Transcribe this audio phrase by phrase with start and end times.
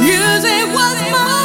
[0.00, 1.37] Music was my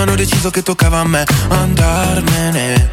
[0.00, 2.90] Hanno deciso che toccava a me Andarmene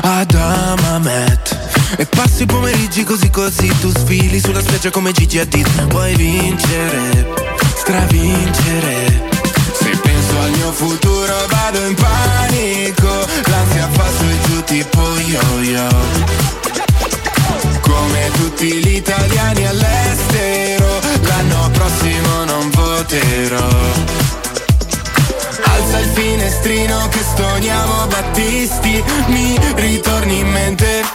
[0.00, 1.58] ad Amamet.
[1.98, 5.68] E passi i pomeriggi così così Tu sfili sulla spiaggia come Gigi Hadid.
[5.90, 7.34] Vuoi vincere,
[7.76, 9.22] stravincere.
[9.72, 13.26] Se penso al mio futuro vado in panico.
[13.44, 15.88] L'ansia fa su e giù tipo yo-yo.
[17.80, 24.44] Come tutti gli italiani all'estero L'anno prossimo non voterò
[25.98, 31.05] il finestrino che stoniamo Battisti, mi ritorni in mente.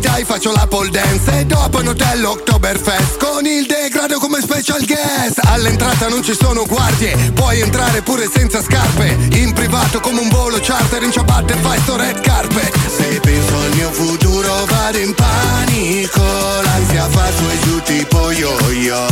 [0.00, 1.40] Dai faccio la pole dance.
[1.40, 5.40] E dopo un hotel Oktoberfest Con il degrado come special guest.
[5.44, 9.16] All'entrata non ci sono guardie Puoi entrare pure senza scarpe.
[9.34, 12.74] In privato come un volo charter In ciabatte fai sto red carpet.
[12.88, 16.22] Se penso al mio futuro vado in panico.
[16.62, 19.06] L'ansia fa su e giù tipo yo-yo.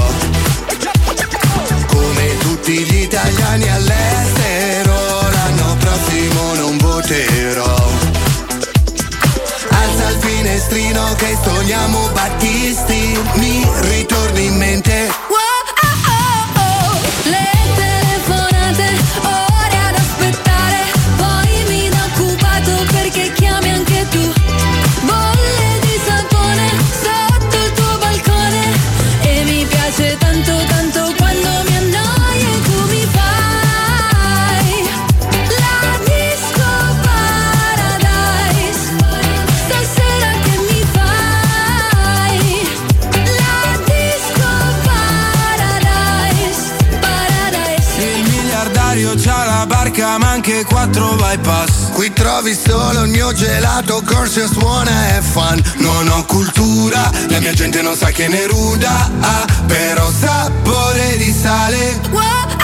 [1.86, 4.94] Come tutti gli italiani all'estero
[5.30, 7.97] L'anno prossimo non voterò
[10.38, 13.18] finestrino che stoniamo Battisti.
[13.34, 15.10] Mi ritorni in mente.
[17.24, 17.57] Le telefonate,
[50.16, 51.90] ma anche quattro bypass.
[51.92, 55.60] Qui trovi solo il mio gelato Corsi suona e fan.
[55.78, 61.32] Non ho cultura, la mia gente non sa che ne ruda ah, Però sapore di
[61.32, 62.00] sale.
[62.10, 62.57] Wow,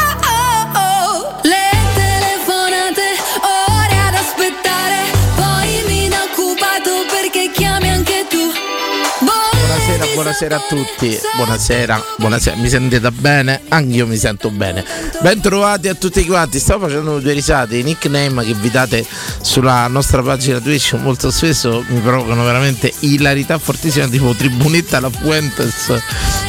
[10.14, 11.18] Buonasera, a tutti.
[11.34, 12.56] Buonasera, buonasera.
[12.56, 13.62] Mi sentite bene?
[13.68, 14.84] Anch'io mi sento bene.
[15.20, 16.60] Bentrovati a tutti quanti.
[16.60, 17.78] Stavo facendo due risate.
[17.78, 19.04] I nickname che vi date
[19.40, 26.00] sulla nostra pagina Twitch molto spesso mi provocano veramente ilarità fortissima, tipo Tribunetta La Fuentes.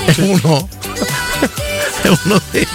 [0.05, 0.69] È uno.
[2.01, 2.67] È uno dei,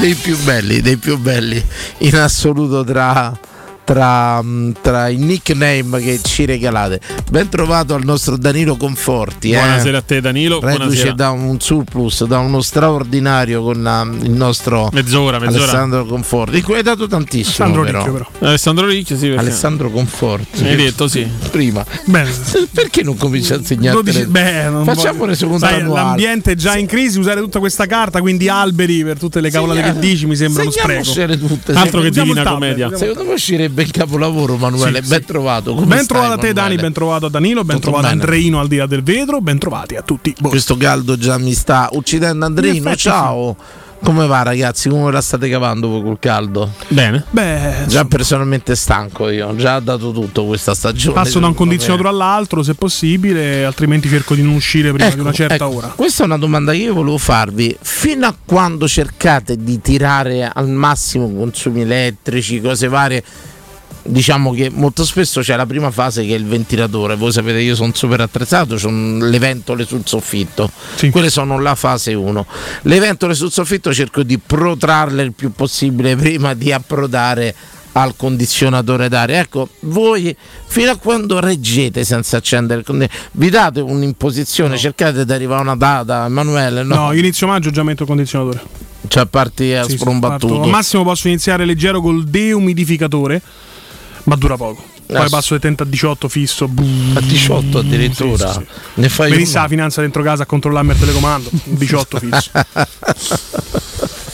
[0.00, 1.62] dei più belli, dei più belli
[1.98, 3.38] in assoluto tra
[3.86, 7.00] tra, mm, tra i nickname che ci regalate.
[7.30, 9.52] Ben trovato al nostro Danilo Conforti.
[9.52, 9.56] eh.
[9.58, 14.90] Buonasera a te Danilo, Reduce da un surplus, da uno straordinario con um, il nostro
[14.92, 15.62] Mezz'ora, mezz'ora.
[15.62, 17.64] Alessandro Conforti, di cui hai dato tantissimo.
[17.68, 17.98] Alessandro però.
[17.98, 18.48] Ricchio però.
[18.48, 20.62] Alessandro Ricchio, sì, perché- Alessandro Conforti.
[20.62, 21.26] Mi hai detto sì.
[21.52, 21.84] Prima.
[22.06, 22.30] Bene.
[22.76, 23.94] Perché non cominci a insegnare?
[24.02, 27.58] 12 beh, non Facciamo voglio- le seconde Sai, l'ambiente è già in crisi, usare tutta
[27.60, 31.36] questa carta, quindi alberi per tutte le cavolate che dici mi sembra uno spreco.
[31.46, 31.72] Tutte.
[31.72, 32.90] Altro che Divina Commedia.
[32.96, 35.02] Secondo me uscirebbe il capolavoro, Manuele.
[35.02, 35.26] Sì, ben sì.
[35.26, 35.74] trovato.
[35.74, 36.68] Come Ben trovato a te Manuele?
[36.68, 38.10] Dani, ben trovato a Danilo, ben Tutto trovato a.
[38.10, 40.50] Andreino al di là del vetro, ben trovati a tutti voi.
[40.50, 42.46] Questo caldo già mi sta uccidendo.
[42.46, 43.56] Effetti ciao.
[44.02, 44.88] Come va, ragazzi?
[44.88, 46.70] Come la state cavando voi col caldo?
[46.88, 47.24] Bene.
[47.30, 51.14] Beh, Già personalmente stanco io, ho già dato tutto questa stagione.
[51.14, 55.32] passo da un condizionatore all'altro se possibile, altrimenti cerco di non uscire prima di una
[55.32, 55.88] certa ecco, ora.
[55.88, 57.76] Questa è una domanda che io volevo farvi.
[57.80, 63.24] Fino a quando cercate di tirare al massimo consumi elettrici, cose varie?
[64.08, 67.16] Diciamo che molto spesso c'è la prima fase che è il ventilatore.
[67.16, 70.70] Voi sapete, io sono super attrezzato, ho le ventole sul soffitto.
[70.94, 71.10] Sì.
[71.10, 72.46] Quelle sono la fase 1.
[72.82, 77.54] Le ventole sul soffitto cerco di protrarle il più possibile prima di approdare
[77.92, 79.38] al condizionatore d'aria.
[79.40, 80.36] Ecco, voi
[80.66, 83.30] fino a quando reggete senza accendere il condizionatore?
[83.32, 86.82] Vi date un'imposizione, cercate di arrivare a una data, Emanuele?
[86.82, 88.62] No, No, inizio maggio già metto il condizionatore.
[89.08, 90.46] cioè a parti a Sì, sì, sprombattuto.
[90.54, 93.40] parto- Al massimo posso iniziare leggero col deumidificatore,
[94.26, 94.84] ma dura poco.
[95.06, 96.64] Poi Ah, passo da 30 a 18 fisso.
[97.14, 98.52] a 18 addirittura.
[98.52, 98.66] Sì, sì,
[99.00, 99.62] Ne fai Venisse uno?
[99.62, 101.48] la finanza dentro casa a controllarmi il telecomando.
[101.64, 102.50] 18 fisso.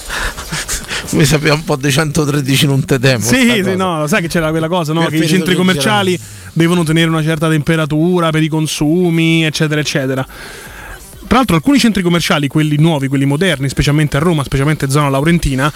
[1.12, 3.22] Mi sapeva un po' di 113 non te temo.
[3.22, 5.04] sta sì, sì, no, sai che c'era quella cosa, no?
[5.06, 6.18] Che i centri commerciali
[6.54, 10.26] devono tenere una certa temperatura per i consumi, eccetera, eccetera.
[11.26, 15.70] Tra l'altro alcuni centri commerciali, quelli nuovi, quelli moderni, specialmente a Roma, specialmente zona laurentina,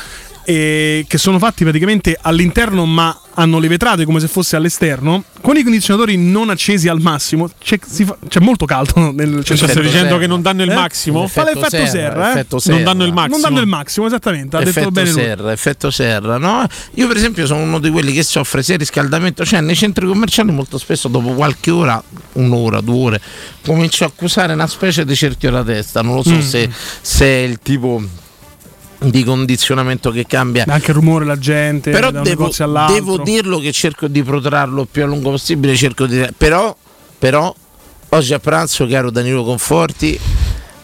[0.48, 5.56] eh, che sono fatti praticamente all'interno ma hanno le vetrate come se fosse all'esterno, con
[5.56, 9.68] i condizionatori non accesi al massimo, c'è, si fa- c'è molto caldo nel Cioè, stai
[9.70, 10.18] Effetto dicendo serra.
[10.20, 10.74] che non danno il Eh?
[10.74, 11.26] massimo?
[11.26, 12.30] Fa l'effetto serra, serra, eh?
[12.30, 12.82] effetto Non serra.
[12.82, 13.32] danno il massimo.
[13.36, 15.20] Non danno il massimo, esattamente, ha detto effetto bene lui.
[15.20, 16.64] serra, effetto serra, no?
[16.94, 20.52] Io per esempio sono uno di quelli che soffre sia riscaldamento, cioè nei centri commerciali
[20.52, 22.02] molto spesso dopo qualche ora,
[22.34, 23.20] un'ora, due ore,
[23.66, 26.40] comincio a accusare una specie di cerchio alla testa, non lo so Mm.
[26.40, 26.70] se,
[27.02, 28.00] se è il tipo
[29.10, 30.64] di condizionamento che cambia.
[30.68, 32.50] Anche il rumore, la gente, Però devo,
[32.88, 36.26] devo dirlo che cerco di protrarlo il più a lungo possibile, cerco di...
[36.36, 36.74] Però,
[37.18, 37.54] però
[38.10, 40.18] oggi a pranzo, caro Danilo Conforti,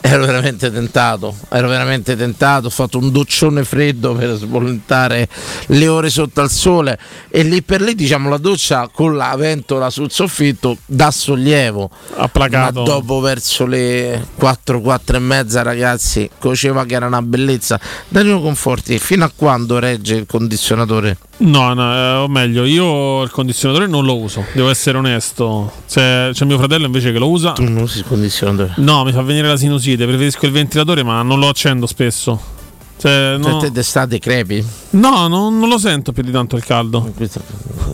[0.04, 5.28] ero veramente tentato, ero veramente tentato, ho fatto un doccione freddo per sbollentare
[5.66, 9.90] le ore sotto al sole e lì per lì diciamo la doccia con la ventola
[9.90, 11.88] sul soffitto dà sollievo.
[12.16, 12.80] Ha placato.
[12.80, 17.78] Ma dopo verso le 4, 4 e mezza ragazzi, coceva che era una bellezza.
[18.08, 21.16] Danilo Conforti, fino a quando regge il condizionatore?
[21.42, 25.72] No, no, eh, o meglio, io il condizionatore non lo uso, devo essere onesto.
[25.88, 27.52] C'è, c'è mio fratello invece che lo usa.
[27.52, 28.74] Tu non usi il condizionatore?
[28.76, 32.60] No, mi fa venire la sinusite, preferisco il ventilatore, ma non lo accendo spesso.
[32.98, 34.64] Cioè, Cioè, no, te d'estate crepi?
[34.90, 37.10] no, non, non lo sento più di tanto il caldo.
[37.16, 37.42] Questo-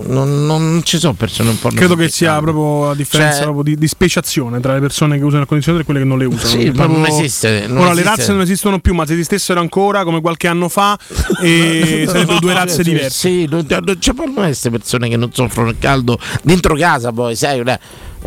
[0.06, 3.62] Non, non ci sono persone un po' Credo che sia proprio la differenza Cioè- proprio
[3.62, 6.24] di, di speciazione tra le persone che usano il condizionatore e quelle che non le
[6.26, 6.60] usano.
[6.60, 8.08] Sì, ma non proprio- esiste, non Ora le esiste.
[8.16, 10.98] razze non esistono più, ma se esistessero ancora come qualche anno fa,
[11.42, 13.28] e sarebbero due razze diverse.
[13.28, 17.34] Sì, non, non- c'è possono essere persone che non soffrono il caldo dentro casa poi,
[17.34, 17.78] sai, eh,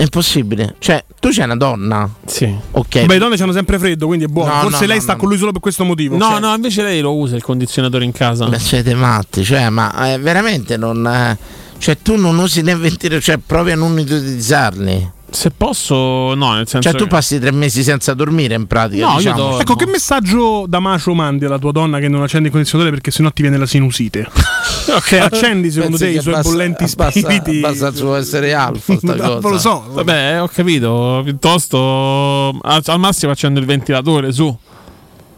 [0.02, 0.76] è impossibile.
[0.80, 2.52] Cioè, tu c'è una donna, Sì.
[2.72, 3.06] ok.
[3.06, 4.52] Beh, le donne hanno sempre freddo, quindi è buono.
[4.54, 5.20] No, Forse no, lei no, sta no.
[5.20, 6.18] con lui solo per questo motivo.
[6.18, 8.48] No, Cioè, no, invece lei lo usa il condizionatore in casa.
[8.48, 11.06] Beh, siete matti, cioè, ma eh, veramente non.
[11.06, 11.38] eh,
[11.78, 15.12] cioè, tu non usi né ventilatore, cioè, provi a non utilizzarli.
[15.34, 19.06] Se posso, no, nel senso Cioè, tu che- passi tre mesi senza dormire in pratica.
[19.06, 19.60] No, io diciamo.
[19.62, 23.12] Ecco, che messaggio da Macio mandi alla tua donna che non accende il condizionatore perché
[23.12, 24.28] sennò ti viene la sinusite?
[25.08, 27.60] Cioè, accendi secondo Pensi te i suoi basta- bollenti spiriti?
[27.62, 29.40] Basta il suo essere alfa, cosa.
[29.42, 29.86] lo so.
[29.90, 31.22] Vabbè, ho capito.
[31.24, 34.56] Piuttosto al, al massimo accendo il ventilatore su.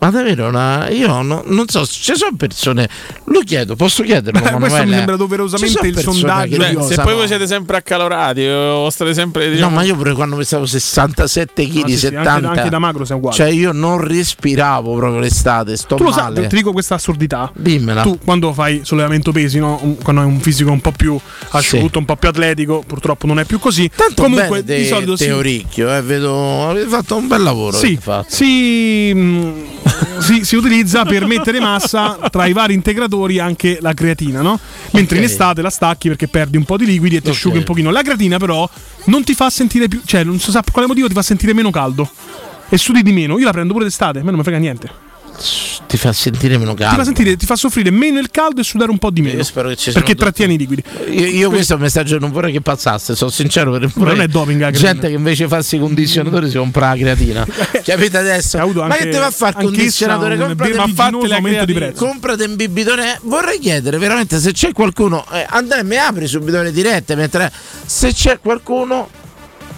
[0.03, 2.89] Ma davvero, una- io no- non so, ci sono persone.
[3.27, 4.37] Lo chiedo, posso chiederlo?
[4.41, 8.89] Beh, questo mi sembra doverosamente il sondaggio Beh, se poi voi siete sempre accalorati o
[8.89, 12.31] state sempre No, diciamo, ma io pure quando pesavo 67 kg, Ah, sì, sì, 70
[12.31, 13.35] anche, anche da magro sei uguale.
[13.37, 16.47] Cioè, io non respiravo proprio l'estate, sto tu lo sai, male.
[16.47, 17.49] ti dico questa assurdità.
[17.55, 18.01] Dimmela.
[18.01, 19.95] Tu quando fai sollevamento pesi, no?
[20.03, 21.17] Quando hai un fisico un po' più
[21.51, 21.97] asciutto, Sì.
[21.97, 23.89] un po' più atletico, purtroppo non è più così.
[23.95, 27.77] Tanto Comunque bene di te- solito si, Teoricchio, eh, vedo avete fatto un bel lavoro.
[27.77, 28.27] sì, avete fatto.
[30.19, 34.59] Si, si- si utilizza per mettere massa tra i vari integratori anche la creatina, no?
[34.91, 35.29] Mentre in Ok.
[35.29, 37.33] estate la stacchi perché perdi un po' di liquidi e ti Ok.
[37.35, 37.89] asciughi un pochino.
[37.91, 38.69] La creatina però
[39.05, 41.53] non ti fa sentire più, cioè non so sa per quale motivo ti fa sentire
[41.53, 42.09] meno caldo.
[42.69, 43.37] E sudi di meno.
[43.37, 44.89] Io la prendo pure d'estate, a me non mi frega niente.
[45.87, 46.91] Ti fa sentire meno caldo.
[46.93, 49.37] Ti fa sentire, ti fa soffrire meno il caldo e sudare un po' di meno.
[49.37, 50.83] Io spero che ci perché trattieni i liquidi.
[51.09, 54.59] Io, io questo messaggio non vorrei che passasse, sono sincero per Ma non è doping,
[54.61, 54.91] la creatina.
[54.91, 57.45] gente che invece farsi i condizionatori si compra la creatina.
[57.83, 58.57] Capite adesso?
[58.59, 60.37] Avuto Ma anche- che te va a fare il condizionatore?
[60.37, 62.05] Comprate vertiginoso un aumento di prezzo.
[62.05, 63.19] Comprate un bibitore.
[63.23, 65.25] Vorrei chiedere veramente se c'è qualcuno.
[65.31, 67.51] Eh, Andrea, mi apri subito le dirette mentre
[67.85, 69.09] se c'è qualcuno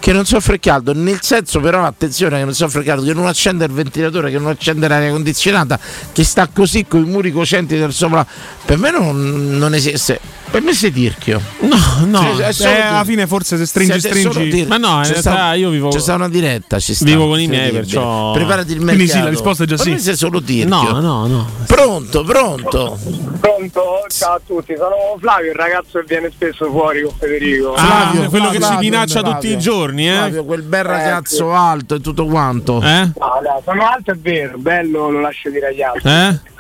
[0.06, 3.66] che non soffre caldo, nel senso però attenzione che non soffre caldo, che non accende
[3.66, 5.80] il ventilatore, che non accende l'aria condizionata,
[6.12, 8.24] che sta così con i muri cocenti del sopra.
[8.66, 10.20] Per me non, non esiste.
[10.56, 11.42] Per me sei tirchio.
[11.60, 12.38] No, no.
[12.54, 14.66] Cioè, Eh, alla fine forse se stringi siete solo stringi.
[14.66, 17.04] Ma no, in realtà sta- io vivo- C'è sta una diretta, ci sta.
[17.04, 19.18] Vivo con i miei, perciò- Preparati il Quindi mercato.
[19.18, 19.92] sì, la risposta è già Per sì.
[19.92, 20.74] me sei solo tirchio.
[20.74, 21.50] No, no, no.
[21.68, 22.98] Pronto, pronto.
[23.42, 24.06] Pronto?
[24.08, 27.74] Ciao a tutti, sono Flavio, il ragazzo che viene spesso fuori con Federico.
[27.74, 27.78] Ah,
[28.12, 29.34] Flavio, quello che Flavio, ci minaccia Flavio.
[29.34, 30.14] tutti i giorni, eh?
[30.16, 32.82] Flavio, quel bel ragazzo alto e tutto quanto.
[32.82, 33.12] Eh?
[33.18, 36.10] No, no, sono alto è vero, bello lo lascio dire agli altri.
[36.10, 36.54] Eh?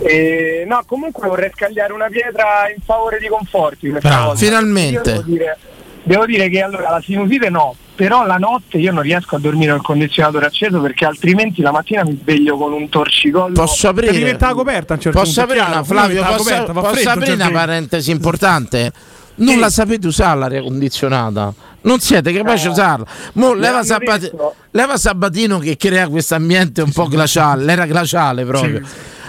[0.00, 3.88] E, no, comunque vorrei scagliare una pietra in favore di Conforti.
[3.88, 4.34] volta.
[4.34, 5.12] Finalmente.
[5.12, 5.58] Devo dire,
[6.02, 9.70] devo dire che allora la sinusite no, però la notte io non riesco a dormire
[9.72, 13.54] col condizionatore acceso perché altrimenti la mattina mi sveglio con un torcicollo.
[13.54, 14.12] Posso aprire?
[14.12, 15.72] Mettere la coperta a un certo Posso punto, aprire chiaro.
[15.72, 16.22] una Flavio?
[16.24, 17.58] Posso, coperta, posso freddo aprire una certo punto.
[17.66, 18.92] parentesi importante?
[19.36, 21.52] Non la sapete usare l'aria condizionata.
[21.80, 23.04] Non siete capaci di usarla.
[23.34, 24.54] Mo, leva, hanno Sabat- detto.
[24.70, 27.64] leva Sabatino che crea questo ambiente un po' glaciale.
[27.64, 28.80] L'era glaciale proprio.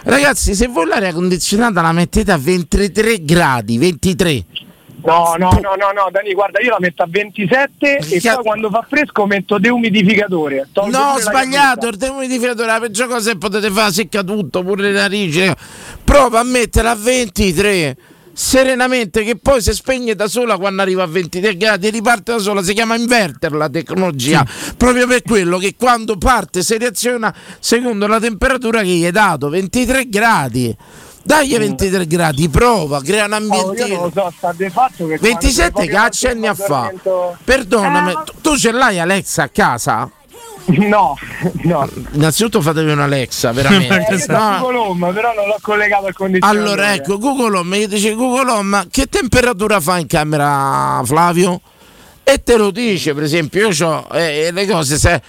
[0.07, 4.45] Ragazzi, se voi l'aria condizionata la mettete a 23 gradi, 23.
[5.03, 8.43] No, no, no, no, no, Dani, guarda, io la metto a 27 e Che- poi
[8.43, 10.67] quando fa fresco metto deumidificatore.
[10.71, 14.63] Tolgo No, la sbagliato, il dehumidificatore è la peggio cosa che potete fare, secca tutto,
[14.63, 15.51] pure le narici.
[16.03, 17.97] Prova a metterla a 23
[18.38, 22.38] serenamente che poi si spegne da sola quando arriva a 23 gradi e riparte da
[22.39, 28.08] sola, si chiama inverter la tecnologia, proprio per quello che quando parte si reaziona secondo
[28.08, 30.75] la temperatura che gli hai dato, 23 gradi.
[31.24, 34.12] Dagli 23 gradi, prova, crea un Oh, io non lo ambientino.
[34.13, 36.94] so, sta di fatto che 27 quando che accenni a fa?
[37.44, 40.12] Perdonami, Eh, ma- tu ce l'hai Alexa a casa?
[40.88, 41.15] No,
[41.63, 41.89] no.
[42.13, 44.07] Innanzitutto fatevi un Alexa, veramente.
[44.10, 44.57] Eh, No.
[44.60, 46.67] Google Home, però non l'ho collegato al condizionatore.
[46.72, 51.62] Allora ecco, Google Home, gli dice Google Home, che temperatura fa in camera Flavio?
[52.24, 55.22] E te lo dice, per esempio, io ho le cose, se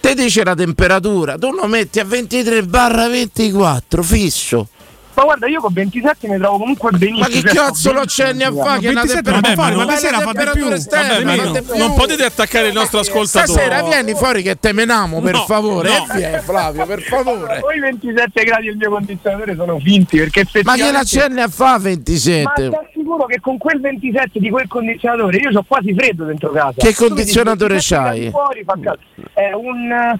[0.00, 4.68] te dice la temperatura, tu lo metti a 23 barra 24, fisso.
[5.14, 7.18] Ma guarda, io con 27 mi trovo comunque benissimo.
[7.20, 8.80] Ma che cioè, cazzo lo accenni a fare?
[8.80, 10.68] Che è una 27 non può fare, ma ma le sera fate più.
[10.70, 11.76] esterne, Vabbè, ma fate no, più.
[11.78, 13.52] non potete attaccare il nostro ascoltatore.
[13.52, 15.88] Stasera vieni fuori che te menamo, per No, favore.
[15.90, 15.94] no.
[16.14, 17.58] E vieni, Flavio, per favore.
[17.60, 21.64] Poi 27 gradi il mio condizionatore sono finti perché Ma che effettivamente l'accenni a fa
[21.72, 22.68] Ma 27?
[22.68, 26.74] ti assicuro che con quel 27 di quel condizionatore io ho quasi freddo dentro casa.
[26.76, 28.30] Che condizionatore dici, 27 c'hai?
[28.30, 29.00] Fuori, fa caldo.
[29.34, 30.18] È un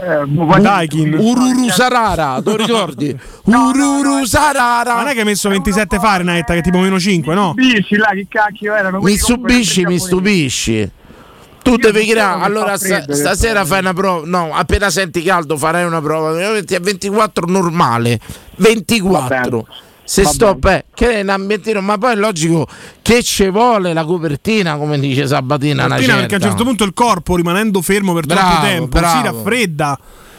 [0.00, 1.14] eh, Daikin.
[1.14, 3.18] Ururu Sarara, lo ricordi?
[3.44, 4.94] Ururu Sarara.
[4.94, 7.52] Ma non è che hai messo 27 Fahrenheit, che è tipo meno 5, no?
[7.56, 10.90] Mitsubishi là che cacchio erano Mi stupisci, mi stupisci.
[11.62, 12.42] Tu Io devi creare.
[12.42, 14.26] Allora, fa sta- freddo, stasera fai una prova.
[14.26, 16.30] No, appena senti caldo farai una prova.
[16.30, 18.18] A 24 normale.
[18.56, 19.66] 24.
[20.08, 22.66] Se Va sto eh, che è un ambientino, ma poi è logico
[23.02, 25.84] che ci vuole la copertina, come dice Sabatina.
[25.84, 28.96] una Martina, perché a un certo punto il corpo rimanendo fermo per troppo Bravo, tempo
[28.96, 29.22] si bravo.
[29.36, 29.98] raffredda,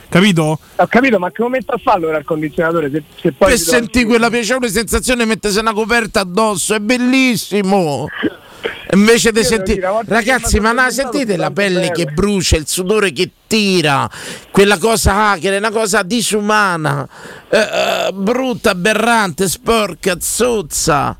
[0.10, 0.60] capito?
[0.76, 2.90] Ho capito, ma come metto a farlo ora il condizionatore?
[2.90, 8.08] Se, se poi per sentire quella piacevole sensazione mettersi una coperta addosso è bellissimo
[8.92, 11.92] invece di sentire ragazzi che ma sono sentite la pelle bene.
[11.92, 14.08] che brucia il sudore che tira
[14.52, 17.08] quella cosa hacker è una cosa disumana
[17.50, 21.18] eh, eh, brutta aberrante sporca zozza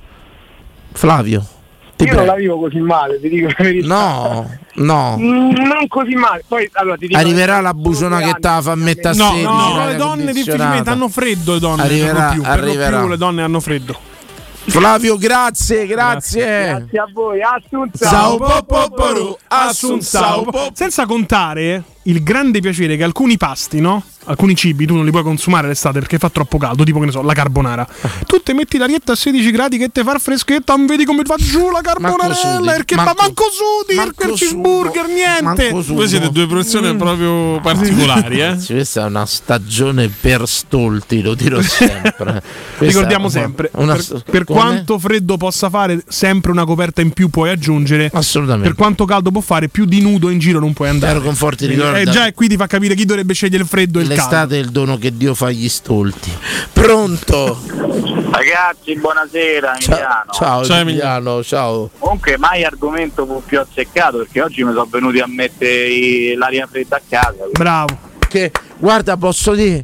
[0.94, 1.46] Flavio
[1.96, 3.88] ti Io non la prego vivo così male, ti dico la verità.
[3.88, 6.46] no no Mm, Non così male.
[6.48, 9.44] Poi allora ti dico arriverà la buciona che te la fa mettere a No, 16
[9.44, 13.00] no, le donne difficilmente hanno freddo le donne, Arriverà, per lo più, arriverà.
[13.00, 14.00] più le donne hanno freddo.
[14.70, 18.08] Flavio grazie grazie, Grazie a voi, Assunza.
[18.10, 24.04] Ciao popoporu, assun ciao po- Senza contare il grande piacere che alcuni pasti, no?
[24.26, 27.12] Alcuni cibi tu non li puoi consumare l'estate perché fa troppo caldo, tipo che ne
[27.12, 27.88] so, la carbonara.
[28.28, 31.36] Tu te metti l'arietta a 16 gradi che te fa freschetta, non vedi come fa
[31.38, 35.72] giù la carbonarella, perché fa manco- sudi, manco il cheeseburger, niente.
[35.72, 38.58] Voi siete due persone proprio particolari, eh?
[38.64, 42.44] Questa è una stagione per stolti, lo dirò sempre.
[42.80, 47.30] Ricordiamo una- sempre, una- per, per quanto freddo possa fare, sempre una coperta in più
[47.30, 48.12] puoi aggiungere.
[48.14, 48.68] Assolutamente.
[48.68, 51.14] Per quanto caldo può fare, più di nudo in giro non puoi andare.
[51.14, 54.00] Caro Conforti, Quindi, ricorda- eh, già qui ti fa capire chi dovrebbe scegliere il freddo
[54.00, 54.22] e il caldo.
[54.24, 56.32] L'estate è il dono che Dio fa agli stolti.
[56.74, 57.60] Pronto?
[58.32, 60.32] Ragazzi, buonasera Ciao, Emiliano.
[60.32, 61.90] ciao, Ciao, Emiliano, ciao.
[61.98, 66.98] Comunque mai argomento fu più azzeccato perché oggi mi sono venuti a mettere l'aria fredda
[66.98, 67.34] a casa.
[67.34, 67.98] quindi- Bravo.
[68.28, 69.84] Che guarda, posso dire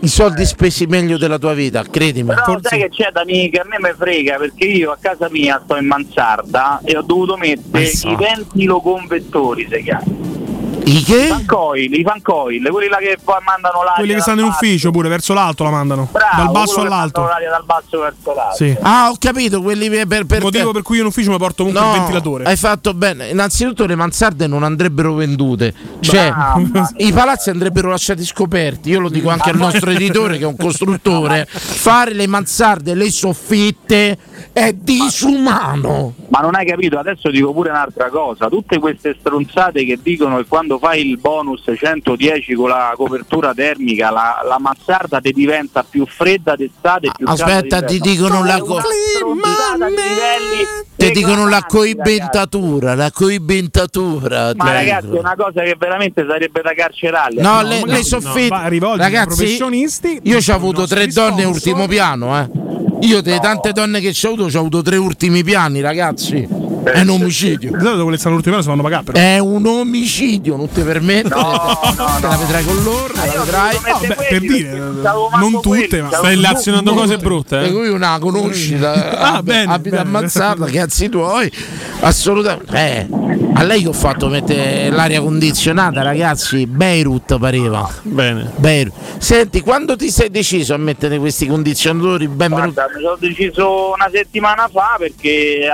[0.00, 2.28] i soldi spesi meglio della tua vita, credimi.
[2.28, 4.98] Però forse- sai che c'è da me che a me mi frega perché io a
[5.00, 8.08] casa mia sto in mansarda e ho dovuto mettere so.
[8.08, 10.02] i ventiloconvettori, si chiama.
[10.84, 11.26] I che?
[11.28, 13.94] Fan coil, i fan coil, quelli là che poi mandano l'aria.
[13.96, 16.08] Quelli che stanno in ufficio pure, verso l'alto la mandano.
[16.10, 17.20] Bravo, dal basso all'alto.
[17.22, 18.56] dal basso verso l'alto.
[18.56, 18.76] Sì.
[18.80, 21.38] Ah, ho capito, quelli per, per, per Il motivo per cui io in ufficio mi
[21.38, 22.44] porto comunque No, il ventilatore.
[22.44, 23.28] Hai fatto bene.
[23.28, 25.72] Innanzitutto le mansarde non andrebbero vendute.
[26.00, 26.90] Cioè, Mamma.
[26.96, 28.90] i palazzi andrebbero lasciati scoperti.
[28.90, 31.46] Io lo dico anche al nostro editore che è un costruttore.
[31.48, 34.18] Fare le mansarde, le soffitte
[34.52, 36.14] è disumano.
[36.28, 40.46] Ma non hai capito, adesso dico pure un'altra cosa, tutte queste stronzate che dicono che
[40.46, 46.06] quando fai il bonus 110 con la copertura termica la, la mansarda ti diventa più
[46.06, 48.80] fredda d'estate più Aspetta, ti dicono la co-
[50.96, 54.52] Ti dicono la coibentatura, la coibentatura.
[54.56, 54.72] Ma dentro.
[54.72, 57.40] ragazzi è una cosa che veramente sarebbe da carcerarli.
[57.40, 58.78] No, No, le, le soffitte.
[58.78, 62.48] no, Ragazzi, professionisti, io ci ho avuto tre donne ultimo piano, eh.
[63.00, 66.46] Io delle tante donne che ci ho avuto, ci ho avuto tre ultimi piani, ragazzi.
[66.84, 67.70] È un omicidio.
[69.12, 71.34] È un omicidio, non ti permetto.
[71.34, 73.76] No, no, Te la vedrai con loro, la vedrai.
[73.86, 77.70] No, beh, per dire, non tutte, ma Stai illazionando cose brutte, E eh?
[77.70, 80.10] lui una conosci, da- Ah, bene, abita a bene.
[80.20, 81.50] Mazzarda, cazzi tuoi.
[82.00, 82.76] Assolutamente.
[82.76, 83.06] Eh,
[83.54, 87.88] a lei che ho fatto mettere l'aria condizionata, ragazzi, Beirut pareva.
[88.02, 88.50] Bene.
[88.56, 88.92] Beirut.
[89.18, 92.28] Senti, quando ti sei deciso a mettere questi condizionatori?
[92.28, 92.72] Benvenuti.
[92.74, 95.68] Guarda, mi sono deciso una settimana fa perché eh,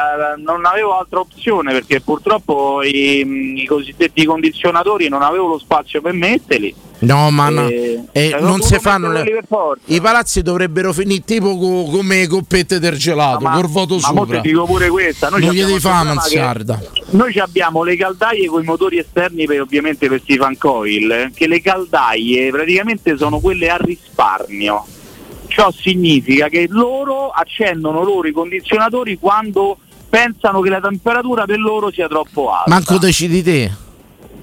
[0.44, 4.76] non avevo altra opzione perché purtroppo i, i cosiddetti condizionatori
[5.08, 6.74] non avevo lo spazio per metterli.
[7.00, 7.68] No, ma no.
[7.68, 9.44] Eh, Eh, cioè, non si fanno le...
[9.84, 14.40] I palazzi dovrebbero finire tipo co- come coppette del gelato, Ma- col voto ma sopra.
[14.40, 16.64] dico pure questa, noi Non gli devi fare.
[17.10, 21.46] Noi abbiamo le caldaie con i motori esterni per, ovviamente per sti fan coil, che
[21.46, 24.84] le caldaie praticamente sono quelle a risparmio.
[25.46, 31.90] ciò significa che loro accendono loro i condizionatori quando pensano che la temperatura per loro
[31.92, 32.70] sia troppo alta.
[32.70, 33.86] Manco decidi te.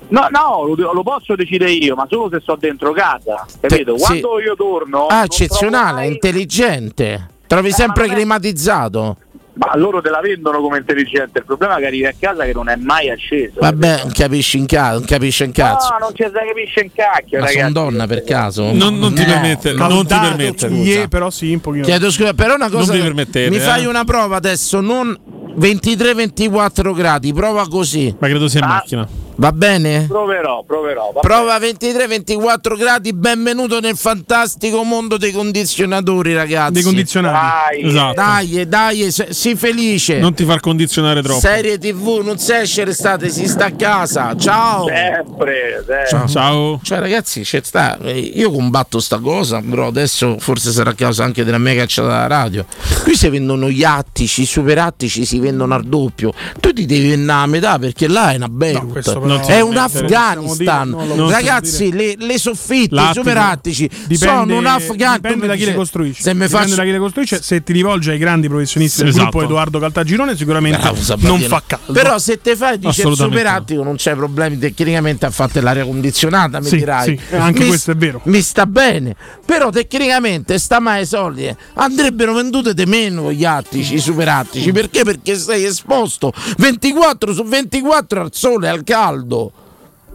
[0.08, 3.46] No, no, lo, lo posso decidere io, ma solo se sto dentro casa.
[3.60, 3.94] Capito?
[3.94, 4.06] Te- sì.
[4.06, 5.08] Quando io torno.
[5.08, 7.30] Ah, non eccezionale, mai- intelligente.
[7.48, 9.18] Trovi Eh, sempre non climatizzato.
[9.58, 11.40] Ma loro te la vendono come intelligente.
[11.40, 13.60] Il problema è che arrivi a casa che non è mai acceso.
[13.62, 15.92] Vabbè, non capisci in cazzo, non capisce in cazzo.
[15.94, 17.60] No, non ci si capisce in cacchio, Ma ragazzi.
[17.60, 18.72] sono donna per caso?
[18.74, 19.32] Non, non ti No.
[19.32, 20.68] permette, non ti permette.
[20.68, 21.86] ie, però sì, un pochino.
[21.86, 22.92] Chiedo scusa, però una cosa.
[22.92, 23.60] vi permettete, mi eh?
[23.62, 25.18] fai una prova adesso, non
[25.58, 28.14] 23-24 gradi, prova così.
[28.20, 28.70] Ma credo sia in Ah.
[28.70, 29.08] macchina.
[29.38, 30.06] Va bene?
[30.08, 31.12] Proverò, proverò.
[31.14, 36.72] va Prova 23-24 gradi, benvenuto nel fantastico mondo dei condizionatori, ragazzi.
[36.72, 37.82] Dei condizionati.
[37.82, 38.14] Dai, Esatto.
[38.14, 40.20] Dai, dai, sii felice.
[40.20, 41.42] Non ti far condizionare troppo.
[41.42, 44.34] Serie TV, non si esce l'estate, si sta a casa.
[44.38, 44.86] Ciao.
[44.88, 46.06] sempre, sempre.
[46.08, 46.28] Ciao.
[46.30, 46.80] Ciao.
[46.82, 47.98] Cioè, ragazzi, c'è sta.
[48.06, 52.28] Io combatto sta cosa, però adesso forse sarà a causa anche della mia cacciata alla
[52.28, 52.66] radio.
[53.04, 56.34] Qui si vendono gli attici, i super attici si vendono al doppio.
[56.60, 59.16] Tu ti devi vendere a metà perché là è una Beirut.
[59.26, 59.74] Non si è un.
[59.78, 60.90] Afghanistan.
[60.90, 65.16] Non possiamo Ragazzi, le, le soffitte, i L'attico super attici Dipende, sono un Afghanistan.
[65.16, 66.22] dipende da chi le costruisce.
[66.22, 67.42] Se dipende faccio da chi le costruisce.
[67.42, 69.30] Se ti rivolgi ai grandi professionisti del Esatto.
[69.30, 71.48] gruppo Edoardo Caltagirone, sicuramente Bravo, non Sabatino.
[71.48, 71.94] fa caldo.
[71.94, 73.58] Però se te fai dice il Assolutamente super no.
[73.58, 77.18] attico non c'è problemi tecnicamente a fare l'aria condizionata, mi Sì, dirai.
[77.30, 78.22] sì, anche Mi- questo è vero.
[78.26, 79.16] Mi sta bene.
[79.46, 84.72] Però tecnicamente sta mai soldi eh, andrebbero vendute di meno gli attici, i super attici.
[84.72, 85.04] Perché?
[85.38, 89.52] Sei esposto 24 su 24 al sole, al caldo.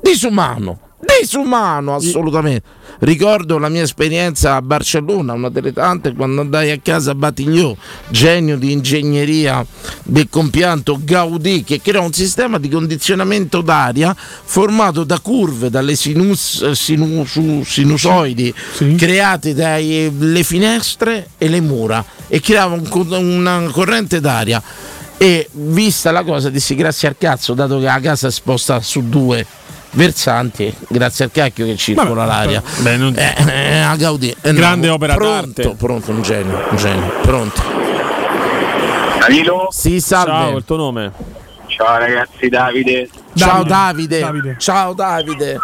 [0.03, 0.79] Disumano.
[1.19, 2.79] Disumano assolutamente.
[3.01, 7.75] Ricordo la mia esperienza a Barcellona, una delle tante, quando andai a casa a Batigliò,
[8.11, 9.65] genio di ingegneria
[10.03, 16.71] del compianto Gaudì, che crea un sistema di condizionamento d'aria formato da curve, dalle sinus-
[16.73, 18.95] sinu- su- sinusoidi Sì.
[18.97, 24.63] create dalle finestre e le mura e creava un una corrente d'aria.
[25.23, 29.07] E vista la cosa, dissi grazie al cazzo, dato che la casa è sposta su
[29.07, 29.45] due
[29.91, 32.63] versanti, grazie al cacchio che circola l'aria.
[32.79, 34.35] Beh, non- Eh, eh, a Gaudì.
[34.41, 35.77] Eh, Grande opera pronto, d'arte.
[35.77, 37.61] Pronto, un genio, un genio, pronto.
[39.19, 39.69] Danilo?
[39.71, 40.31] Sì, salve.
[40.31, 41.13] Ciao, il tuo nome.
[41.67, 43.09] Ciao ragazzi, Davide.
[43.35, 44.21] Ciao Davide.
[44.21, 44.57] Davide.
[44.59, 45.59] Ciao Davide.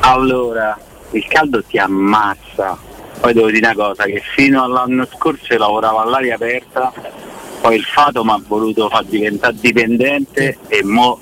[0.00, 0.78] Allora,
[1.12, 2.76] il caldo ti ammazza.
[3.20, 6.92] Poi devo dire una cosa, che fino all'anno scorso lavoravo all'aria aperta,
[7.60, 11.18] poi il fato mi ha voluto far diventare dipendente e mo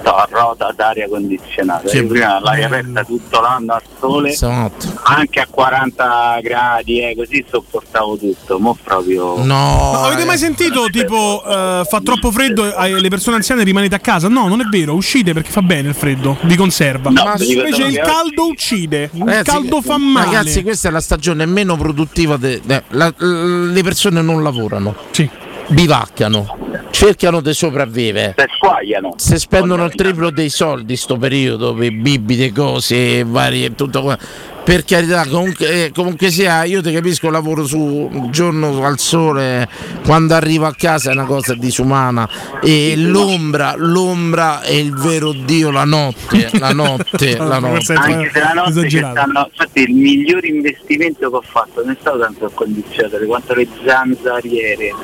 [0.00, 1.86] sto a rota d'aria condizionata.
[1.90, 2.64] Che Io prima bello.
[2.64, 4.86] aperta tutto l'anno al sole, Esatto.
[5.02, 8.58] anche a 40 gradi, eh, così sopportavo tutto.
[8.58, 9.44] Mo proprio...
[9.44, 9.90] No.
[9.92, 13.98] Ma avete mai sentito tipo eh, fa troppo freddo e le persone anziane rimanete a
[13.98, 14.28] casa?
[14.28, 17.10] No, non è vero, uscite perché fa bene il freddo, vi conserva.
[17.10, 20.24] No, Ma Invece il caldo uccide, il Ragazzi, caldo fa male.
[20.26, 22.38] Ragazzi, questa è la stagione meno produttiva.
[22.38, 25.28] de- de- la- le persone non lavorano, Sì.
[25.70, 26.56] Bivacchiano,
[26.90, 28.34] cercano di sopravvivere.
[28.36, 29.14] Se squagliano.
[29.16, 34.18] Se spendono il triplo dei soldi sto periodo per bibite, cose varie e tutto qua.
[34.62, 39.66] Per carità, comunque, eh, comunque sia, io ti capisco, lavoro su un giorno al sole,
[40.04, 42.28] quando arrivo a casa è una cosa disumana
[42.62, 47.94] e l'ombra, l'ombra è il vero Dio, la notte, la notte, la notte.
[47.94, 51.96] Anche se la notte ci stanno, infatti il miglior investimento che ho fatto non è
[51.98, 54.94] stato tanto il condizionatore quanto le zanzariere,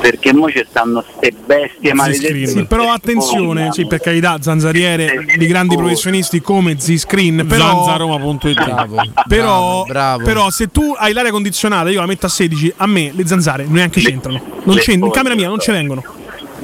[0.00, 2.46] perché mo ci stanno ste bestie maledette.
[2.46, 9.26] Sì, però attenzione, sì, per carità, zanzariere di grandi professionisti come Z-Screen, però, Zanzaroma.it.
[9.28, 13.12] Però, bravo, però se tu hai l'aria condizionata, io la metto a 16, a me
[13.14, 14.40] le zanzare neanche c'entrano.
[14.64, 16.02] Non c'entrano, in camera mia non ci vengono.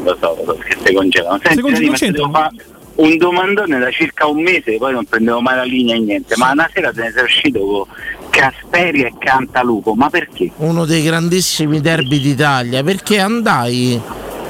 [0.03, 1.39] Lo so, lo so, che si congelano.
[1.43, 2.51] Senti, conge- Dani, non ma ti devo c'entrano.
[2.97, 6.51] un domandone da circa un mese, poi non prendevo mai la linea e niente, ma
[6.53, 7.87] una sera te ne sei uscito con
[8.35, 10.51] Casperia e Cantalupo, ma perché?
[10.57, 14.01] uno dei grandissimi derby d'Italia perché andai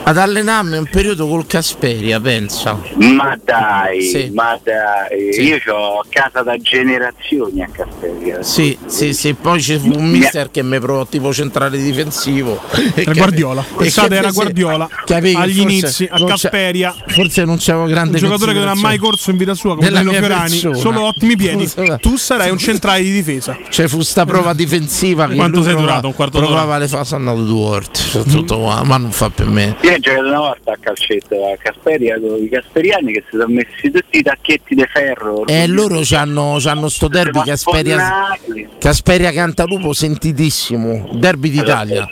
[0.06, 2.78] ad allenarmi un periodo col Casperia, pensa.
[2.96, 4.30] Ma dai, Sì.
[4.34, 5.42] ma dai, Sì.
[5.42, 8.42] io ho casa da generazioni a Casperia.
[8.42, 12.60] Sì, sì, sì, poi ci fu un mister che mi provò tipo centrale difensivo.
[12.94, 13.64] Era Guardiola.
[13.72, 14.88] Quest'estate era Guardiola.
[15.08, 16.94] Agli inizi, a Casperia.
[17.06, 19.86] Forse non c'avevo grande Un giocatore che non ha mai corso in vita sua come
[19.88, 20.74] Della Danilo Fiorani, persona.
[20.76, 21.70] solo ottimi piedi.
[22.00, 23.56] Tu sarai un centrale di difesa.
[23.70, 26.06] C'è fu sta prova difensiva che Quanto lui sei provava- durato?
[26.08, 26.50] Un quarto d'ora?
[26.52, 29.76] Provava le fasi andato due volte, tutto qua, ma non fa per me.
[29.94, 33.90] Ho giocato una volta a calcetto a Casperia con i casperiani che si sono messi
[33.90, 35.46] tutti i tacchetti di ferro.
[35.46, 38.36] E loro c'hanno, c'hanno sto derby Casperia.
[38.78, 42.08] Casperia Cantalupo sentitissimo, derby d'Italia.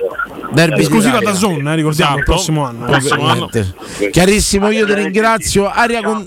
[0.52, 2.32] Derby Esclusiva da Zone, eh, ricordiamo, il Esatto.
[2.32, 2.84] prossimo anno.
[2.86, 3.48] Prossimo anno.
[3.50, 4.10] Veramente.
[4.10, 5.68] Chiarissimo, io ti ringrazio.
[5.70, 6.26] Aria con-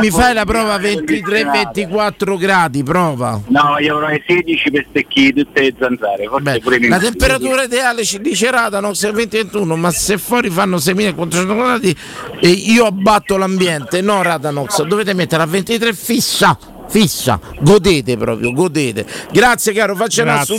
[0.00, 3.40] Mi fai la prova 23-24 gradi, prova.
[3.46, 6.26] No, io avrei 16 per stecchi tutte le zanzare.
[6.26, 10.78] Forse Beh, pure la temperatura ideale ci dice Radanox è 20-21, ma se fuori fanno
[10.78, 11.96] 6400 gradi
[12.40, 19.06] e io abbatto l'ambiente, no Radanox, dovete mettere a 23 fissa, fissa, godete proprio, godete.
[19.32, 20.56] Grazie caro, faccia un Grazie.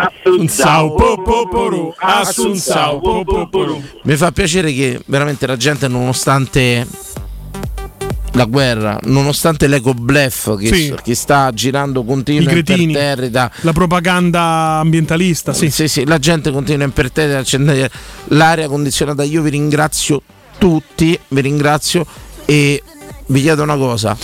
[0.00, 0.86] Assunzao.
[0.86, 3.82] Assunzao, po, po, poru, Assunzao, po, po, poru.
[4.02, 6.86] Mi fa piacere che veramente la gente nonostante
[8.32, 10.94] la guerra, nonostante l'eco bluff che, Sì.
[11.04, 14.40] che sta girando continua imperterrita la propaganda
[14.80, 15.70] ambientalista, sì.
[15.70, 17.88] Sì, sì, la gente continua imperterrita
[18.28, 19.22] l'aria condizionata.
[19.22, 20.22] Io vi ringrazio
[20.58, 22.04] tutti, vi ringrazio
[22.44, 22.82] e
[23.26, 24.16] vi chiedo una cosa.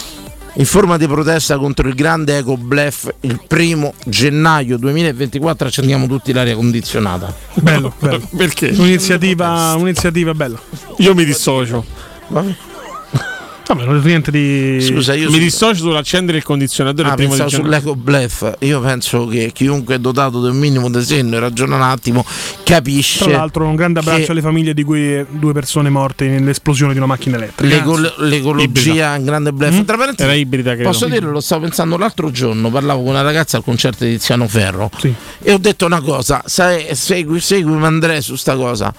[0.54, 6.32] In forma di protesta contro il grande eco bluff, il primo gennaio 2024 accendiamo tutti
[6.32, 7.32] l'aria condizionata.
[7.54, 8.20] Bello, bello.
[8.36, 8.68] Perché?
[8.76, 10.60] Un'iniziativa, un'iniziativa bella.
[10.98, 11.84] Io mi dissocio.
[12.28, 12.54] Vabbè,
[13.74, 14.78] non è niente di.
[14.80, 18.50] Scusa, io Mi su- dissocio sull'accendere il condizionatore Ah, il primo di sull'eco bluff.
[18.60, 22.24] Io penso che chiunque è dotato del minimo di senno e ragiona un attimo
[22.64, 23.24] capisce.
[23.24, 26.98] Tra l'altro, un grande abbraccio che alle famiglie di cui due persone morte nell'esplosione di
[26.98, 27.74] una macchina elettrica.
[27.76, 29.74] l'eco- l'ecologia è un grande bluff.
[29.74, 29.82] Mm?
[29.84, 30.88] Tra parentesi, Era ibrida, credo.
[30.90, 34.46] Posso dirlo, lo stavo pensando l'altro giorno, parlavo con una ragazza al concerto di Tiziano
[34.48, 35.12] Ferro Sì.
[35.42, 38.92] e ho detto una cosa, sai, segui, seguimi Andrea su sta cosa,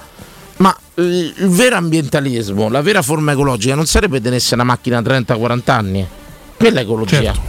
[0.61, 5.01] ma il, il vero ambientalismo, la vera forma ecologica non sarebbe tenersi una macchina a
[5.01, 6.07] 30-40 anni,
[6.57, 7.41] quella è ecologia, Certo.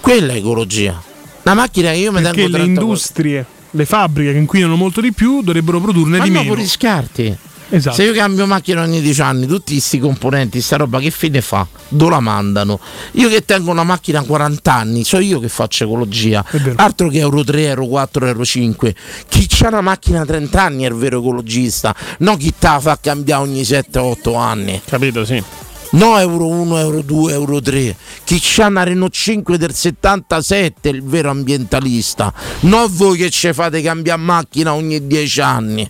[0.00, 1.02] quella è ecologia.
[1.42, 5.12] La macchina che io mi tengo le 30 industrie, le fabbriche che inquinano molto di
[5.12, 6.54] più dovrebbero produrne ma di no, meno.
[6.60, 7.36] i scarti.
[7.74, 7.96] Esatto.
[7.96, 11.66] Se io cambio macchina ogni 10 anni, tutti questi componenti, sta roba che fine fa?
[11.88, 12.78] Dove la mandano?
[13.12, 16.44] Io che tengo una macchina a 40 anni, so io che faccio ecologia.
[16.76, 18.94] Altro che Euro 3, Euro 4, Euro 5.
[19.26, 22.78] Chi ha una macchina a 30 anni è il vero ecologista, non chi te la
[22.78, 24.78] fa cambiare ogni 7-8 anni.
[24.84, 25.42] Capito, sì.
[25.92, 27.96] No Euro 1, Euro 2, Euro 3.
[28.24, 32.34] Chi c'ha una Renault 5 del 77 è il vero ambientalista.
[32.60, 35.88] Non voi che ci fate cambiare macchina ogni 10 anni.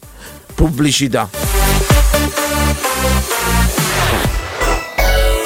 [0.54, 1.51] Pubblicità.
[2.12, 2.41] Thank you.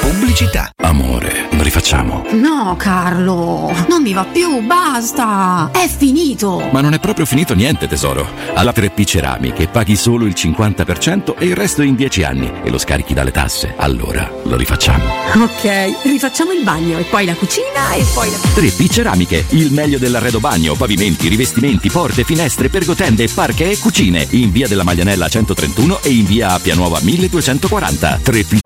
[0.06, 0.70] Pubblicità.
[0.82, 2.26] Amore, lo rifacciamo.
[2.30, 5.70] No, Carlo, non mi va più, basta.
[5.72, 6.68] È finito.
[6.70, 8.24] Ma non è proprio finito niente, tesoro.
[8.54, 12.78] Alla 3P Ceramiche paghi solo il 50% e il resto in 10 anni e lo
[12.78, 13.74] scarichi dalle tasse.
[13.78, 15.02] Allora lo rifacciamo.
[15.42, 18.36] Ok, rifacciamo il bagno e poi la cucina e poi la...
[18.36, 24.24] 3P Ceramiche, il meglio dell'arredo bagno, pavimenti, rivestimenti, porte, finestre, pergotende, parche e cucine.
[24.30, 28.20] In via della Maglianella 131 e in via Appia Nuova 1240.
[28.22, 28.65] 3P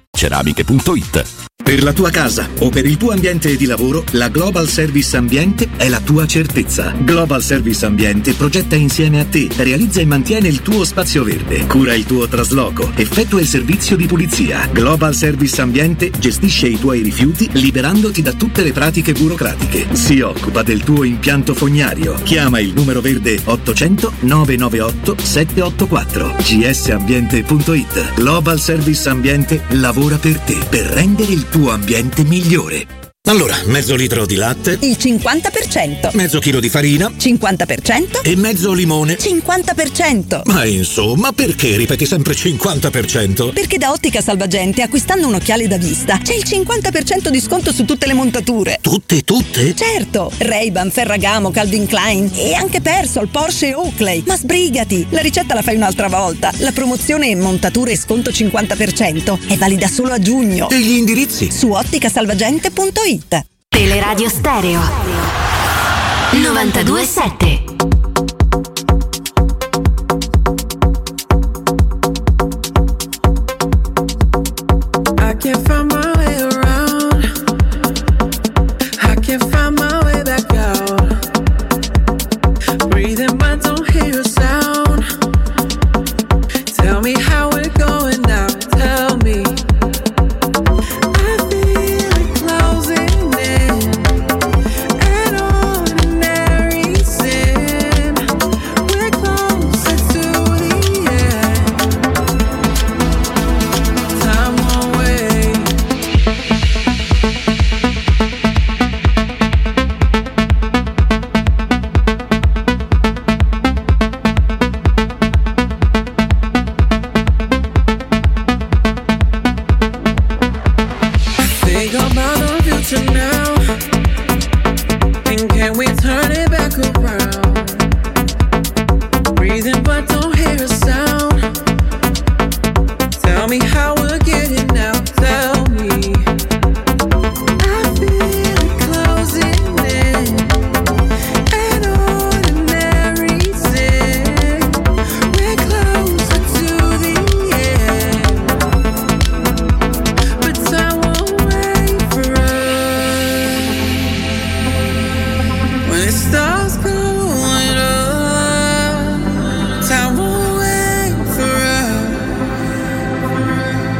[0.09, 1.49] ceramiche.it.
[1.63, 5.69] Per la tua casa o per il tuo ambiente di lavoro, la Global Service Ambiente
[5.77, 6.93] è la tua certezza.
[6.97, 11.93] Global Service Ambiente progetta insieme a te, realizza e mantiene il tuo spazio verde, cura
[11.93, 14.67] il tuo trasloco, effettua il servizio di pulizia.
[14.71, 19.95] Global Service Ambiente gestisce i tuoi rifiuti liberandoti da tutte le pratiche burocratiche.
[19.95, 22.15] Si occupa del tuo impianto fognario.
[22.23, 28.13] Chiama il numero verde 800 998 784 gsambiente.it.
[28.15, 33.00] Global Service Ambiente lavora per te per rendere il tuo ambiente migliore.
[33.29, 36.09] Allora, mezzo litro di latte, Il 50%.
[36.15, 38.21] mezzo chilo di farina 50%.
[38.23, 39.15] e mezzo limone.
[39.15, 40.41] 50%.
[40.45, 43.53] Ma insomma, perché ripeti sempre 50%?
[43.53, 47.85] Perché da Ottica Salvagente acquistando un occhiale da vista c'è il 50% di sconto su
[47.85, 48.79] tutte le montature.
[48.81, 49.75] Tutte, tutte?
[49.75, 54.23] Certo, Ray-Ban, Ferragamo, Calvin Klein e anche Persol, Porsche e Oakley.
[54.25, 56.51] Ma sbrigati, la ricetta la fai un'altra volta.
[56.57, 60.69] La promozione montature e sconto 50% è valida solo a giugno.
[60.71, 61.51] E gli indirizzi?
[61.51, 63.10] Su otticasalvagente.it.
[63.69, 64.79] Teleradio Stereo.
[66.31, 67.90] 927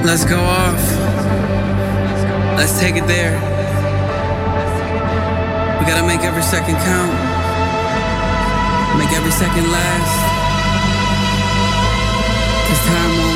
[0.04, 0.82] Let's go off.
[2.58, 3.34] Let's take it there.
[5.80, 7.14] We gotta make every second count.
[8.98, 10.14] Make every second last.
[12.68, 13.31] Cause time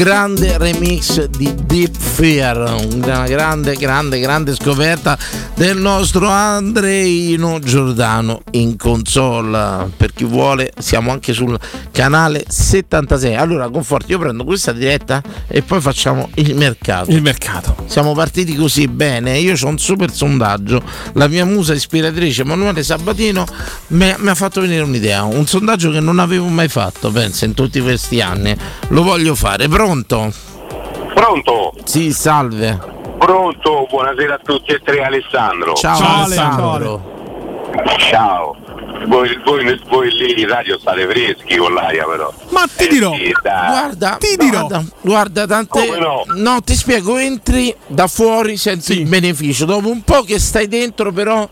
[0.00, 5.18] grande remix di Deep Fear, una grande, grande, grande scoperta
[5.54, 9.90] del nostro Andreino Giordano in console.
[9.94, 11.54] Per chi vuole, siamo anche sul
[12.00, 13.36] canale 76.
[13.36, 17.10] Allora, Conforti, io prendo questa diretta e poi facciamo il mercato.
[17.10, 17.76] Il mercato.
[17.84, 19.36] Siamo partiti così bene.
[19.36, 20.82] Io ho un super sondaggio.
[21.12, 23.44] La mia musa ispiratrice, Emanuele Sabatino,
[23.88, 25.24] mi ha fatto venire un'idea.
[25.24, 28.56] Un sondaggio che non avevo mai fatto, penso, in tutti questi anni.
[28.88, 29.68] Lo voglio fare.
[29.68, 30.32] Pronto?
[31.12, 31.74] Pronto?
[31.84, 32.78] Sì, salve.
[33.18, 35.74] Pronto, buonasera a tutti e tre Alessandro.
[35.74, 37.18] Ciao, Alessandro.
[37.98, 38.56] Ciao.
[39.06, 42.32] Voi, voi- voi lì in radio state freschi con l'aria però.
[42.50, 43.12] Ma ti dirò.
[43.14, 43.32] Sì.
[43.42, 44.66] Guarda, Ti dirò.
[44.66, 45.68] guarda, guarda, tante.
[45.86, 45.98] Come
[46.36, 46.60] no?
[46.62, 49.64] ti spiego, entri da fuori, senti il beneficio.
[49.64, 51.48] Dopo un po' che stai dentro, però.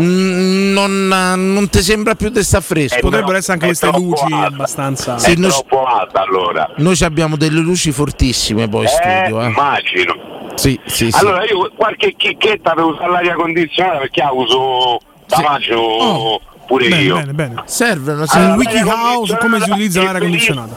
[0.00, 2.98] mm, non, non ti sembra più di sta fresco.
[3.00, 4.46] Potrebbero essere anche queste luci alta.
[4.46, 5.18] abbastanza.
[5.18, 6.70] Sì, È noi- troppo alta allora.
[6.76, 8.90] Noi ci abbiamo delle luci fortissime poi in Eh,
[9.24, 9.42] studio.
[9.42, 9.46] Eh.
[9.46, 10.14] immagino.
[10.54, 11.18] Sì, sì, sì.
[11.18, 16.88] Allora io qualche chicchetta per usare l'aria condizionata perché la uso da maggio pure.
[16.88, 17.14] Bene, io.
[17.16, 17.62] bene, bene.
[17.64, 20.76] Servono, C'è Allora, un wiki l'aria house come si utilizza l'aria condizionata.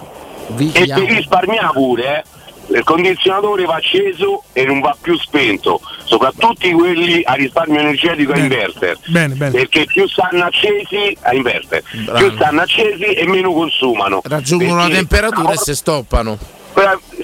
[0.58, 2.40] E ti risparmia pure, eh.
[2.68, 8.38] Il condizionatore va acceso e non va più spento, soprattutto quelli a risparmio energetico a
[8.38, 8.98] inverter.
[9.08, 9.52] Bene, bene.
[9.52, 12.20] Perché più stanno accesi a inverter, Bravo.
[12.20, 14.22] più stanno accesi e meno consumano.
[14.24, 16.38] Raggiungono la temperatura e si stoppano.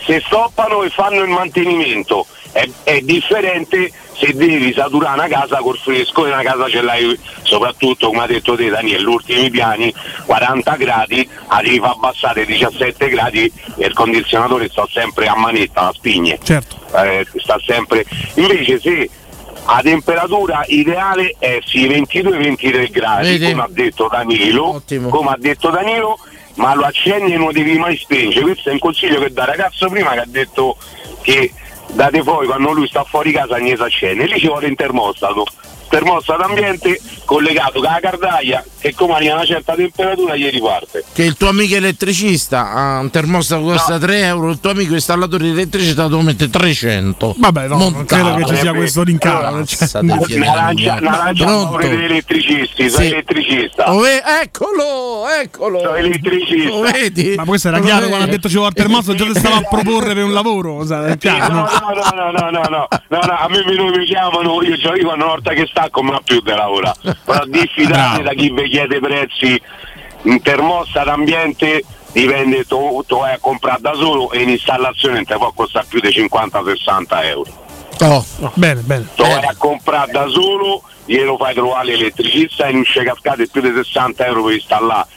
[0.06, 2.26] se stoppano e fanno il mantenimento
[2.58, 7.20] è, è differente se devi saturare una casa col fresco e una casa ce l'hai
[7.44, 9.94] soprattutto come ha detto te Daniele gli ultimi piani
[10.26, 15.84] 40 gradi la devi far abbassare 17 gradi e il condizionatore sta sempre a manetta
[15.84, 16.76] la spigne Certo.
[16.96, 19.10] Eh, sta sempre invece se
[19.70, 23.52] a temperatura ideale è sì 22-23 gradi Vedi?
[23.52, 25.10] come ha detto Danilo Ottimo.
[25.10, 26.18] come ha detto Danilo
[26.56, 29.90] ma lo accendi e non devi mai spengere questo è un consiglio che da ragazzo
[29.90, 30.76] prima che ha detto
[31.22, 31.52] che
[31.94, 34.76] date fuori quando lui sta fuori casa ne si accende lì ci vuole un
[35.88, 36.06] termostato
[36.38, 41.04] termostato ambiente collegato con la cardaia che come arriva a una certa temperatura gli riparte
[41.14, 44.94] Che il tuo amico elettricista ha un termostato che costa 3 euro, il tuo amico
[44.94, 47.36] installatore di elettricità lo mette 300.
[47.38, 49.66] Vabbè, no, non credo che ci sia Eh, questo rincaro.
[49.66, 53.12] cioè, Narangia, narangia a favore degli elettricisti, sono Sì.
[53.12, 53.94] elettricista.
[53.94, 55.80] Oh, ve- eccolo, eccolo.
[55.80, 56.70] Sono elettricista.
[56.70, 57.34] Lo vedi?
[57.36, 59.62] Ma questo era chiaro quando ha detto ci vuole il termostato, già ti stava a
[59.62, 60.86] proporre per un lavoro.
[60.86, 61.68] sai, È chiaro, No, no?
[61.68, 64.98] no, no, no, no, no, no, no, no, a me mi, mi chiamano, io cioè,
[65.00, 66.98] io una volta che stacco non ho più da lavorare.
[67.24, 69.62] Però diffidate da chi vi chiede prezzi
[70.24, 75.26] in termostato ambiente dipende, tu, tu vai a comprare da solo e in installazione non
[75.26, 77.66] ti può costare più di 50-60 euro.
[78.00, 78.26] Oh,
[78.56, 79.08] Bene, bene.
[79.16, 83.62] Tu vai a comprare da solo, glielo fai trovare l'elettricista e non ci cascate più
[83.62, 85.08] di 60 euro per installare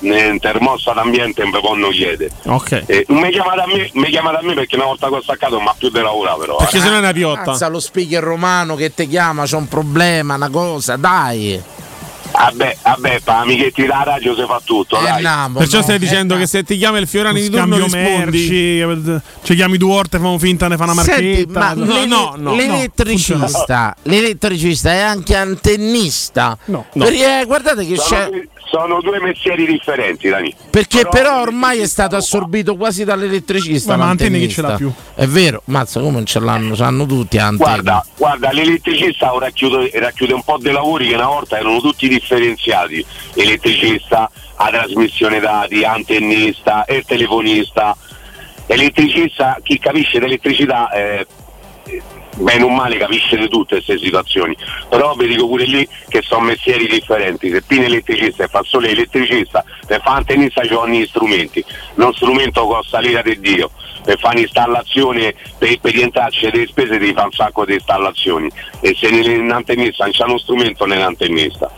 [0.00, 2.30] nel termostato ambiente non vi possono chiedere.
[2.44, 2.84] Ok.
[2.86, 5.22] Eh, non mi chiamate a me, mi chiamate a me perché una volta che ho
[5.22, 6.56] staccato ha più di lavorare però.
[6.56, 6.80] Perché eh.
[6.80, 7.42] se no è una piotta.
[7.46, 11.60] Mazza lo speaker romano che ti chiama, c'è un problema, una cosa, dai.
[12.30, 15.22] Vabbè, vabbè, per amichetti da radio si fa tutto, Eh, dai.
[15.22, 15.82] Namo, Perciò no.
[15.82, 18.48] stai dicendo che se ti chiama il Fiorani di turno rispondi.
[18.84, 21.58] merci, ci chiami due volte, fanno finta, ne fa una Senti, marchetta.
[21.58, 22.54] ma no, l'ele- no, no.
[22.54, 26.56] l'elettricista, l'elettricista è anche antennista.
[26.66, 27.04] No, no.
[27.04, 28.48] Perché eh, guardate che Sono, c'è.
[28.70, 30.54] Sono due mestieri differenti, Dani.
[30.70, 33.96] Perché però, Però ormai è stato assorbito quasi dall'elettricista.
[33.96, 34.62] Ma- ma antenne chi l'antennista.
[34.62, 34.92] ce l'ha più?
[35.14, 37.56] È vero, mazza come non ce l'hanno, ce l'hanno tutti antenne.
[37.82, 42.08] Guarda, guarda, l'elettricista ora racchiude, racchiude un po' dei lavori che una volta erano tutti
[42.08, 43.04] differenziati.
[43.34, 47.96] Elettricista, a trasmissione dati, antennista e telefonista.
[48.66, 51.26] Elettricista, chi capisce l'elettricità eh,
[52.38, 54.56] bene o male capisce di tutte queste situazioni,
[54.88, 58.62] però vi dico pure lì che sono mestieri differenti, se Pino è elettricista e fa
[58.64, 61.64] solo elettricista, per fare antennista ci vogliono gli strumenti,
[61.94, 63.70] non strumento costa l'ira di Dio,
[64.04, 68.48] per fare un'installazione, per, per rientrarci delle spese devi fare un sacco di installazioni
[68.80, 71.70] e se nell'antennista non c'è uno strumento nell'antennista.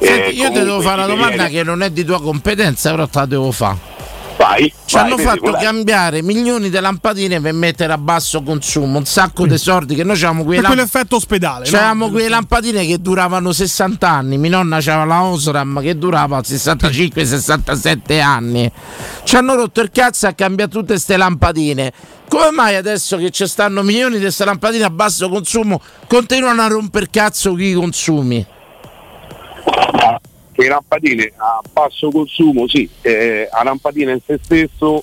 [0.00, 2.90] Senti, Eh, io ti devo fare una domanda viene- che non è di tua competenza,
[2.90, 3.92] però te la devo fare.
[4.36, 9.04] Vai, Ci hanno fatto quella- cambiare milioni di lampadine per mettere a basso consumo, un
[9.04, 11.64] sacco di soldi che noi avevamo quei lamp- quell'effetto ospedale.
[11.64, 11.70] no?
[11.70, 18.20] C'avevamo quelle lampadine che duravano 60 anni, mia nonna aveva la Osram che durava 65-67
[18.20, 18.70] anni.
[19.22, 21.92] Ci hanno rotto il cazzo a cambiare tutte queste lampadine.
[22.28, 26.66] Come mai adesso che ci stanno milioni di queste lampadine a basso consumo continuano a
[26.66, 28.44] romper cazzo chi i consumi?
[30.54, 35.02] Che lampadine a basso consumo, sì, eh, a lampadina in se stesso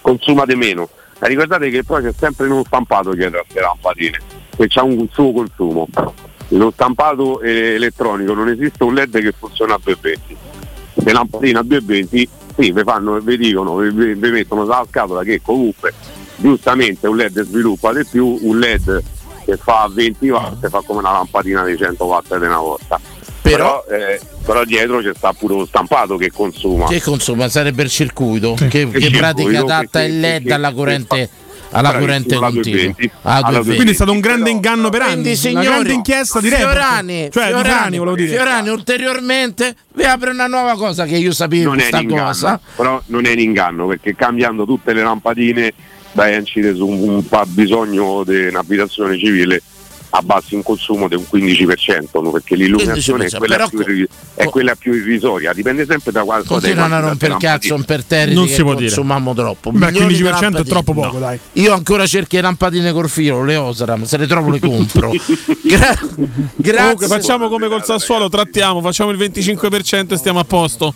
[0.00, 0.88] consuma di meno.
[1.18, 4.18] Ma ricordate che poi c'è sempre uno stampato dietro a queste lampadine,
[4.56, 5.88] che ha un suo consumo.
[6.48, 10.36] Lo stampato eh, elettronico non esiste un LED che funziona a 220.
[11.04, 15.92] Le lampadine a 220 sì, vi fanno, vi dicono, vi, mettono sulla scatola che comunque
[16.36, 19.02] giustamente un LED sviluppa di più, un LED
[19.44, 23.00] che fa 20 watt fa come una lampadina di 100 watt di una volta.
[23.50, 26.86] Però, eh, però dietro c'è sta pure lo stampato che consuma.
[26.86, 27.46] Che consuma?
[27.50, 31.28] Sarebbe il circuito che, che circuito, pratica adatta il LED alla corrente,
[31.70, 32.62] alla corrente continua.
[32.62, 33.10] 220.
[33.20, 33.74] Alla Alla 220.
[33.74, 35.12] Quindi è stato un grande inganno per anni.
[35.12, 36.48] Quindi, una signori, grande inchiesta di.
[36.48, 38.28] Fiorani, Cioè, Fiorani, Fiorani, volevo dire.
[38.28, 42.60] Fiorani ulteriormente vi apre una nuova cosa che io sapevo non questa un inganno, cosa.
[42.76, 45.74] però non è un inganno perché cambiando tutte le lampadine
[46.12, 49.60] vai a incidere su un, un fabbisogno di un'abitazione civile
[50.16, 52.30] a bassi in consumo di un 15% no?
[52.30, 56.44] perché l'illuminazione è 15%, quella, più, irri- è quella più irrisoria, dipende sempre da quale
[56.44, 58.86] cosa Continuano a rompere cazzo per terra Non si può dire.
[58.86, 59.72] consumiamo troppo.
[59.72, 61.38] Beh, Milioni di 15% è troppo poco, dai.
[61.54, 65.10] Io ancora cerco le lampadine col filo, le Osram, se le trovo le compro.
[65.62, 65.98] Gra-
[66.54, 66.76] grazie.
[66.76, 70.94] Comunque facciamo come col Sassuolo, trattiamo, facciamo il 25% e stiamo a posto.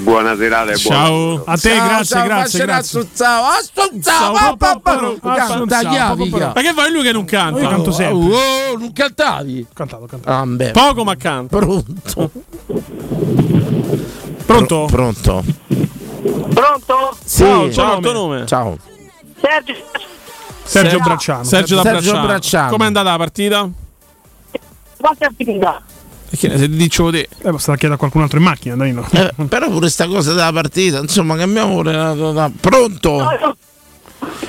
[0.00, 1.42] Buona serata e Ciao.
[1.44, 3.06] A te, Ciao, grazie, ciao, grazie, grazie.
[3.14, 3.44] Ciao,
[3.74, 6.28] ciao, Ciao, papà, papà, canta chiavi.
[6.30, 7.60] Ma che fai lui che non canta?
[7.60, 8.36] Io canto sempre.
[8.72, 9.66] Oh, non cantavi?
[9.72, 10.36] Cantato, cantato.
[10.38, 10.70] Ah, beh.
[10.72, 11.56] Poco ma canta.
[11.58, 12.30] Pronto?
[14.46, 14.86] Pronto?
[14.90, 15.44] Pronto?
[16.54, 17.16] Pronto?
[17.24, 17.38] Sì.
[17.42, 18.46] Ciao, ciao, il tuo nome?
[18.46, 18.76] Ciao.
[19.40, 19.74] Sergio,
[20.64, 21.44] Sergio Bracciano.
[21.44, 22.26] Sergio da Sergio Bracciano.
[22.26, 22.70] Bracciano.
[22.70, 23.68] Com'è andata la partita?
[24.98, 25.80] quanto è finita?
[26.28, 27.28] Perché se ti dicevo te.
[27.42, 29.06] Eh, basta chiedere a qualcun altro in macchina, Danilo.
[29.12, 33.56] Eh, però pure sta cosa della partita, insomma, cambiamo pure la- la- la- Pronto?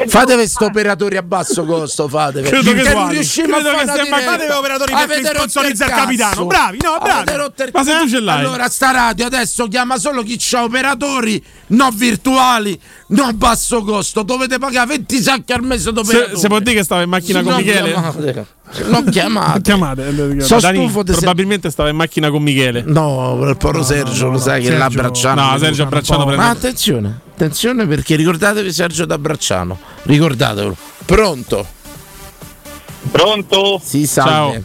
[0.08, 2.42] Fate questo operatori a basso costo, fate.
[2.42, 5.98] Credo che non riusciamo Credo a che fare una stiamo fate operatori per sponsorizzare il
[5.98, 6.46] capitano.
[6.46, 7.32] Bravi, no, bravi.
[7.32, 8.40] Il Ma se tu ce l'hai.
[8.40, 12.80] Allora, sta radio adesso chiama solo chi c'ha operatori, non virtuali,
[13.10, 14.24] non basso costo.
[14.24, 16.38] Dovete pagare 20 sacchi al mese Se, d'operatori.
[16.40, 17.92] se può dire che stava in macchina Sì, con non Michele?
[17.92, 18.46] chiamate.
[18.88, 19.62] Non chiamate.
[19.62, 20.08] Chiamate.
[20.38, 22.84] eh, So Dani, stufo se- probabilmente stava in macchina con Michele.
[22.86, 25.52] No, il povero Sergio, lo sai che Sergio- là Bracciano.
[25.52, 26.42] No, Sergio Bracciano prende.
[26.44, 29.78] Ma attenzione, attenzione perché ricordatevi Sergio da Bracciano.
[30.04, 30.76] Ricordatevelo.
[31.06, 31.66] Pronto?
[33.12, 33.82] Pronto?
[33.84, 34.54] Si salve.
[34.54, 34.64] Ciao.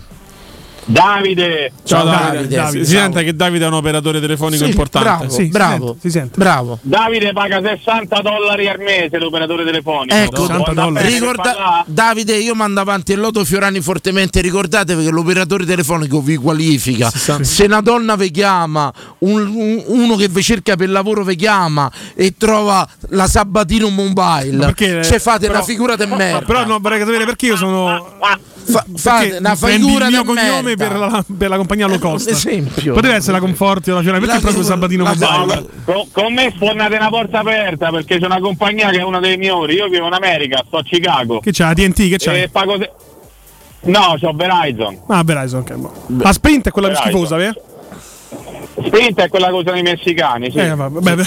[0.86, 1.72] Davide!
[1.84, 2.26] Ciao, Ciao, Davide.
[2.30, 5.08] Davide, Si- Davide, si sente che Davide è un operatore telefonico Sì, importante.
[5.08, 6.38] Bravo, Sì, si bravo, sente, si sente.
[6.38, 6.78] bravo.
[6.82, 10.14] Davide paga 60 dollari al mese l'operatore telefonico.
[10.14, 14.40] Ecco, 60 Ricorda- Davide, io mando avanti il lodo Fiorani fortemente.
[14.40, 17.10] Ricordatevi che l'operatore telefonico vi qualifica.
[17.10, 21.90] Se una donna vi chiama, un- un- uno che vi cerca per lavoro vi chiama
[22.14, 26.42] e trova la Sabatino Mobile, Ma perché, ci fate però- una figura di merda.
[26.44, 28.12] Però no, vorrei sapere perché io sono.
[28.66, 30.24] Fa- fate una figura il di mio
[30.76, 30.98] merda.
[30.98, 32.28] per la, per la compagnia low cost.
[32.28, 32.94] Un esempio.
[32.94, 35.66] Poteva essere la Conforti o la Fiorani, perché La- proprio Sabatino la- Mobile?
[35.84, 39.36] Con, con me sfornate una porta aperta perché c'è una compagnia che è una delle
[39.36, 39.74] migliori.
[39.74, 41.40] Io vivo in America, sto a Chicago.
[41.40, 41.66] Che c'ha?
[41.68, 42.08] La TNT?
[42.08, 42.32] Che c'ha?
[42.34, 42.90] E pago se-
[43.86, 44.98] No, c'ho Verizon.
[45.08, 45.74] Ah, Verizon, ok.
[45.74, 45.92] boh.
[46.22, 47.26] La Sprint è quella più Verizon.
[47.26, 47.54] schifosa, vero?
[48.82, 50.58] Sprint è quella cosa dei messicani, sì.
[50.58, 51.14] Eh, vabbè, beh,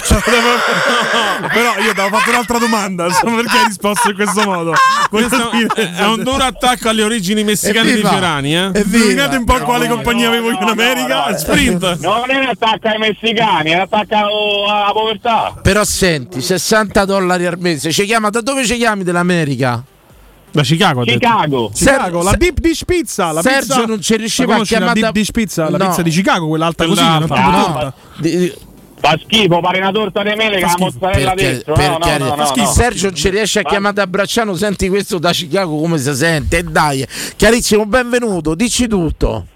[1.52, 4.74] però io ti avevo fatto un'altra domanda, insomma, perché hai risposto in questo modo?
[5.08, 8.10] Questo è un duro attacco alle origini messicane di Evviva!
[8.10, 8.70] Fiorani, eh?
[8.74, 11.30] Indovinate un po' quale compagnia avevo io in America?
[11.30, 11.98] no, Sprint.
[12.00, 15.54] Non è un attacco ai messicani, è un attacco alla povertà.
[15.62, 17.90] Però senti, 60 dollari al mese.
[17.92, 19.82] Ci chiama da dove ci chiami dell'America?
[20.50, 21.02] Da Chicago.
[21.04, 21.70] Chicago.
[21.74, 23.32] Chicago, la Deep Dish Pizza.
[23.32, 25.86] La Sergio pizza, non ci riusciva a conosci la chiamare Deep Dish Pizza, la No.
[25.88, 27.92] pizza di Chicago, quella alta così, No.
[28.18, 28.66] Di-
[29.00, 31.74] Fa schifo, pare una torta di mele che la mozzarella perché, dentro.
[31.74, 32.34] per No, no, carità.
[32.34, 32.66] no, no, no.
[32.66, 36.58] Sergio non ci riesce a chiamare da Bracciano, senti questo da Chicago come si sente.
[36.58, 39.46] E dai, chiarissimo, benvenuto, dici tutto.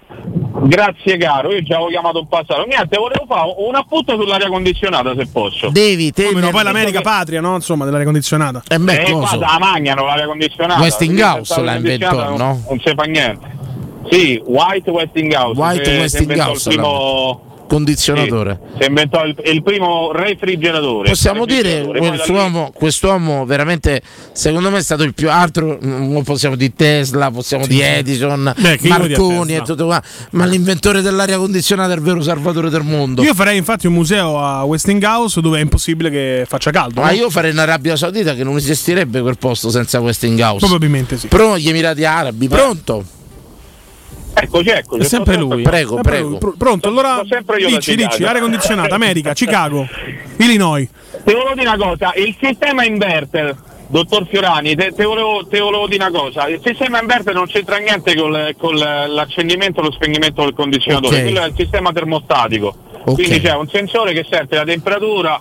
[0.65, 2.63] Grazie caro, io ci avevo chiamato un passato.
[2.65, 5.69] Niente, volevo fare un appunto sull'aria condizionata se posso.
[5.69, 7.55] Devi, te Come no, poi l'America patria, no?
[7.55, 8.61] Insomma, dell'aria condizionata.
[8.69, 10.79] E Eh, qua la magnano l'aria condizionata.
[10.79, 11.75] Westinghouse inventò,
[12.09, 12.37] condizionata no?
[12.37, 13.51] Non, non si fa niente.
[14.09, 15.59] Sì, White Westinghouse.
[15.59, 18.59] White che- Westinghouse, inventò Il primo, condizionatore.
[18.79, 21.09] si inventò il, il primo refrigeratore.
[21.09, 21.99] Possiamo dire Refrigeratore.
[21.99, 24.01] Lì- quest'uomo, quest'uomo veramente
[24.31, 25.77] secondo me è stato il più altro
[26.23, 27.81] possiamo di Tesla, possiamo Sì, di sì.
[27.83, 30.01] Edison, Beh, Marconi e tutto qua,
[30.31, 33.23] ma l'inventore dell'aria condizionata è il vero salvatore del mondo.
[33.23, 37.01] Io farei infatti un museo a Westinghouse dove è impossibile che faccia caldo.
[37.01, 37.13] ma no?
[37.15, 40.59] io farei in Arabia Saudita che non esisterebbe quel posto senza Westinghouse.
[40.65, 41.27] Probabilmente sì.
[41.27, 43.03] Però gli Emirati Arabi, pronto?
[44.35, 45.03] Eccoci, eccoci.
[45.03, 45.61] È sempre lui.
[45.61, 46.27] Prego, prego.
[46.29, 46.37] lui.
[46.37, 47.21] Pr- pronto, allora
[47.67, 49.87] dici, dici, aria condizionata, America, Chicago,
[50.37, 50.87] Illinois.
[51.23, 53.55] Ti volevo dire una cosa, il sistema inverter,
[53.87, 57.77] dottor Fiorani, te, te volevo, te volevo dire una cosa, il sistema inverter non c'entra
[57.77, 61.21] niente con, con l'accendimento e lo spegnimento del condizionatore, Ok.
[61.21, 62.75] quello è il sistema termostatico,
[63.05, 63.13] Ok.
[63.13, 65.39] quindi c'è un sensore che sente la temperatura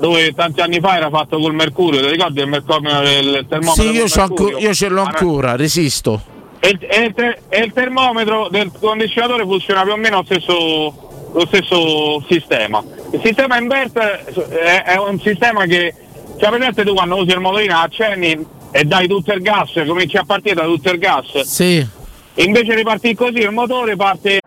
[0.00, 3.82] dove tanti anni fa era fatto col mercurio, ti ricordi il, mercurio, il termometro?
[3.82, 4.66] Sì, io, col c'ho anco- mercurio?
[4.68, 6.22] io ce l'ho Ah, ancora, resisto.
[6.60, 10.24] E, il- e il te- e il termometro del condizionatore funziona più o meno lo
[10.24, 12.82] stesso, lo stesso sistema.
[13.12, 15.94] Il sistema inverter è, è un sistema che,
[16.38, 20.24] cioè presente tu quando usi il motorino accendi e dai tutto il gas, cominci a
[20.26, 21.40] partire da tutto il gas.
[21.42, 21.86] Sì.
[22.34, 24.40] Invece di partire così il motore parte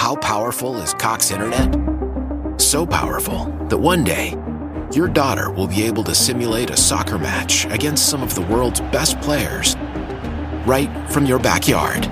[0.00, 1.76] How powerful is Cox Internet?
[2.56, 4.34] So powerful that one day,
[4.92, 8.80] your daughter will be able to simulate a soccer match against some of the world's
[8.92, 9.76] best players
[10.68, 12.02] right from your backyard.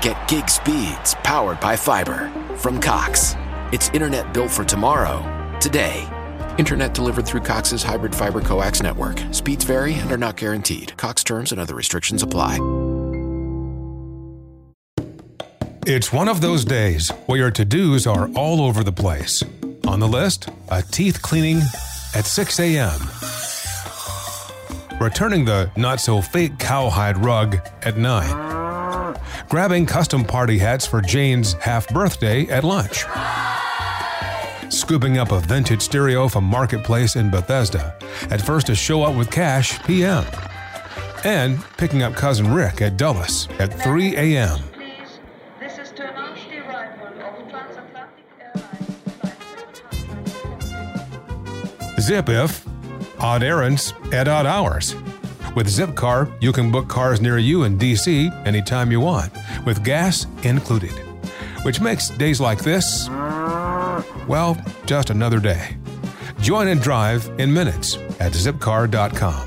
[0.00, 3.36] Get gig speeds powered by fiber from Cox.
[3.70, 5.20] It's internet built for tomorrow,
[5.60, 6.08] today.
[6.58, 9.20] Internet delivered through Cox's hybrid fiber coax network.
[9.30, 10.96] Speeds vary and are not guaranteed.
[10.96, 12.58] Cox terms and other restrictions apply.
[15.86, 19.44] It's one of those days where your to dos are all over the place.
[19.86, 21.60] On the list, a teeth cleaning
[22.14, 22.98] at 6 a.m.,
[25.00, 29.16] returning the not so fake cowhide rug at 9,
[29.48, 33.04] grabbing custom party hats for Jane's half birthday at lunch,
[34.72, 37.96] scooping up a vintage stereo from Marketplace in Bethesda
[38.30, 40.24] at first to show up with cash p.m.,
[41.24, 44.58] and picking up cousin Rick at Dulles at 3 a.m.
[51.98, 52.65] Zip if
[53.26, 54.94] odd errands at odd hours.
[55.56, 59.32] With Zipcar, you can book cars near you in DC anytime you want,
[59.64, 60.92] with gas included.
[61.64, 63.08] Which makes days like this,
[64.28, 65.76] well, just another day.
[66.40, 69.45] Join and drive in minutes at zipcar.com.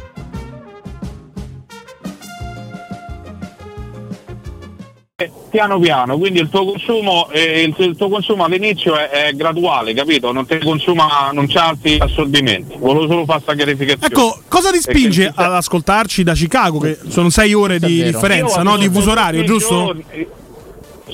[5.60, 9.94] piano piano, quindi il tuo consumo, eh, il, il tuo consumo all'inizio è, è graduale,
[9.94, 10.32] capito?
[10.32, 12.78] Non ti consuma, non c'ha alti assorbimenti.
[12.78, 14.14] Volevo solo fare questa chiarificazione.
[14.14, 16.80] Ecco, cosa ti spinge ad ascoltarci da Chicago?
[16.80, 18.78] Che sono sei ore di differenza, no?
[18.78, 19.76] Di fuso orario, giusto?
[19.76, 20.28] giorni-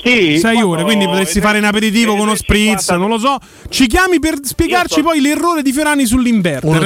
[0.06, 3.38] Sì, Sei quando- ore, quindi potresti fare un aperitivo con uno spritz, non lo so.
[3.68, 6.06] Ci chiami per spiegarci poi l'errore di Fiorani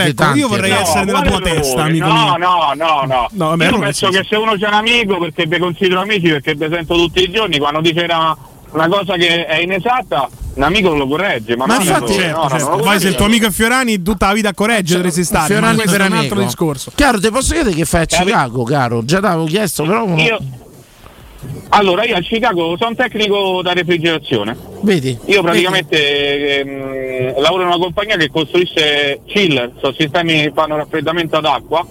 [0.04, 0.82] dei Ecco, io vorrei errori.
[0.88, 2.36] essere No, nella tua testa, amico no, mio.
[2.38, 5.58] No, no, no, No, vabbè, Io penso che se uno c'è un amico perché vi
[5.58, 8.36] considero amici, perché vi sento tutti i giorni, quando dice una,
[8.72, 11.56] una cosa che è inesatta, un amico lo corregge.
[11.56, 12.68] Ma, Ma non infatti, certo, no, no, certo.
[12.68, 15.24] non lo Poi se il tuo amico è Fiorani, tutta la vita a correggere dovresti
[15.24, 15.60] stare.
[15.60, 16.92] ma Fiorani per un altro discorso.
[16.94, 19.04] Chiaro, ti posso chiedere che fai a Chicago, caro?
[19.04, 20.06] Già t'avevo chiesto, però.
[20.06, 20.18] no.
[20.20, 20.38] Io-
[21.70, 24.56] Allora, io a Chicago sono tecnico da refrigerazione.
[24.82, 25.16] Vedi?
[25.26, 31.36] Io praticamente ehm, lavoro in una compagnia che costruisce chiller, sono sistemi che fanno raffreddamento
[31.36, 31.86] ad acqua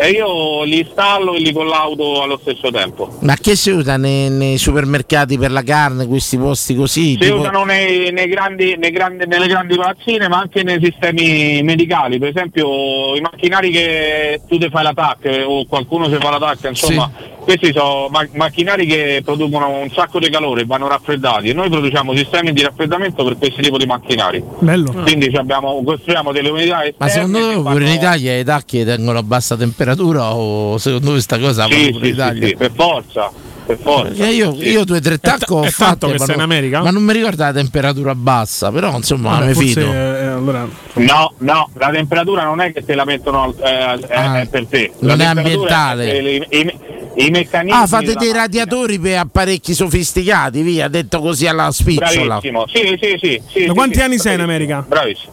[0.00, 3.16] e io li installo e li collaudo allo stesso tempo.
[3.20, 7.12] Ma che si usa nei, nei supermercati per la carne, questi posti così?
[7.12, 11.60] Si tipo- usano nei, nei grandi, nei grandi- nelle grandi palazzine ma anche nei sistemi
[11.64, 16.68] medicali, per esempio i macchinari che tu ti fai l'attacco o qualcuno si fa l'attacco,
[16.68, 17.10] insomma
[17.42, 22.14] questi sono ma- macchinari che producono un sacco di calore, vanno raffreddati e noi produciamo
[22.14, 24.44] sistemi di raffreddamento per questo tipo di macchinari.
[24.60, 24.92] Bello.
[24.92, 29.18] Quindi abbiamo- costruiamo delle unità Ma secondo te pure fanno- in Italia i tacchi tengono
[29.18, 33.30] a bassa temperatura o secondo voi questa cosa Sì, pure sì, in sì, per forza,
[33.66, 34.08] per forza.
[34.08, 34.68] Perché io, Sì.
[34.68, 36.82] io due o tre tacco ho è fatto, ma, sei in non- America?
[36.82, 39.92] ma non mi ricordo la temperatura bassa, però insomma Vabbè, mi forse, fido.
[39.92, 44.46] eh, allora, No, no, la temperatura non è che te la mettono eh, è- è
[44.48, 44.90] per te.
[45.00, 46.12] La Ah, non è temperatura ambientale.
[46.12, 46.78] è- i, i-
[47.26, 52.38] i meccanismi Ah, fate dei radiatori per apparecchi sofisticati, via, detto così alla spicciola.
[52.40, 53.42] Bravissimo, sì, sì, sì.
[53.48, 54.84] sì da sì, quanti sì, anni sei in America?
[54.86, 55.32] Bravissimo.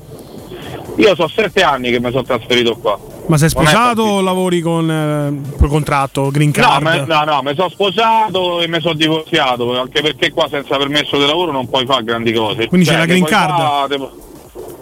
[0.97, 2.97] Io so sette anni che mi sono trasferito qua.
[3.27, 6.83] Ma sei sposato o lavori con eh, contratto, green No, card?
[6.83, 11.17] me- no, no, mi sono sposato e mi sono divorziato, anche perché qua senza permesso
[11.17, 12.67] di lavoro non puoi fare grandi cose.
[12.67, 13.57] Quindi c'è Cioè, la che green card?
[13.57, 14.09] fa-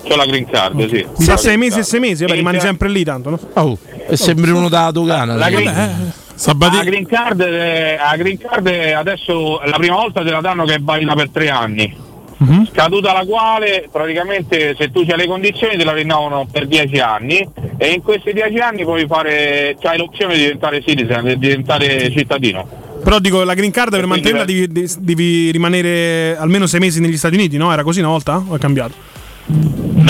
[0.05, 1.07] C'ho la green card, sì.
[1.17, 3.39] Mi sa la sei mesi e sei mesi, vabbè, rimani sempre lì tanto, no?
[3.53, 3.77] Oh,
[4.09, 5.35] e sembri uno della dogana.
[5.35, 6.13] La green, me.
[6.35, 10.65] la green card, eh, la green card eh, adesso la prima volta te la danno
[10.65, 11.95] che è valida per tre anni.
[12.43, 12.67] Mhm.
[12.73, 17.47] Scaduta la quale praticamente se tu hai le condizioni te la rinnovano per dieci anni
[17.77, 22.67] e in questi dieci anni puoi fare c'hai l'opzione di diventare citizen, di diventare cittadino.
[23.01, 27.17] Però dico, la green card per quindi mantenerla devi, devi- rimanere almeno sei mesi negli
[27.17, 27.71] Stati Uniti, no?
[27.71, 28.43] Era così una volta?
[28.45, 29.11] O è cambiato?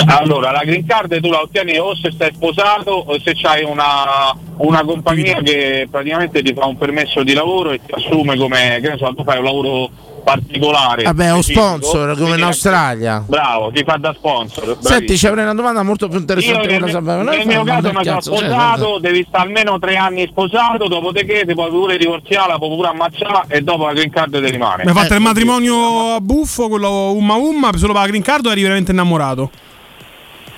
[0.06, 4.34] Allora, la green card tu la ottieni o se stai sposato o se c'hai una,
[4.58, 8.90] una compagnia che praticamente ti fa un permesso di lavoro e ti assume come, che
[8.90, 9.90] ne so, tu fai un lavoro
[10.24, 11.02] particolare.
[11.04, 13.22] Vabbè, o specifico, sponsor come in Australia.
[13.26, 14.64] Bravo, ti fa da sponsor.
[14.64, 15.18] Senti, bravissimo.
[15.18, 17.22] ci avrei una domanda molto più Io interessante che nel, la sapevo.
[17.22, 21.68] nel mio caso mi sono sposato, devi stare almeno tre anni sposato, dopodiché ti puoi
[21.70, 24.82] pure divorziare, la puoi pure ammazzare e dopo la green card ti rimane.
[24.84, 28.22] Mi hai fatto Eh, il matrimonio a buffo, quello umma umma, solo per la green
[28.22, 29.50] card o eri veramente innamorato?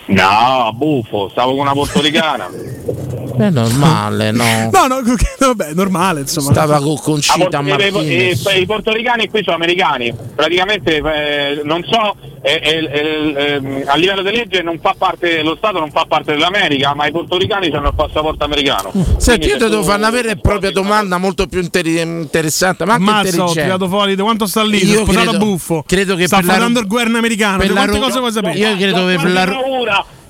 [0.07, 2.49] No, buffo, stavo con una portoricana.
[3.39, 4.71] È normale, no?
[4.73, 5.03] No, no,
[5.39, 6.51] vabbè, normale, insomma.
[6.53, 8.45] Stava con Concita Ah, i- i- Martinez.
[8.57, 13.97] i, i portoricani qui sono americani, praticamente eh, non so, eh, eh, eh, eh, a
[13.97, 17.69] livello di legge non fa parte, lo Stato non fa parte dell'America, ma i portoricani
[17.69, 18.91] hanno il passaporto americano.
[18.93, 21.87] Senti, Quindi io se ti devo fare una vera e propria domanda molto più inter-
[21.87, 23.63] interessante, ma anche Mazza, ho intelligente.
[23.63, 25.85] tirato fuori da quanto sta lì, Io credo- buffo.
[25.87, 27.59] credo che sta parlando il governo americano.
[27.59, 28.59] per di la quante cose vuoi sapere?
[28.59, 29.55] Io credo che per la ru-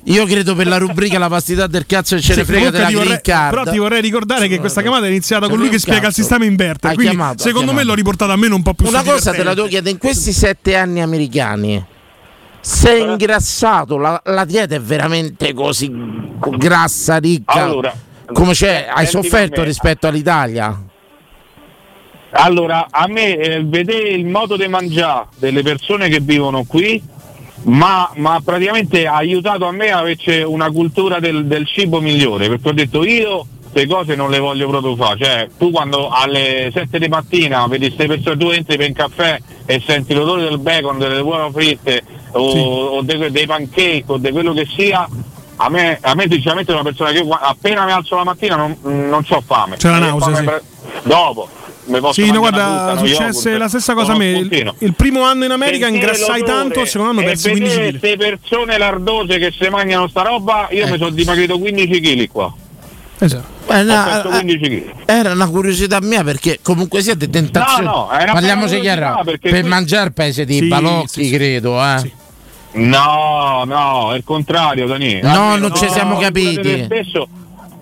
[0.08, 2.90] Io credo per la rubrica La vastità del cazzo e ce ne Sì, frega della
[2.90, 3.20] vorrei-.
[3.20, 6.44] Però ti vorrei ricordare che questa chiamata è iniziata con lui che spiega il sistema
[6.44, 6.94] inverter.
[6.94, 9.54] Quindi, chiamato, secondo me, l'ho riportata a me un po' più Una cosa te la
[9.54, 11.94] devo chiedere, in questi sette anni americani
[12.66, 15.88] sei ingrassato, la, la dieta è veramente così
[16.56, 17.94] grassa, ricca, Allora,
[18.32, 20.76] come c'è, hai sofferto rispetto all'Italia?
[22.30, 27.00] Allora, a me eh, vedere il modo di mangiare delle persone che vivono qui
[27.66, 32.48] ma, ma praticamente ha aiutato a me a avere una cultura del, del cibo migliore,
[32.48, 36.70] perché ho detto io queste cose non le voglio proprio fare, cioè tu quando alle
[36.72, 40.58] 7 di mattina vedi queste persone, tu entri per un caffè e senti l'odore del
[40.58, 42.02] bacon, delle uova fritte
[42.32, 45.06] o, o de- dei pancake o di quello che sia,
[45.56, 48.76] a me, a me sinceramente è una persona che appena mi alzo la mattina non,
[48.82, 49.76] non ho fame.
[49.76, 50.44] C'è la nausea, sì.
[50.44, 50.62] pre-
[51.02, 51.48] Dopo.
[52.12, 54.30] Sì, no, guarda, una uno successe yogurt, la stessa cosa a me.
[54.30, 57.92] Il, il primo anno in America Sentire ingrassai tanto, il secondo anno persi 15 vedere
[57.92, 57.98] kg.
[58.00, 62.52] queste persone lardose che si mangiano sta roba, io mi sono dimagrito 15 kg qua.
[63.18, 63.54] Esatto.
[63.72, 64.92] Eh, no, Ho perso eh, 15 kg.
[65.06, 67.84] Era una curiosità mia perché comunque siete tentazioni.
[67.84, 69.22] No, no, è una Parliamoci chiaro.
[69.24, 71.30] Per qui- mangiare pesi di Sì, balocchi, sì, sì.
[71.34, 72.10] credo, eh.
[72.72, 75.22] No, no, è il contrario, Daniele.
[75.22, 76.60] No, Almeno non ci siamo capiti.
[76.60, 77.26] te stesso.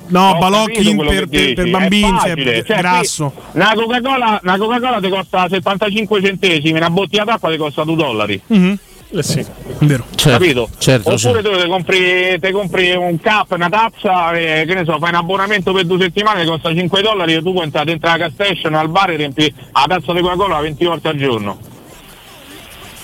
[0.07, 3.33] No, Ho balocchi per, per- per bambini, cioè, facile, cioè, grasso.
[3.53, 8.41] Una Coca-Cola, una Coca-Cola ti costa 75 centesimi, una bottiglia d'acqua ti costa 2 dollari.
[8.47, 8.79] Mhm.
[9.17, 9.47] Eh sì,
[9.79, 10.05] vero.
[10.17, 10.69] capito?
[10.79, 14.99] certo, Oppure tu ti compri, ti compri un cup, una tazza, e, che ne so,
[14.99, 18.11] fai un abbonamento per due settimane che costa 5 dollari e tu puoi entrare dentro
[18.11, 21.59] la gas station al bar e riempi la tazza di Coca-Cola 20 volte al giorno.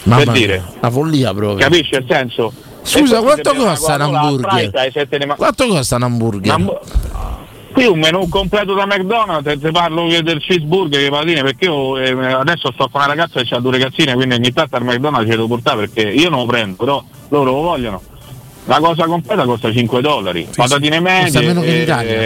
[0.02, 0.62] Mamma per dire.
[0.80, 1.58] Una follia proprio.
[1.68, 2.52] Capisci il senso?
[2.82, 4.52] Scusa, quanto costa un hamburger?
[4.52, 4.60] Ma-
[5.36, 6.52] Quanto costa un hamburger?
[7.72, 11.98] Qui un menù completo da McDonald's, ti parlo che del cheeseburger, che patatine, perché io
[11.98, 15.30] eh, adesso sto con una ragazza che ha due ragazzine, quindi ogni tanto al McDonald's
[15.30, 18.02] ce lo devo portare perché io non lo prendo, però loro lo vogliono.
[18.64, 21.30] La cosa completa costa 5 dollari, patatine medie.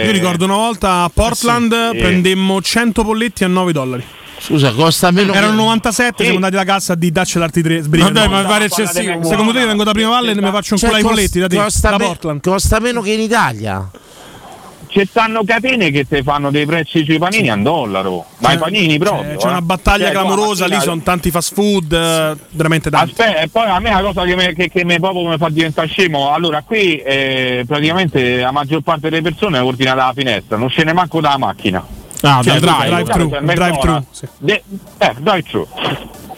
[0.01, 1.97] eh, Io ricordo una volta a Portland sì.
[1.97, 4.03] prendemmo 100 polletti a 9 dollari.
[4.45, 5.33] Scusa, costa meno.
[5.33, 7.81] Erano che- 97, siamo andati alla cassa di dacci l'arti 3.
[7.81, 9.23] Vabbè, ma pare eccessivo.
[9.23, 11.15] Secondo te io vengo da Prima Valle e mi faccio un Cioè, culo ai costa-
[11.15, 12.41] polletti da te, costa da me- Portland.
[12.41, 13.89] Costa meno che in Italia.
[14.87, 18.57] Ci stanno catene che ti fanno dei prezzi sui panini a un dollaro, ma i
[18.57, 19.31] panini proprio.
[19.31, 19.49] C'è, c'è eh.
[19.49, 23.09] una battaglia Cioè, clamorosa, lì sono tanti fast food, eh, veramente tanti.
[23.19, 25.49] Aspetta, e poi a me la cosa che, mi- che, che mi, proprio mi fa
[25.49, 30.69] diventare scemo, allora qui eh, praticamente la maggior parte delle persone ordina dalla finestra, non
[30.69, 31.85] scende manco dalla macchina.
[32.21, 34.27] Ah, Cioè, drive, drive drive McDonald's, thru, sì.
[34.37, 34.63] de-
[34.97, 35.67] eh, drive thru.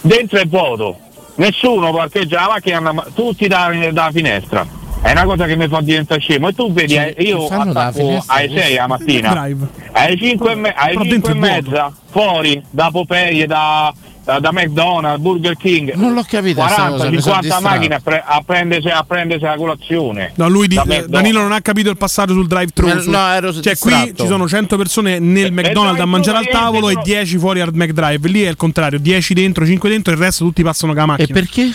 [0.01, 0.97] Dentro è vuoto,
[1.36, 4.65] nessuno parcheggia la macchina, tutti da- dalla finestra.
[5.01, 6.47] È una cosa che mi fa diventare scemo.
[6.47, 9.67] E tu vedi, eh, io attacco alle 6 la mattina, Drive.
[9.91, 13.93] alle 5 e, me- alle Però 5 e mezza, fuori da Popeye, da,
[14.28, 15.93] da, da McDonald's, Burger King.
[15.93, 17.63] Non l'ho capita sta 40, cosa, mi sono 50 distratto.
[17.63, 20.32] macchine a, pre- a prendersi, a prendersi la colazione.
[20.36, 21.05] No, lui di- Da eh.
[21.07, 22.89] Danilo non ha capito il passaggio sul drive thru.
[22.89, 26.47] Eh, no, ero cioè, qui ci sono 100 persone nel McDonald's a drive-thru mangiare al
[26.49, 28.28] tavolo e sono- 10 fuori al McDrive.
[28.28, 31.13] Lì è il contrario: 10 dentro, 5 dentro, e il resto tutti passano con la
[31.13, 31.39] E macchina.
[31.39, 31.71] perché?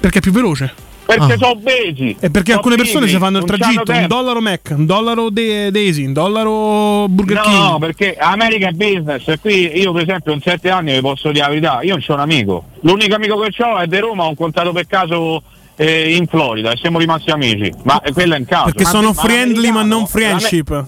[0.00, 0.74] Perché è più veloce.
[1.16, 1.36] Perché Ah.
[1.38, 2.16] sono obesi.
[2.20, 5.70] E perché alcune persone pigri, si fanno il tragitto, un dollaro Mac, un dollaro De-
[5.70, 7.56] Daisy, un dollaro Burger King.
[7.56, 11.28] No, perché America è business e qui io per esempio in sette anni vi posso
[11.30, 12.64] dire la verità, io non c'ho un amico.
[12.82, 15.42] L'unico amico che ho è di Roma, ho incontrato per caso
[15.76, 17.72] eh, in Florida e siamo rimasti amici.
[17.84, 18.64] Ma eh, quello è in caso.
[18.64, 20.84] Perché Ma- sono ma friendly ma non friendship.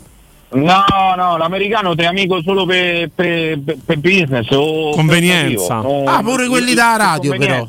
[0.53, 0.85] No,
[1.16, 5.77] no, l'americano ti è amico solo per, per- per business o Convenienza.
[5.77, 7.66] per motivo, no, Ah, pure quelli da radio, però.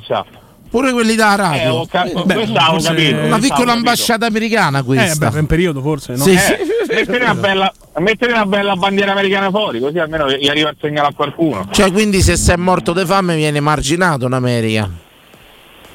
[0.72, 1.74] Pure quelli da Eh, radio.
[1.74, 3.20] ho ca- Beh, forse- capito.
[3.20, 5.26] una piccola ambasciata americana Eh, questa.
[5.26, 6.24] beh, per un periodo forse, no?
[6.24, 6.94] Sì, Eh, sì.
[6.96, 11.10] mettere, una bella, mettere una bella bandiera americana fuori, così almeno gli arriva il segnale
[11.10, 11.68] a qualcuno.
[11.72, 14.90] Cioè, quindi se sei morto di fame viene marginato in America.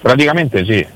[0.02, 0.86] Praticamente sì.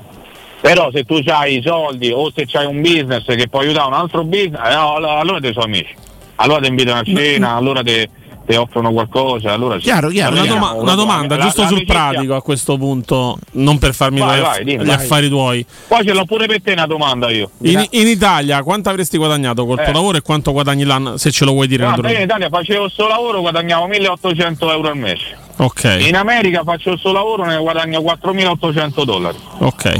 [0.61, 3.93] Però se tu hai i soldi o se hai un business che può aiutare un
[3.95, 5.95] altro business, eh, no, allora, allora te sono amici.
[6.35, 8.07] Allora ti invitano a cena, allora ti
[8.45, 9.87] ti offrono qualcosa, allora sì.
[9.89, 13.93] Una, Allora, doma- una domanda, la- giusto sul l'amicizia- pratico a questo punto, non per
[13.93, 14.95] farmi Vai, vai, dimmi, gli vai.
[14.95, 15.65] affari tuoi.
[15.87, 17.51] Poi ce l'ho pure per te una domanda io.
[17.61, 19.93] In, in Italia quanto avresti guadagnato col tuo Eh.
[19.93, 22.23] lavoro e quanto guadagni l'anno, se ce lo vuoi dire No, io in?
[22.23, 25.37] Italia facevo sto lavoro, guadagnavo 1800 euro al mese.
[25.57, 29.37] Ok, In America faccio il suo lavoro ne guadagno 4800 dollari.
[29.59, 29.91] ok.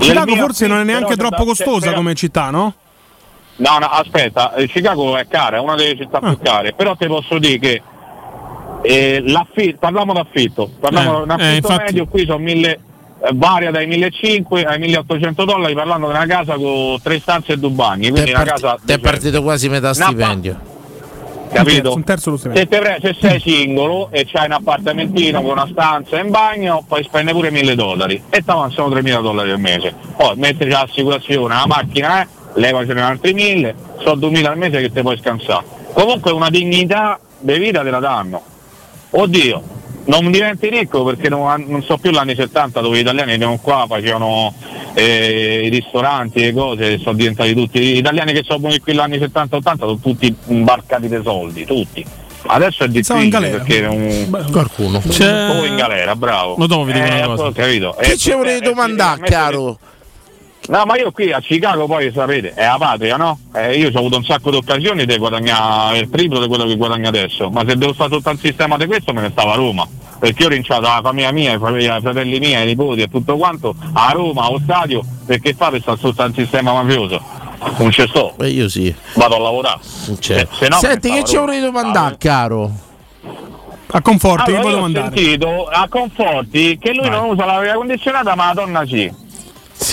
[0.00, 2.74] Chicago Il forse non è neanche troppo costosa come città, no?
[3.62, 6.28] No, no, aspetta, eh, Chicago è cara, è una delle città Ah.
[6.30, 7.82] più care, però ti posso dire che
[8.82, 12.70] eh, l'affitto, parliamo d'affitto, parliamo Eh, di un affitto eh, infatti- medio, qui sono mille,
[13.22, 17.56] eh, varia dai 1500 ai 1800 dollari parlando di una casa con tre stanze e
[17.58, 20.60] due bagni, Ti quindi è, una casa ti è partito quasi metà Una pa- stipendio.
[21.52, 21.94] capito?
[21.94, 22.66] Un terzo lo stipendio.
[22.68, 26.82] Se, pre- se sei singolo e c'hai un appartamentino con una stanza e un bagno,
[26.88, 29.94] puoi spendere pure 1000 dollari e ti avanzano 3000 dollari al mese.
[30.16, 35.00] Poi metterci l'assicurazione, la macchina, eh, levacene altri 1000, sono 2000 al mese che ti
[35.00, 35.64] puoi scansare.
[35.92, 38.42] Comunque una dignità di vita te la danno.
[39.10, 39.62] Oddio,
[40.04, 43.58] non diventi ricco perché non, non so più gli anni 70 dove gli italiani venivano
[43.58, 44.52] qua, facevano
[44.94, 47.78] eh, i ristoranti e cose, sono diventati tutti.
[47.78, 52.04] Gli italiani che sono venuti qui negli anni 70-80 sono tutti imbarcati dei soldi, tutti.
[52.44, 54.28] Adesso è difficile perché un...
[54.50, 55.00] Qualcuno.
[55.08, 56.56] C'è- o in galera, bravo.
[56.56, 57.44] Ma dopo vi dico Eh, una cosa.
[57.44, 57.96] ho capito.
[58.00, 59.78] Che Eh, ci eh, domandare, eh, caro?
[60.68, 63.36] No, ma io qui a Chicago poi sapete, è la patria, no?
[63.54, 66.76] Eh, io ho avuto un sacco di occasioni di guadagnare il triplo di quello che
[66.76, 69.56] guadagno adesso, ma se devo stare tutto il sistema di questo me ne stavo a
[69.56, 69.86] Roma.
[70.20, 74.12] Perché ho rinciato la famiglia mia, i fratelli miei, i nipoti e tutto quanto a
[74.12, 77.20] Roma, allo stadio, perché fa per stare sotto il sistema mafioso?
[77.78, 78.94] Non ci sto, Beh, io sì.
[79.14, 79.78] vado a lavorare.
[79.82, 81.58] Se- se no Senti, che ci Roma.
[81.58, 82.70] domandare, caro?
[83.94, 88.46] A Conforti, Allora, io ho sentito a Conforti che lui non usa l'aria condizionata ma
[88.46, 89.12] la donna sì.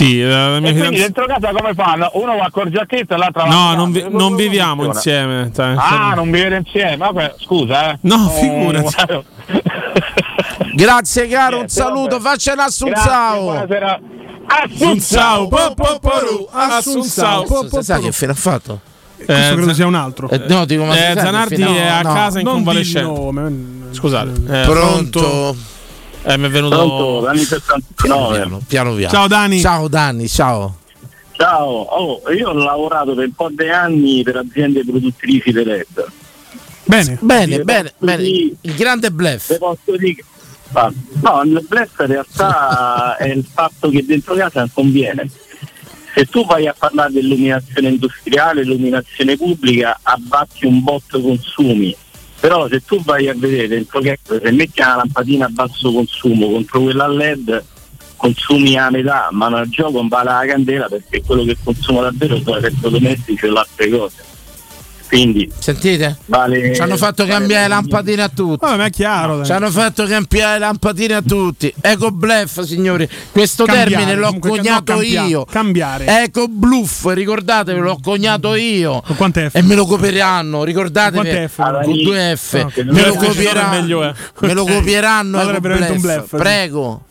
[0.00, 2.10] Sì, eh, la mia E quindi fidanzata- dentro casa come fanno?
[2.14, 4.18] Uno va col giacchetto e l'altra va No, con non, vi- l'altro.
[4.18, 5.42] non viviamo funziona?
[5.44, 5.52] insieme.
[5.54, 6.96] cioè, Ah, non vivete insieme?
[6.96, 7.98] Vabbè, scusa, eh.
[8.00, 8.94] No, figurati.
[10.74, 11.60] Grazie, caro.
[11.60, 12.18] Un saluto.
[12.18, 12.22] vabbè.
[12.30, 13.42] Faccia un assunzao.
[13.42, 14.00] buonasera.
[14.46, 17.42] Assunzao, po, po, poru, Assunzao.
[17.44, 18.80] po, po, Sai che fine ha fatto?
[19.16, 20.28] Questo Eh, credo Zan- sia un altro.
[20.30, 23.12] Eh, no, dico, ma Eh, Zanardi è a no, casa in convalescenza.
[23.92, 24.30] Scusate.
[24.48, 25.54] eh, Pronto?
[26.22, 26.76] Eh, mi è venuto.
[26.76, 28.36] Pronto, anni 79.
[28.36, 29.12] Piano, piano piano.
[29.12, 29.60] Ciao Dani.
[29.60, 30.78] Ciao Dani, ciao.
[31.32, 36.06] Ciao, oh, io ho lavorato per un po' di anni per aziende produttrici di LED.
[36.84, 37.18] Bene.
[37.20, 38.22] Bene, bene, bene.
[38.22, 39.56] Il grande bluff.
[40.72, 40.92] Ah,
[41.22, 45.28] No, il blef in realtà è il fatto che dentro casa non conviene.
[46.14, 51.96] Se tu vai a parlare di illuminazione industriale, illuminazione pubblica, abbatti un botto consumi.
[52.40, 56.50] Però se tu vai a vedere dentro casa, se metti una lampadina a basso consumo
[56.50, 57.64] contro quella a LED,
[58.16, 62.38] consumi a metà, ma nel gioco non vale la candela perché quello che consuma davvero
[62.42, 64.29] sono elettrodomestici e altre cose.
[65.10, 66.18] Quindi Sentite?
[66.26, 66.72] vale.
[66.72, 68.58] Ci hanno fatto vale- cambiare le lampadine a tutti.
[68.64, 69.44] Vabbè, ma è chiaro.
[69.44, 71.74] Ci hanno fatto cambiare lampadine a tutti.
[71.80, 73.08] Eco bluff, signori.
[73.32, 75.44] Questo Cambiare, termine l'ho comunque, coniato no, cambia- io.
[75.46, 76.22] cambiare.
[76.22, 79.02] Eco bluff, ricordatevi, l'ho coniato io.
[79.04, 79.56] Con quante F?
[79.56, 81.16] E me lo copieranno, ricordatevi.
[81.28, 81.82] Quante F?
[81.84, 82.52] Con due F.
[82.64, 82.76] Ok.
[82.76, 84.04] Me lo Meglio copieranno.
[84.04, 84.14] eh.
[84.38, 85.58] Me lo copieranno.
[85.60, 85.98] Bluff.
[85.98, 86.36] bluff, sì.
[86.36, 87.02] Prego.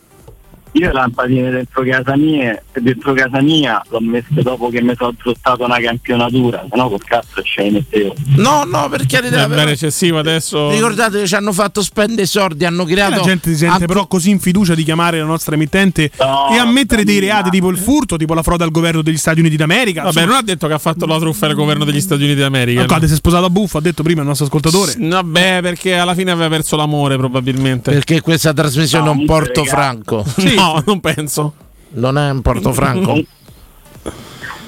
[0.72, 5.12] Io le lampadine dentro casa mia, dentro casa mia l'ho messe dopo che mi sono
[5.22, 8.14] zottato una campionatura, se no col cazzo ce ne mettevo.
[8.36, 9.46] No, no, per carità.
[9.48, 10.70] Però- ben eccessivo adesso.
[10.70, 13.16] Ricordatevi, ci hanno fatto spendere soldi, hanno E creato.
[13.16, 16.50] la gente si sente han- però così in fiducia di chiamare la nostra emittente No,
[16.52, 19.56] e ammettere dei reati tipo il furto, tipo la frode al governo degli Stati Uniti
[19.56, 20.02] d'America.
[20.04, 22.84] Vabbè, non ha detto che ha fatto la truffa al governo degli Stati Uniti d'America.
[22.84, 24.94] Guarda, si è sposato a buffo, ha detto prima il nostro ascoltatore.
[24.98, 27.90] Vabbè, perché alla fine aveva perso l'amore, probabilmente.
[27.90, 30.24] Perché questa trasmissione è un porto franco.
[30.60, 31.54] No, non penso.
[31.92, 33.18] Non è un porto franco.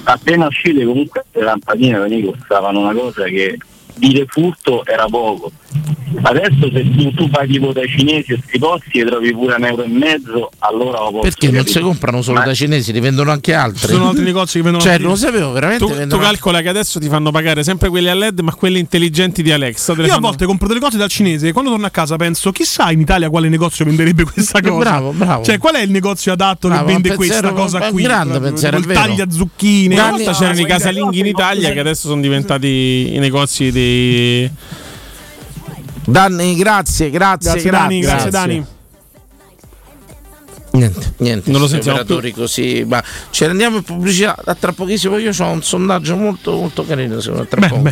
[0.05, 3.57] Appena uscite comunque le lampadine me costavano una cosa che
[3.95, 5.51] dire furto era poco.
[6.21, 9.65] Adesso se tu, tu vai tipo dai cinesi e sti posti e trovi pure un
[9.65, 11.73] euro e mezzo, allora lo posso Perché non capire.
[11.73, 13.79] si comprano solo Ma- da cinesi, li vendono anche altri.
[13.79, 15.85] Ci sono altri negozi che vendono Cioè, altri- non lo sapevo, veramente.
[15.85, 19.41] Tu, tu calcola che adesso ti fanno pagare sempre quelli a LED, ma quelli intelligenti
[19.41, 19.93] di Alexa.
[19.93, 22.51] Io a fanno- volte compro delle cose dal cinese e quando torno a casa penso,
[22.51, 24.77] chissà in Italia quale negozio venderebbe questa cosa.
[24.77, 25.43] Bravo, bravo.
[25.43, 28.03] Cioè, qual è il negozio adatto Bravo, che vende questa cosa qui?
[28.03, 28.79] grande vero.
[28.93, 29.95] taglia zucchine.
[29.95, 34.51] Una volta c'erano i casalinghi in Italia che adesso sono diventati i negozi dei.
[36.05, 38.65] Danni, grazie, grazie, Grazie, Dani, grazie, Dani.
[40.71, 41.51] Niente, niente.
[41.51, 42.83] Non lo sentiamo operatori così.
[42.87, 45.17] Ma ci rendiamo in pubblicità a tra pochissimo.
[45.17, 47.19] Io ho un sondaggio molto, molto carino.
[47.19, 47.91] Secondo me, tra poco.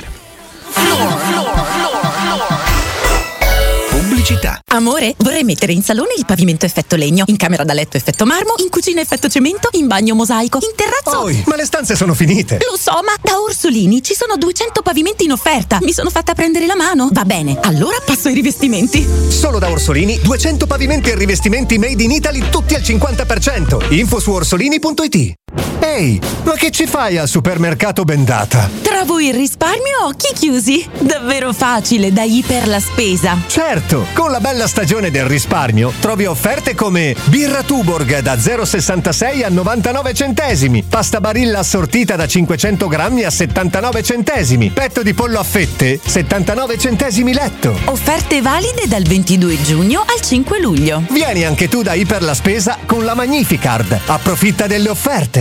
[4.22, 4.60] Pubblicità.
[4.70, 8.54] Amore, vorrei mettere in salone il pavimento effetto legno, in camera da letto effetto marmo,
[8.58, 11.24] in cucina effetto cemento, in bagno mosaico, in terrazzo.
[11.24, 12.60] Poi, ma le stanze sono finite.
[12.70, 15.80] Lo so, ma da Orsolini ci sono 200 pavimenti in offerta.
[15.82, 17.10] Mi sono fatta prendere la mano.
[17.12, 19.08] Va bene, allora passo ai rivestimenti.
[19.28, 23.92] Solo da Orsolini 200 pavimenti e rivestimenti made in Italy tutti al 50%.
[23.92, 25.41] Info su orsolini.it.
[25.80, 28.70] Ehi, ma che ci fai al supermercato Bendata?
[28.82, 30.88] Trovo il risparmio a occhi chiusi.
[31.00, 33.38] Davvero facile da Iper la spesa.
[33.48, 39.50] Certo, con la bella stagione del risparmio trovi offerte come birra Tuborg da 0,66 a
[39.50, 45.44] 99 centesimi, pasta barilla assortita da 500 grammi a 79 centesimi, petto di pollo a
[45.44, 47.76] fette 79 centesimi letto.
[47.86, 51.04] Offerte valide dal 22 giugno al 5 luglio.
[51.10, 54.00] Vieni anche tu da Iper la Spesa con la Magnificard.
[54.06, 55.41] Approfitta delle offerte.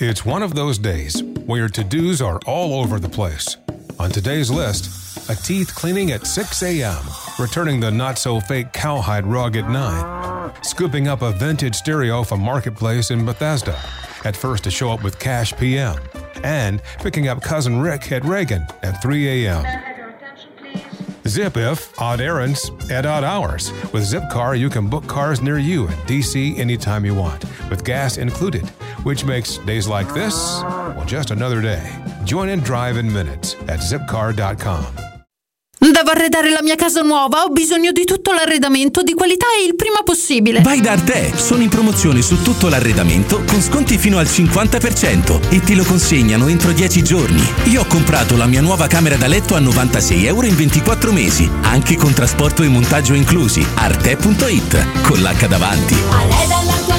[0.00, 3.56] It's one of those days where your to dos are all over the place.
[3.98, 7.02] On today's list, a teeth cleaning at 6 a.m.,
[7.36, 12.40] returning the not so fake cowhide rug at 9, scooping up a vintage stereo from
[12.40, 13.76] Marketplace in Bethesda,
[14.24, 15.98] at first to show up with cash PM,
[16.44, 19.97] and picking up cousin Rick at Reagan at 3 a.m.
[21.28, 23.70] Zip if odd errands at odd hours.
[23.92, 28.16] With Zipcar, you can book cars near you in DC anytime you want, with gas
[28.16, 28.66] included,
[29.04, 31.90] which makes days like this, well, just another day.
[32.24, 35.07] Join and drive in minutes at zipcar.com.
[35.98, 39.74] Devo arredare la mia casa nuova, ho bisogno di tutto l'arredamento di qualità e il
[39.74, 40.60] prima possibile.
[40.60, 45.58] Vai da Arte, sono in promozione su tutto l'arredamento con sconti fino al 50% e
[45.58, 47.42] ti lo consegnano entro 10 giorni.
[47.64, 51.50] Io ho comprato la mia nuova camera da letto a 96 euro in 24 mesi,
[51.62, 53.66] anche con trasporto e montaggio inclusi.
[53.74, 55.96] Arte.it, con l'H davanti.
[56.10, 56.97] Arreda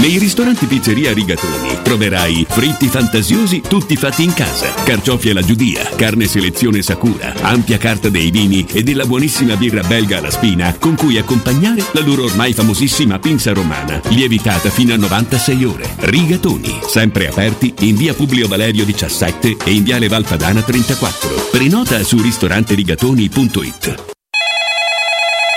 [0.00, 6.26] Nei ristoranti Pizzeria Rigatoni troverai fritti fantasiosi tutti fatti in casa, carciofi alla giudia, carne
[6.26, 11.18] selezione Sakura, ampia carta dei vini e della buonissima birra belga alla spina con cui
[11.18, 15.94] accompagnare la loro ormai famosissima pinza romana, lievitata fino a 96 ore.
[15.98, 21.48] Rigatoni, sempre aperti in via Publio Valerio 17 e in viale Valpadana 34.
[21.50, 24.18] Prenota su ristoranterigatoni.it.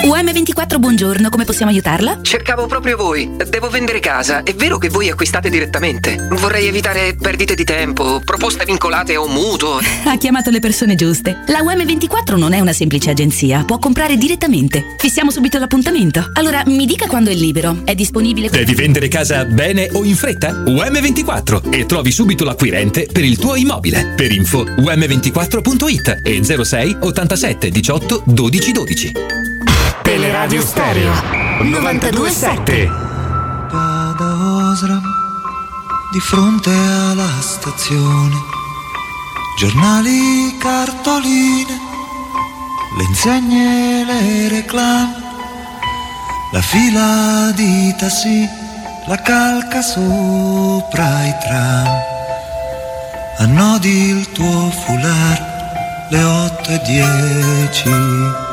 [0.01, 2.19] UM24, buongiorno, come possiamo aiutarla?
[2.21, 3.37] Cercavo proprio voi.
[3.47, 4.43] Devo vendere casa.
[4.43, 6.27] È vero che voi acquistate direttamente?
[6.31, 9.79] Vorrei evitare perdite di tempo, proposte vincolate un mutuo.
[10.05, 11.43] Ha chiamato le persone giuste.
[11.47, 14.95] La UM24 non è una semplice agenzia, può comprare direttamente.
[14.97, 16.29] Fissiamo subito l'appuntamento.
[16.33, 17.81] Allora, mi dica quando è libero.
[17.85, 20.51] È disponibile Devi vendere casa bene o in fretta?
[20.65, 24.13] UM24 e trovi subito l'acquirente per il tuo immobile.
[24.15, 29.11] Per info um24.it e 06 87 18 12 12.
[30.13, 31.11] Teleradio Stereo
[31.63, 32.85] 927
[33.71, 35.01] da Osram
[36.11, 38.35] di fronte alla stazione.
[39.57, 41.79] Giornali, cartoline
[42.95, 45.15] le insegne, le reclame
[46.51, 48.47] la fila di tassi
[49.07, 51.87] la calca sopra i tram.
[53.39, 55.41] Annodi il tuo foulard
[56.09, 58.52] le otto e dieci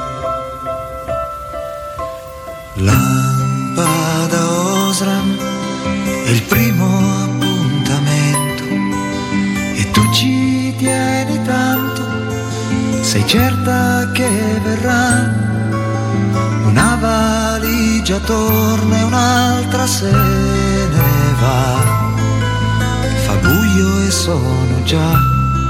[2.74, 5.36] Lampada Osram
[6.24, 6.86] è il primo
[7.24, 8.64] appuntamento
[9.74, 12.02] e tu ci tieni tanto,
[13.02, 15.48] sei certa che verrà
[16.64, 22.08] una valigia torna e un'altra se ne va.
[23.24, 25.12] Fa buio sono già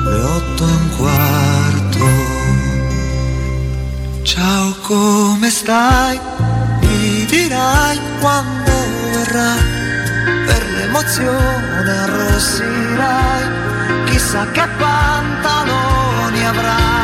[0.05, 2.39] le otto e un quarto.
[4.23, 6.19] Ciao, come stai?
[6.91, 8.72] Mi dirai quando
[9.12, 9.55] verrà.
[10.47, 13.45] Per l'emozione arrossirai.
[14.07, 17.00] Chissà che pantaloni avrai.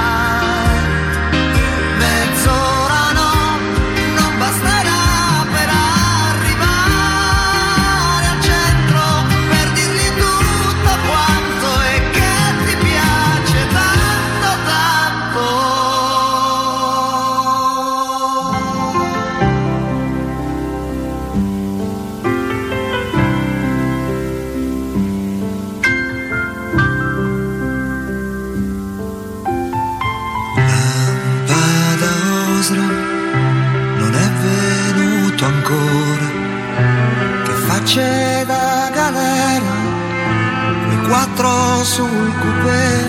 [41.17, 43.09] Quattro sul coupé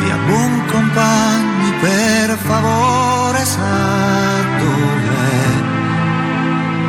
[0.00, 5.44] via buon compagni per favore sa dov'è?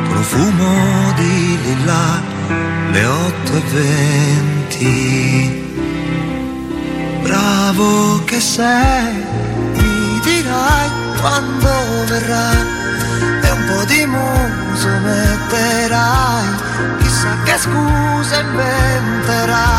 [0.08, 2.20] Profumo di lilla
[2.90, 4.92] le otto e venti.
[7.22, 9.12] Bravo che sei
[9.76, 10.90] mi dirai
[11.20, 11.70] quando
[12.08, 12.50] verrà
[13.42, 16.64] e un po' di muso metterai
[17.24, 19.74] chissà che scuse inventerai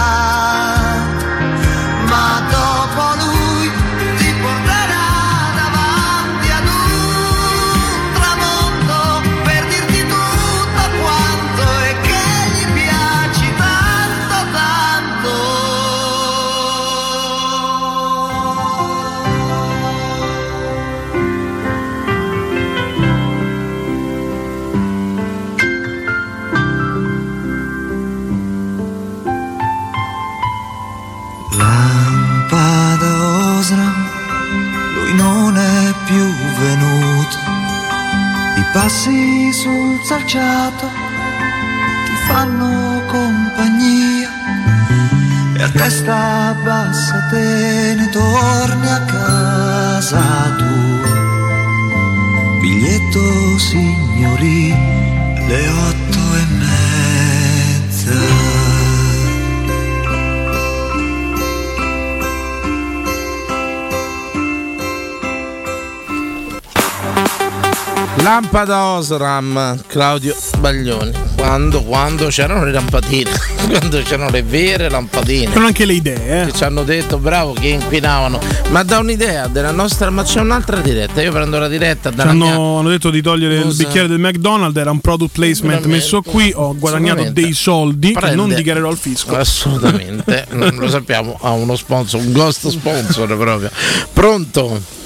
[40.06, 40.88] salciato
[42.06, 44.30] ti fanno compagnia
[45.58, 50.22] e a testa bassa te ne torni a casa
[50.60, 51.14] tua.
[52.60, 54.70] Biglietto signori,
[55.47, 56.05] le otto
[68.26, 71.11] Lampada Osram, Claudio Baglioni.
[71.36, 73.30] Quando, quando c'erano le lampadine,
[73.69, 75.45] quando c'erano le vere lampadine.
[75.45, 76.45] C'erano anche le idee, eh.
[76.47, 78.39] Che ci hanno detto bravo che inquinavano.
[78.69, 80.09] Ma da un'idea della nostra.
[80.09, 81.21] Ma c'è un'altra diretta.
[81.21, 82.55] Io prendo la diretta dalla hanno, mia.
[82.55, 83.84] hanno detto di togliere il Scusa.
[83.84, 88.36] bicchiere del McDonald's, era un product placement messo qui, ho guadagnato dei soldi che Prende-
[88.38, 89.36] non dichiarerò al fisco.
[89.38, 93.69] Assolutamente, non lo sappiamo, ha uno sponsor, un ghost sponsor proprio.
[94.11, 95.03] Pronto?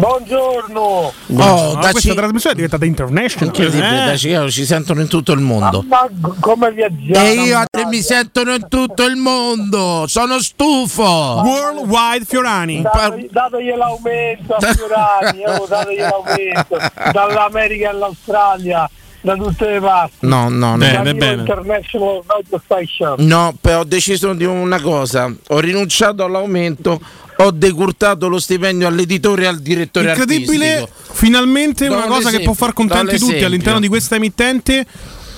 [0.00, 0.80] Buongiorno!
[0.80, 1.44] Oh, Ma
[1.74, 3.48] da questa Ci- trasmissione è diventata international.
[3.48, 4.06] Incredibile, eh.
[4.06, 5.84] da Chicago ci sentono in tutto il mondo.
[5.86, 7.26] Ma g- come viaggiamo?
[7.26, 11.02] E io te mi sentono in tutto il mondo, sono stufo.
[11.02, 12.80] Worldwide Fiorani.
[12.80, 16.78] Dategli, dategli l'aumento a Fiorani, oh, dategli l'aumento
[17.12, 18.88] dall'America all'Australia,
[19.20, 20.14] da tutte le parti.
[20.20, 20.86] No, no, no.
[20.86, 23.14] Radio Station.
[23.18, 26.98] No, poi ho deciso di una cosa, ho rinunciato all'aumento,
[27.44, 31.14] ho decurtato lo stipendio all'editore e al direttore Incredibile, artistico.
[31.14, 34.86] finalmente Do una un cosa che esempio, può far contenti tutti all'interno di questa emittente.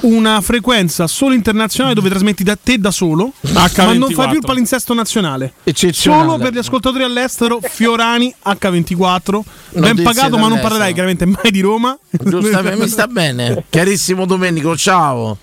[0.03, 4.45] Una frequenza solo internazionale dove trasmetti da te da solo, ma non fai più il
[4.45, 5.53] palinsesto nazionale.
[5.63, 6.25] Eccezionale.
[6.25, 9.41] Solo per gli ascoltatori all'estero, Fiorani H24,
[9.71, 11.97] ben Notizie pagato, ma non parlerai chiaramente mai di Roma.
[12.11, 13.63] Giustamente, mi sta bene.
[13.71, 15.39] Chiarissimo Domenico, ciao.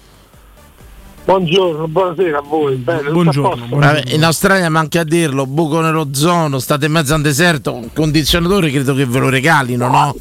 [1.29, 2.75] Buongiorno, buonasera a voi.
[2.77, 3.55] Bene, posto?
[3.69, 7.93] Vabbè, in Australia manca a dirlo, buco nell'ozono, state in mezzo a un deserto, un
[7.93, 10.15] condizionatore credo che ve lo regalino, no?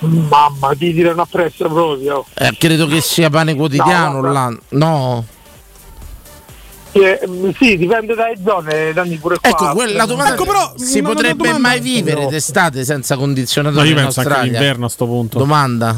[0.00, 2.24] Mamma, ti tirano appresso proprio.
[2.34, 4.58] Eh, credo che sia pane quotidiano No, là.
[4.70, 5.24] No.
[6.90, 7.20] Eh,
[7.56, 9.48] sì, dipende dalle zone, danni pure qua.
[9.48, 13.90] Ecco, quella domanda Ecco, però, si potrebbe domanda- mai vivere d'estate senza Ma condizionatore io
[13.92, 14.58] in penso anche Australia?
[14.58, 15.38] l'inverno a sto punto.
[15.38, 15.94] Domanda.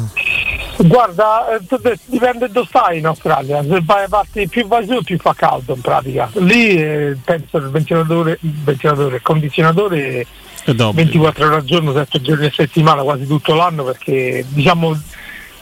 [0.77, 3.63] Guarda, eh, dipende dove stai in Australia.
[3.63, 6.29] Se vai parti più vai su più fa caldo in pratica.
[6.35, 10.25] Lì eh, penso il ventilatore, il ventilatore, il condizionatore
[10.65, 10.93] E dopo.
[10.93, 14.99] 24 ore al giorno, 7 giorni a settimana, quasi tutto l'anno perché diciamo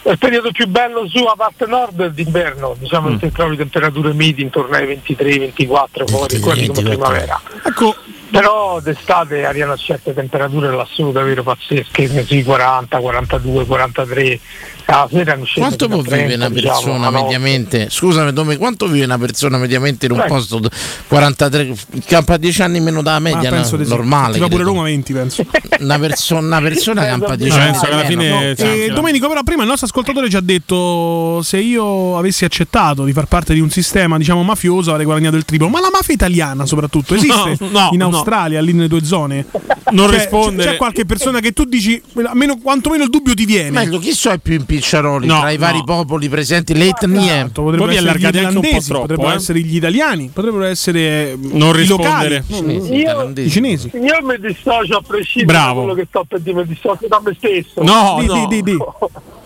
[0.04, 3.18] il periodo più bello su a parte nord è d'inverno, diciamo Mm.
[3.18, 7.40] che trovi temperature miti intorno ai 23-24 fuori, quasi come primavera.
[7.66, 7.96] Ecco,
[8.32, 14.40] Però d'estate arrivano a certe temperature lassù davvero pazzesche, sì, 40, 42, 43.
[14.86, 17.24] La sera non scende Quanto può a 30, vivere una diciamo, persona notte.
[17.24, 17.90] mediamente?
[17.90, 20.26] Scusami, Dome, quanto vive una persona mediamente in un Eh.
[20.28, 20.70] posto d-
[21.08, 21.76] 43
[22.06, 23.78] campa 10 anni meno della Ma media, penso no?
[23.80, 23.90] di sì.
[23.96, 24.38] normale.
[24.40, 24.64] Va pure.
[24.64, 25.46] Roma 20, penso.
[25.80, 27.72] Una, perso- una persona campa 10 Ma anni.
[27.72, 31.60] penso alla fine- cioè, E Domenico, però, prima il nostro ascoltatore ci ha detto: se
[31.60, 35.68] io avessi accettato di far parte di un sistema, diciamo, mafioso, avrei guadagnato il triplo.
[35.68, 38.06] Ma la mafia italiana, soprattutto, esiste No, no, in no.
[38.08, 39.46] Australia, lì nelle tue zone?
[39.92, 40.72] Non Cioè, rispondere.
[40.72, 43.72] C'è, qualche persona che tu dici, almeno, quantomeno il dubbio ti viene.
[43.72, 45.60] Meglio, chi so i più impicciaroli No, tra i no.
[45.66, 47.20] vari popoli presenti, le etnie?
[47.42, 49.36] Esatto, potrebbero vi essere gli irlandesi, troppo, potrebbero eh.
[49.36, 51.90] essere gli italiani, potrebbero essere Non i rispondere.
[51.90, 53.48] locali, Cinesi, Io- thailandesi.
[53.48, 53.92] i cinesi.
[53.94, 55.80] Io mi dissocio a prescindere Bravo.
[55.82, 57.84] da quello che sto per dire, mi dissocio da me stesso.
[57.84, 58.34] No, Di, no.
[58.48, 58.78] di, di, di.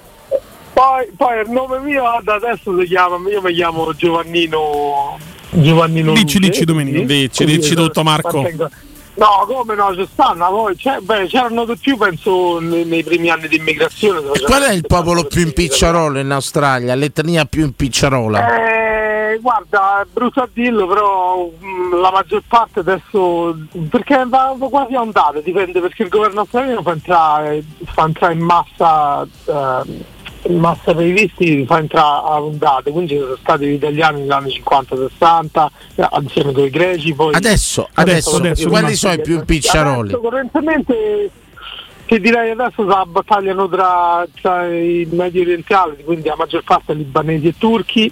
[0.75, 5.17] Poi, poi il nome mio da adesso si chiama, io mi chiamo Giovannino
[5.51, 6.97] Giovannino Dici, Luce, dici, Domenico.
[6.97, 7.05] sì.
[7.05, 8.41] Dici, dici tutto, Marco.
[8.41, 8.69] mantengo-
[9.17, 13.29] No, come no, ci stanno poi, c'è- beh, c'erano di più penso nei, nei primi
[13.29, 14.19] anni di immigrazione.
[14.33, 16.93] E qual è il popolo più impicciarolo in Australia?
[16.95, 19.31] L'etnia più impicciarola?
[19.31, 23.57] Eh, guarda, è brutto a dirlo, però mh, la maggior parte adesso,
[23.89, 28.33] perché va va quasi a ondate, dipende perché il governo australiano fa entrare, fa entrare
[28.33, 30.13] in massa, eh,
[30.47, 35.67] i visti, fa entrare a ondate, quindi ci sono stati gli italiani negli anni 50-60,
[35.95, 37.33] eh, insieme con i greci, poi...
[37.33, 40.09] Adesso, adesso, adesso, quali sono i più impicciaroli?
[40.09, 41.31] Adesso, correntemente
[42.05, 47.47] che direi adesso si battagliano tra, tra i medio orientali, quindi la maggior parte libanesi
[47.47, 48.11] e turchi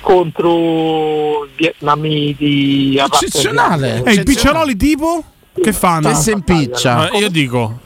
[0.00, 2.96] contro vietnamiti.
[2.96, 4.02] Eccezionale.
[4.04, 5.24] E i picciaroli tipo?
[5.54, 6.08] Che fanno?
[6.08, 7.08] Che si impiccia?
[7.10, 7.78] Eh, io dico,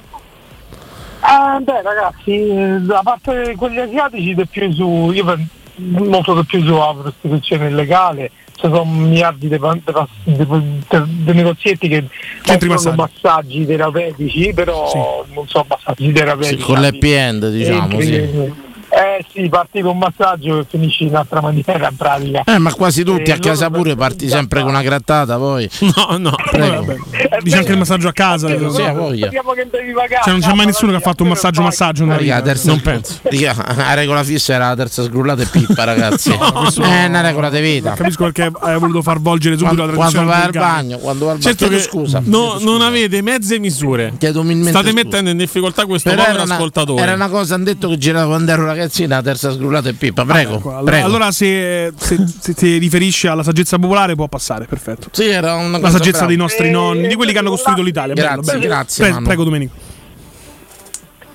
[1.29, 6.45] Ah, beh ragazzi, eh, a parte quelli asiatici di più su, io pen- molto di
[6.45, 12.05] più sulla prostituzione illegale, ci sono miliardi di, di di- di- di negozietti che
[12.43, 16.61] Centri offrono massaggi terapeutici, però non so massaggi terapeutici.
[16.61, 18.65] Sì, con l'happy end, diciamo, sì.
[18.89, 22.45] Eh sì, parti con un massaggio e finisci in un'altra maniera in pratica.
[22.47, 25.69] Eh, ma quasi tutti Eh, a casa pure parti sempre con una grattata, poi.
[25.81, 26.31] no, no.
[26.51, 26.95] Prego.
[27.43, 28.49] Dice anche il massaggio a casa.
[28.49, 29.31] Eh, Sì, ha voglia.
[29.31, 32.41] Cioè, non c'è mai nessuno che ha fatto un massaggio massaggio la vita.
[32.43, 33.19] terza, Non penso.
[33.23, 36.31] Raga, la regola fissa era la terza sgrullata e pippa, ragazzi.
[36.81, 37.93] è una regola di vita.
[37.95, 41.25] Capisco perché hai voluto far volgere subito Quando, la quando tradizione vai al bagno, quando
[41.27, 41.55] vai al bagno.
[41.57, 42.21] certo che scusa.
[42.25, 44.13] no- non avete mezze misure.
[44.17, 44.93] State scusa.
[44.93, 47.03] mettendo in difficoltà questo Però povero era una, ascoltatore.
[47.03, 50.25] era una cosa, hanno detto che girava quando ero ragazzina, la terza sgrullata e pippa.
[50.25, 51.07] Prego, Ecco, allora, prego.
[51.07, 55.09] allora se, se, se ti riferisci alla saggezza popolare può passare, perfetto.
[55.13, 56.27] sì, era una La cosa saggezza brava.
[56.27, 58.15] dei nostri nonni, di quelli che hanno costruito l'Italia.
[58.15, 58.65] Bello, Grazie, bello.
[58.67, 59.86] grazie, Pre- prego Domenico.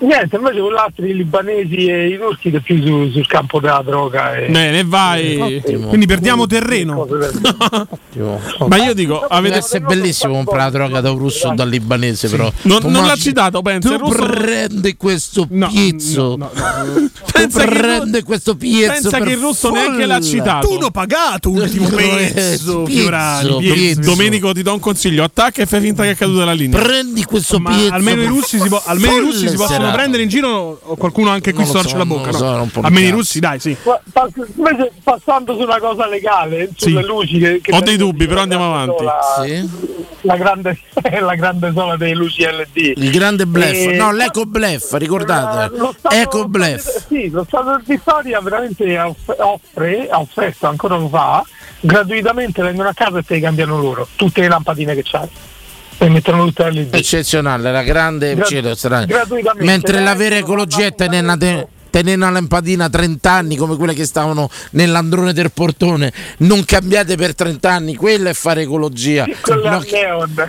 [0.02, 3.60] Niente, invece con gli altri i libanesi e i turchi di più su- sul campo
[3.60, 4.36] della droga.
[4.36, 4.50] E...
[4.50, 5.40] Bene, vai.
[5.40, 5.88] Ottimo.
[5.90, 7.06] Quindi perdiamo terreno.
[8.68, 11.70] Ma io dico, Deve avete essere bellissimo comprare la droga da un russo o dal
[11.70, 12.52] libanese, però.
[12.64, 13.90] Non, non l'ha citato, pensa.
[13.96, 16.36] Tu russo prendi questo No, pizzo.
[16.38, 18.88] no, no, Tu Pensa che ru- prendi questo pizzo.
[18.92, 19.82] pensa che il russo folla.
[19.82, 20.68] neanche l'ha citato.
[20.68, 24.02] Tu l'ho pagato ultimo pezzo, Pizzo, pizzo.
[24.02, 26.82] Domenico, ti do un consiglio: attacca e fai finta che è caduta la linea.
[26.82, 27.94] Prendi questo Ma pizzo.
[27.94, 29.98] almeno i russi si, po- almeno i russi si possono serate.
[29.98, 32.32] prendere in giro qualcuno anche qui storce so, la bocca.
[32.32, 32.38] no?
[32.72, 33.76] so, almeno i russi, dai, sì.
[33.84, 34.02] Pa-
[34.56, 37.08] Invece passando su una cosa legale, sulle Sì.
[37.08, 39.04] luci che, che Ho dei dubbi, però di- andiamo avanti.
[39.04, 39.70] La, Sì.
[40.22, 40.80] la grande,
[41.20, 42.94] la grande sola delle luci LED.
[42.98, 45.76] Il grande bluff, Eh, no, l'eco bluff, ricordate?
[45.78, 47.06] Lo Stato- Eco bluff.
[47.08, 51.44] Sì, lo Stato di Vittoria veramente off- offre, ha offerto ancora lo fa,
[51.80, 55.28] gratuitamente vengono a casa e te le cambiano loro, tutte le lampadine che c'hai.
[56.02, 56.22] E le
[56.70, 56.96] LED.
[56.96, 58.70] Eccezionale, la grande Gra- cielo
[59.06, 59.72] gratuitamente.
[59.72, 60.96] Mentre la vera ecologia è
[61.38, 67.16] te- tenere una lampadina 30 anni come quelle che stavano nell'androne del portone, non cambiate
[67.16, 69.26] per 30 anni, quella è fare ecologia.
[69.48, 69.84] No.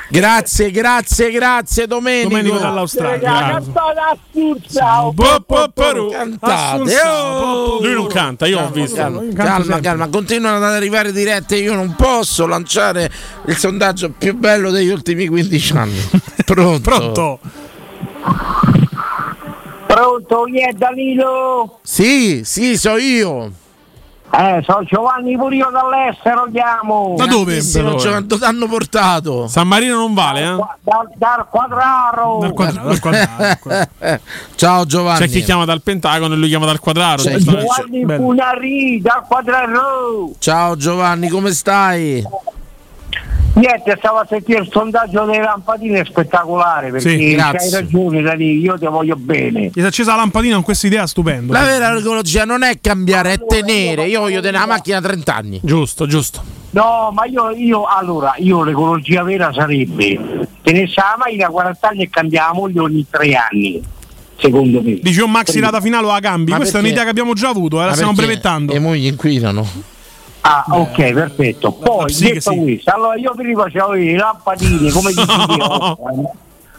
[0.08, 2.30] Grazie, grazie, grazie Domenico.
[2.30, 3.60] Domenico dall'Australia.
[6.10, 6.94] Cantate.
[7.04, 7.82] Oh!
[7.82, 8.96] Lui non canta, io ho visto.
[8.96, 11.56] Calma, calma, calma, continuano ad arrivare dirette.
[11.56, 13.10] Io non posso lanciare
[13.46, 16.08] il sondaggio più bello degli ultimi 15 anni.
[16.46, 16.80] Pronto?
[16.80, 17.40] Pronto?
[19.92, 21.80] Pronto, chi è Danilo?
[21.82, 23.52] Sì, sì, so io.
[24.34, 27.14] Eh, sono Giovanni pure io dall'estero chiamo.
[27.18, 27.60] Da dove?
[27.60, 28.24] Da dove?
[28.24, 29.46] Dove t'hanno portato?
[29.48, 30.56] San Marino non vale, eh?
[30.80, 32.38] Dal, dal quadraro.
[32.40, 33.90] Dal quadrato, dal quadrato.
[34.54, 35.18] Ciao Giovanni.
[35.18, 37.20] C'è chi chiama dal Pentagono e lui chiama dal quadraro.
[37.22, 37.36] C'è.
[37.36, 38.06] Giovanni.
[38.06, 40.30] Funari dal quadraro.
[40.38, 42.24] Ciao Giovanni, come stai?
[43.62, 48.72] Niente, stavo a sentire il sondaggio delle lampadine è spettacolare perché Sì, hai ragione Danilo,
[48.72, 49.70] io ti voglio bene.
[49.72, 51.52] Si è accesa la lampadina con questa idea stupenda.
[51.52, 54.06] La vera ecologia non è cambiare, è tenere.
[54.08, 55.60] Io voglio tenere la macchina 30 anni.
[55.62, 56.42] Giusto, giusto.
[56.70, 62.10] No, ma io, io allora, io l'ecologia vera sarebbe tenesse la macchina 40 anni e
[62.10, 63.80] cambia la moglie ogni tre anni.
[64.38, 64.98] Secondo me.
[65.00, 66.50] Dici un maxi data finale o a cambi?
[66.50, 68.72] Ma Questa è perché- un'idea che abbiamo già avuto, eh, la Ma stiamo perché brevettando.
[68.72, 69.64] Le mogli inquinano.
[70.42, 71.72] Ah, ok, perfetto.
[71.72, 72.58] Poi sì detto sì.
[72.58, 75.98] questo, allora io prima c'avevo le lampadine, come dicevo,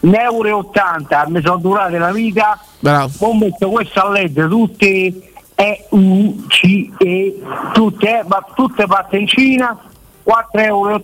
[0.00, 3.10] un euro e 80, mi sono durate la vita, Bravo.
[3.18, 5.12] ho messo questo a LED tutte
[5.54, 7.40] E, U, C, E,
[7.72, 9.78] tutte, eh, ma tutte fatte in Cina,
[10.24, 11.02] 4,80 euro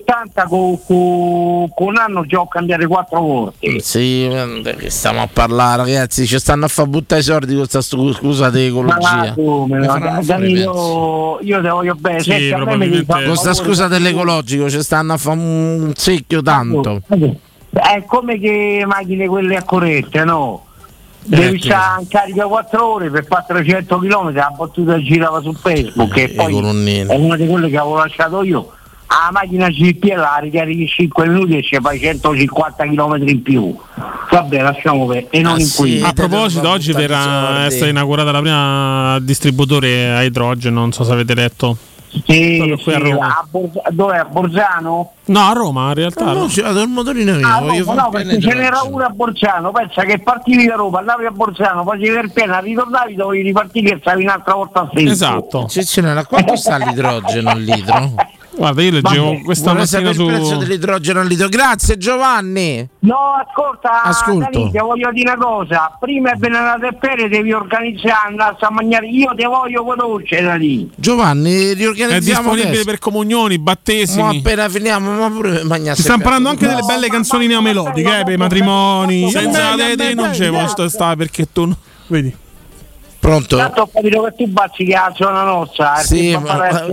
[0.49, 3.81] con, con, con un anno già ho cambiato quattro volte.
[3.81, 6.27] Sì, eh, che stiamo a parlare, ragazzi.
[6.27, 9.35] Ci stanno a far buttare i soldi con questa scu- scusa di Ma ecologia.
[9.85, 15.13] fare Danilo, io te voglio bene, Sì, senti, Con sta favore, scusa dell'ecologico ci stanno
[15.13, 17.03] a fare un secchio tanto.
[17.73, 20.65] È come che macchine quelle a corrente, no?
[21.23, 25.53] Devi Eh, stare in carica 4 ore per fare 300 km, la battuta girava su
[25.53, 26.57] Facebook e poi
[27.07, 28.73] è una di quelle che avevo lasciato io.
[29.11, 33.77] La macchina GP la ricarichi in 5 minuti e ci fai 150 km in più.
[34.31, 36.01] Vabbè, lasciamo per e non in qui.
[36.01, 41.35] A proposito, oggi verrà essere inaugurata la prima distributore a idrogeno, non so se avete
[41.35, 41.77] letto.
[42.25, 43.27] Sì, a sì, Roma.
[43.27, 45.13] a Borz- dove a Borzano?
[45.27, 46.33] No, a Roma in realtà.
[46.33, 49.71] No, ci vado il motorino mio, Ah, no, no, perché ce n'era uno a Borzano,
[49.73, 53.99] pensa che partivi da Roma, andavi a Borzano, facevi il pieno, ritornavi, dovevi ripartire e
[54.01, 55.11] stavi un'altra volta a secco.
[55.11, 55.67] Esatto.
[55.69, 58.15] Ciccinella, quanto sta l'idrogeno al litro?
[58.61, 60.57] Guarda, io leggevo Vabbè, questa mattina sapere il prezzo su.
[60.59, 61.49] dell'idrogeno al litro.
[61.49, 62.87] Grazie Giovanni.
[62.99, 63.17] No,
[63.49, 64.69] ascolta, Ascolto.
[64.71, 69.07] Ti voglio dire una cosa, prima è Benedetto e Pere devi organizzare, andare a mangiare,
[69.07, 70.91] io ti voglio conoscere da lì.
[70.95, 72.85] Giovanni, È riorganizziamo disponibile adesso.
[72.85, 74.39] per comunioni, Ma battesimi.
[74.41, 75.97] appena finiamo, ma pure mangiare.
[75.97, 79.31] Si stanno parlando anche delle belle canzoni neomelodiche, eh, per i matrimoni.
[79.31, 81.75] Senza te non c'è posto sta perché tu.
[82.09, 82.37] Vedi.
[83.21, 83.57] Pronto?
[83.57, 86.87] Tanto ho capito che tu bazzi che è la zona nostra, eh, Sì, che ma-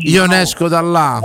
[0.00, 1.20] io ne esco da là.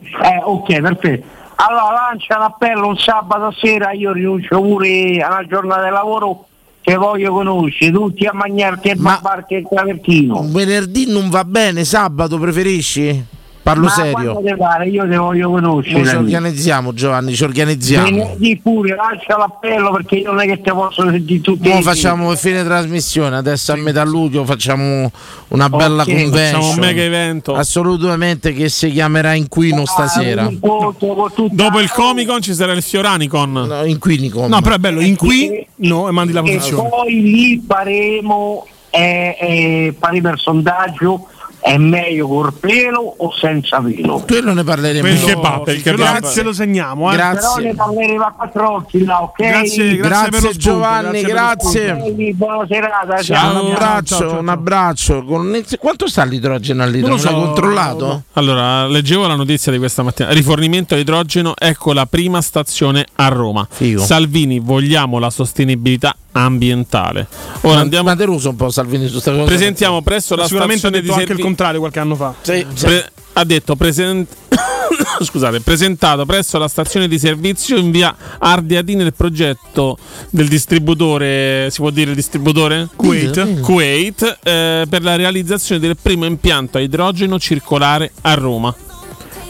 [0.00, 1.26] Eh, ok, perfetto.
[1.56, 6.46] Allora lancia l'appello un sabato sera, io rinuncio pure alla giornata di lavoro
[6.80, 10.38] che voglio conoscere, tutti a mangiarti il bar che il travertino.
[10.38, 13.36] Un venerdì non va bene, sabato preferisci?
[13.68, 14.40] Parlo Ma serio.
[14.56, 15.98] pare, io te voglio conoscere.
[15.98, 18.04] Mo ci organizziamo Giovanni, ci organizziamo.
[18.06, 21.68] Venerdì pure, lancia l'appello perché io non è che te posso sentire tutti.
[21.68, 25.10] Mo facciamo il fine trasmissione, adesso a metà luglio facciamo
[25.48, 26.32] una bella Ok, convention.
[26.32, 27.54] facciamo un mega evento.
[27.56, 30.48] Assolutamente che si chiamerà Inquino stasera.
[30.60, 33.52] Dopo il Comic Con ci sarà il Fioranicon.
[33.52, 34.48] No, Inquinicon.
[34.48, 36.88] No, però è bello, in qui no e mandi la E posizione.
[36.88, 41.26] poi lì faremo, eh, eh, faremo il sondaggio,
[41.60, 44.24] è meglio col pelo o senza pelo?
[44.26, 45.06] Quello ne parleremo.
[45.08, 46.18] Il kebab, il kebab.
[46.18, 47.08] Grazie, lo segniamo.
[47.12, 47.16] Eh.
[47.16, 47.62] Però Grazie.
[47.64, 49.36] ne parleremo a quattro occhi là, ok?
[49.36, 51.78] Grazie, grazie, per lo spunto, Giovanni, grazie per lo spunto.
[51.78, 52.28] grazie.
[52.30, 55.24] Ok, Buona serata, Ciao, un abbraccio, ciao, ciao, un abbraccio.
[55.24, 57.08] Con- Quanto sta l'idrogeno al litro?
[57.08, 58.22] Non lo Non l'hai so, controllato?
[58.34, 60.30] Allora, leggevo la notizia di questa mattina.
[60.30, 63.66] Rifornimento di idrogeno, ecco la prima stazione a Roma.
[63.68, 64.02] Figo.
[64.02, 67.26] Salvini, vogliamo la sostenibilità ambientale.
[67.62, 69.44] Ora Ma- andiamo Ma deluso un po' Salvini su questa cosa.
[69.44, 71.44] Presentiamo presso la stazione di anche il servizio.
[71.44, 72.34] contrario qualche anno fa.
[72.40, 72.84] Sì, sì.
[72.84, 74.28] Pre- ha detto present-
[75.20, 79.98] Scusate, presentato presso la stazione di servizio in via Ardeatine il progetto
[80.30, 82.88] del distributore, si può dire distributore?
[82.96, 83.60] Kuwait.
[83.60, 88.74] Kuwait eh, per la realizzazione del primo impianto a idrogeno circolare a Roma.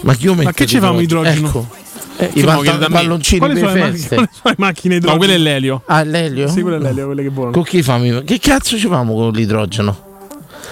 [0.01, 1.49] Ma chi Ma che ci fa un idrogeno?
[1.49, 1.69] Ecco.
[2.21, 2.89] Eh, I me.
[2.91, 4.15] palloncini Quali per sono, macchine, feste.
[4.17, 5.83] sono le macchine No, quello è l'elio.
[5.87, 6.49] Ah, l'elio?
[6.49, 7.53] Sì, quello è l'elio, quelle che buono.
[7.53, 8.23] Con chi famo?
[8.23, 10.07] Che cazzo ci famo con l'idrogeno?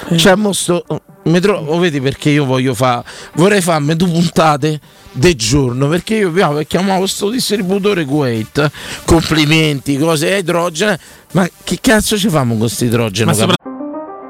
[0.08, 0.16] Eh.
[0.16, 0.84] Cioè, mo sto.
[1.24, 3.04] Mi trovo, oh, vedi perché io voglio fare.
[3.34, 4.80] Vorrei farmi due puntate
[5.12, 5.88] del giorno.
[5.88, 8.70] Perché io e chiamavo questo distributore Kuwait.
[9.04, 10.96] Complimenti, cose a idrogeno.
[11.32, 13.32] Ma che cazzo ci famo con questo idrogeno?
[13.32, 13.54] Sopra-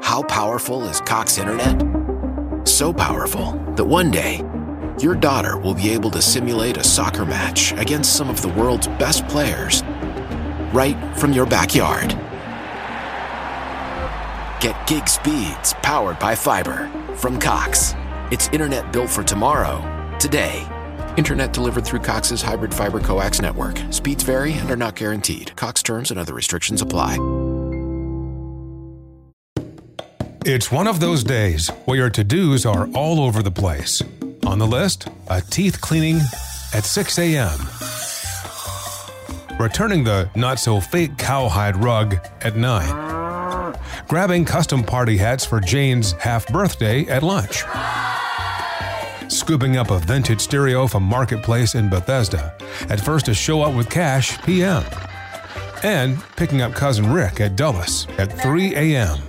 [0.09, 1.85] How powerful is Cox Internet?
[2.63, 4.43] So powerful that one day,
[5.01, 8.87] your daughter will be able to simulate a soccer match against some of the world's
[8.87, 9.83] best players
[10.73, 12.09] right from your backyard.
[14.59, 17.93] Get gig speeds powered by fiber from Cox.
[18.31, 19.81] It's internet built for tomorrow,
[20.19, 20.67] today.
[21.15, 23.79] Internet delivered through Cox's hybrid fiber coax network.
[23.91, 25.55] Speeds vary and are not guaranteed.
[25.55, 27.17] Cox terms and other restrictions apply.
[30.45, 34.01] It's one of those days where your to dos are all over the place.
[34.47, 36.21] On the list, a teeth cleaning
[36.73, 37.59] at 6 a.m.,
[39.59, 43.75] returning the not so fake cowhide rug at 9,
[44.07, 47.65] grabbing custom party hats for Jane's half birthday at lunch,
[49.29, 52.55] scooping up a vintage stereo from Marketplace in Bethesda
[52.89, 54.85] at first to show up with cash p.m.,
[55.83, 59.19] and picking up cousin Rick at Dulles at 3 a.m.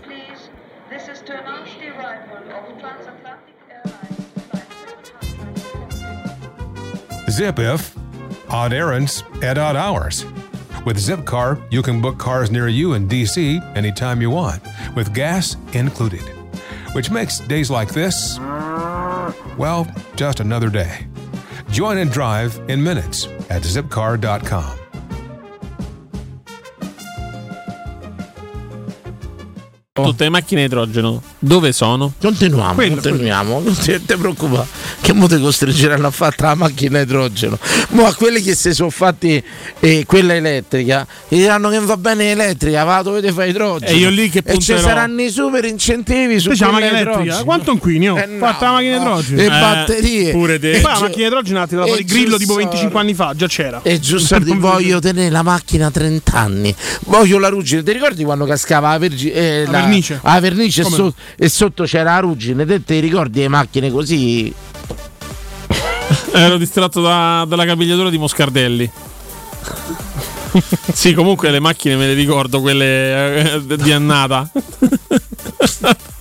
[7.38, 7.94] Zip if,
[8.48, 10.24] odd errands at odd hours.
[10.84, 14.60] With Zipcar, you can book cars near you in DC anytime you want,
[14.96, 16.22] with gas included.
[16.94, 18.40] Which makes days like this,
[19.56, 19.86] well,
[20.16, 21.06] just another day.
[21.70, 24.87] Join and drive in minutes at zipcar.com.
[30.04, 32.12] Tutte le macchine a idrogeno dove sono?
[32.20, 34.66] Continuiamo, Quello, continuiamo, non ti, ti preoccupare,
[35.00, 37.58] che mo ti costringeranno a fare la macchina a idrogeno.
[37.90, 39.42] Ma a quelli che si sono fatti
[39.80, 43.90] eh, quella elettrica, gli diranno che va bene elettrica, va dovete fare idrogeno.
[43.90, 44.80] E io lì che E ci punterò.
[44.80, 48.08] saranno i super incentivi su la quella macchina elettrica, quanto inquini?
[48.10, 48.18] Oh?
[48.18, 49.02] Eh, no, Fatta la macchina no.
[49.18, 49.42] idrogeno.
[49.42, 50.30] E batterie.
[50.32, 50.70] pure te.
[50.72, 53.32] E poi la macchina idrogeno ha tirato fuori il grillo tipo giusto- 25 anni fa,
[53.34, 53.80] già c'era.
[53.82, 56.74] E giusto dire, voglio tenere la macchina 30 anni,
[57.06, 57.82] voglio la ruggine.
[57.82, 60.20] Ti ricordi quando cascava la, vergi- eh, La vernice.
[60.22, 62.64] La vernice e, so- e sotto c'era la ruggine.
[62.66, 64.52] Te ti ricordi le macchine così?
[66.32, 68.90] Ero distratto da- dalla capigliatura di Moscardelli.
[70.92, 74.50] sì, comunque le macchine me le ricordo, quelle eh, di annata.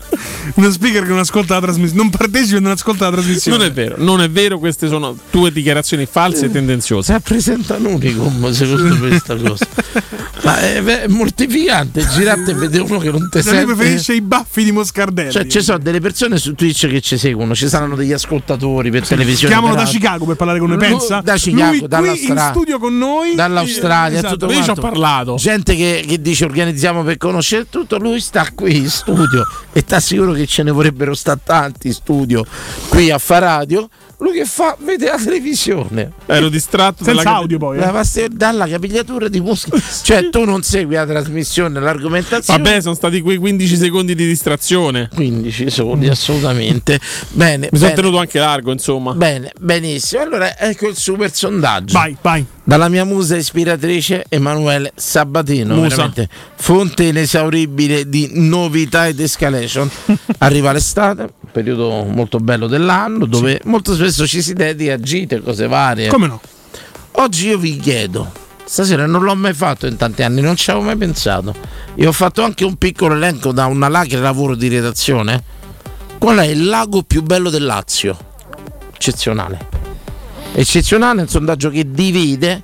[0.56, 3.58] Uno speaker che non ascolta la trasmissione, non partecipa e non ascolta la trasmissione.
[3.58, 7.12] Non è vero, non è vero, queste sono tue dichiarazioni false e tendenziose.
[7.14, 9.66] Rappresenta un unicum secondo questa cosa.
[10.44, 13.74] Ma è, è mortificante girate e vedere uno che non te Se lui sente.
[13.76, 15.32] preferisce i baffi di Moscardelli.
[15.32, 19.06] Cioè, ci sono delle persone su Twitch che ci seguono, ci saranno degli ascoltatori per
[19.08, 19.54] televisione.
[19.54, 19.84] Chiamano da.
[19.84, 21.22] Chicago per parlare con noi, pensa?
[21.22, 22.44] Da Chicago, Lui qui dall'Australia.
[22.46, 23.36] in studio con noi.
[23.36, 24.36] dall'Australia, Esatto.
[24.38, 24.82] tutto ci ho quanto.
[24.82, 25.36] parlato.
[25.36, 29.94] Gente che, che dice organizziamo per conoscere tutto, lui sta qui in studio e ti
[29.96, 32.46] assicuro che ce ne vorrebbero stare tanti in studio
[32.90, 33.90] qui a fa radio.
[34.20, 34.76] Lui che fa?
[34.80, 36.12] Vede la televisione.
[36.26, 37.78] Ero distratto Senza dalla- audio poi.
[37.78, 37.82] eh.
[37.88, 39.78] Paste- dalla capigliatura di musica.
[40.08, 42.64] Cioè, tu non segui la trasmissione, l'argomentazione.
[42.64, 45.10] Vabbè, sono stati quei 15 secondi di distrazione.
[45.14, 47.00] 15 secondi, assolutamente.
[47.32, 49.14] Bene, Mi sono tenuto anche largo, insomma.
[49.14, 50.22] Bene, benissimo.
[50.24, 51.94] Allora ecco il super sondaggio.
[51.94, 52.46] Vai, vai.
[52.64, 55.88] Dalla mia musa ispiratrice Emanuele Sabatino, Musa.
[55.96, 59.90] veramente fonte inesauribile di novità ed escalation.
[60.40, 65.68] Arriva l'estate, periodo molto bello dell'anno, dove molto spesso ci si dedica a gite, cose
[65.68, 66.10] varie.
[66.10, 66.42] Come no?
[67.14, 68.32] Oggi io vi chiedo,
[68.64, 71.56] stasera non l'ho mai fatto in tanti anni, non ci avevo mai pensato.
[71.96, 75.44] E ho fatto anche un piccolo elenco da una lacrima lavoro di redazione.
[76.20, 78.18] Qual è il lago più bello del Lazio?
[78.94, 79.68] Eccezionale.
[80.54, 82.64] Eccezionale è un sondaggio che divide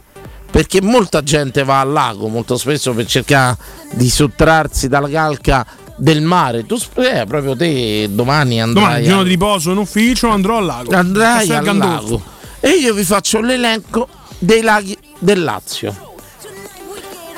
[0.54, 3.58] perché molta gente va al lago molto spesso per cercare
[3.94, 5.66] di sottrarsi dalla calca
[5.96, 6.66] del mare.
[6.66, 10.66] Tu eh, proprio te domani andrai Domani, giorno al- di riposo in ufficio, andrò al
[10.66, 10.96] lago.
[10.96, 11.94] andrai al Gandolfo.
[11.96, 12.24] lago
[12.60, 14.08] e io vi faccio l'elenco
[14.40, 16.12] dei laghi del Lazio.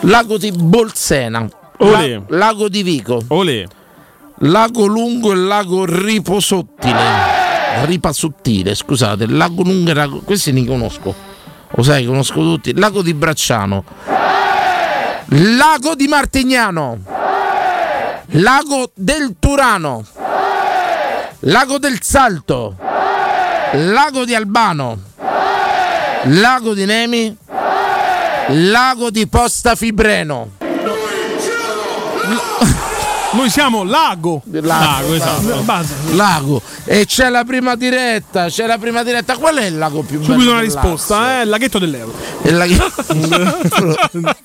[0.02, 1.48] Lago di Bolsena.
[1.78, 3.66] La- lago di Vico, Olè.
[4.40, 7.34] lago lungo e lago riposottile.
[7.84, 10.20] Ripasottile, scusate, lago lungo e lago.
[10.22, 11.14] Questi li conosco.
[11.72, 12.74] Lo sai, conosco tutti.
[12.78, 13.84] Lago di Bracciano.
[15.30, 17.00] Lago di Martignano.
[18.30, 20.06] Lago del Turano.
[21.40, 22.76] Lago del Salto.
[23.74, 24.98] Lago di Albano.
[26.24, 27.36] Lago di Nemi.
[28.48, 30.52] Lago di Posta Fibreno.
[33.32, 34.42] Noi siamo Lago.
[34.46, 35.62] Lago, esatto.
[35.64, 35.94] Base.
[36.14, 36.62] Lago.
[36.86, 38.48] E c'è la prima diretta.
[38.48, 39.36] C'è la prima diretta.
[39.38, 40.34] Qual è il lago più bello?
[40.34, 41.44] Subito una risposta, eh?
[41.44, 42.14] Il laghetto dell'euro.
[42.44, 42.94] Il laghetto.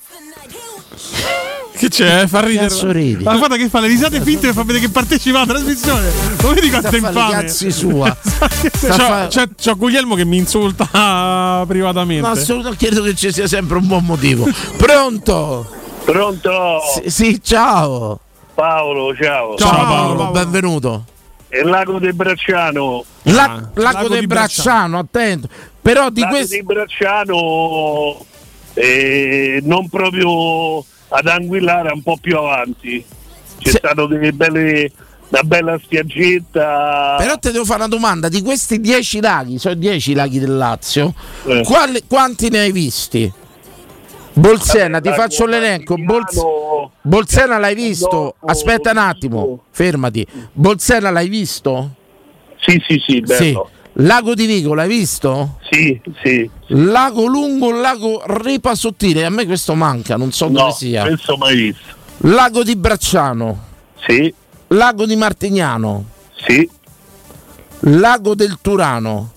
[1.73, 2.27] Che c'è?
[2.27, 2.67] Fa ridere.
[2.67, 3.23] Cazzo ridi?
[3.23, 6.11] Ma guarda che fa le risate finte e fa vedere che partecipa alla trasmissione.
[6.41, 7.31] Non vedi quanto è infame.
[7.31, 8.15] cazzi sua.
[8.21, 12.27] C'ho, fa- c'ho- c'ho Guglielmo che mi insulta privatamente.
[12.27, 14.47] No, assolutamente credo che ci sia sempre un buon motivo.
[14.77, 15.67] Pronto?
[16.03, 16.79] Pronto?
[17.03, 18.19] Sì, sì, ciao.
[18.53, 19.55] Paolo, ciao.
[19.55, 21.05] Ciao, Paolo, benvenuto.
[21.49, 23.03] Il lago del Bracciano.
[23.23, 23.47] La- Ah.
[23.55, 25.47] lago, Lago del di Bracciano, attento.
[25.81, 28.25] Però di lago questo di Bracciano
[28.73, 33.03] eh, non proprio ad Anguillara, un po' più avanti.
[33.59, 34.91] C'è Se- stato delle belle,
[35.29, 37.15] una bella spiaggetta.
[37.17, 41.13] Però ti devo fare una domanda, di questi 10 laghi, sono 10 laghi del Lazio,
[41.45, 41.61] Eh.
[41.63, 43.31] quali- quanti ne hai visti?
[44.33, 45.97] Bolsena, ti faccio l'elenco.
[45.97, 48.35] Martignano- Bolsena l'hai visto?
[48.45, 50.25] Aspetta un attimo, fermati.
[50.53, 51.95] Bolsena l'hai visto?
[52.61, 53.69] Sì, sì, sì, bello.
[53.95, 55.57] Lago di Vico l'hai visto?
[55.69, 56.49] Sì, sì.
[56.67, 61.03] Lago lungo, lago ripa sottile, a me questo manca, non so No, dove sia.
[61.05, 61.95] questo mai visto.
[62.23, 63.59] Lago di Bracciano,
[64.07, 64.33] Sì,
[64.67, 66.05] lago di Martignano,
[66.45, 66.67] sì,
[67.81, 69.31] lago del Turano,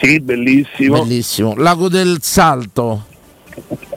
[0.00, 0.98] sì, bellissimo.
[1.00, 3.04] bellissimo, lago del Salto,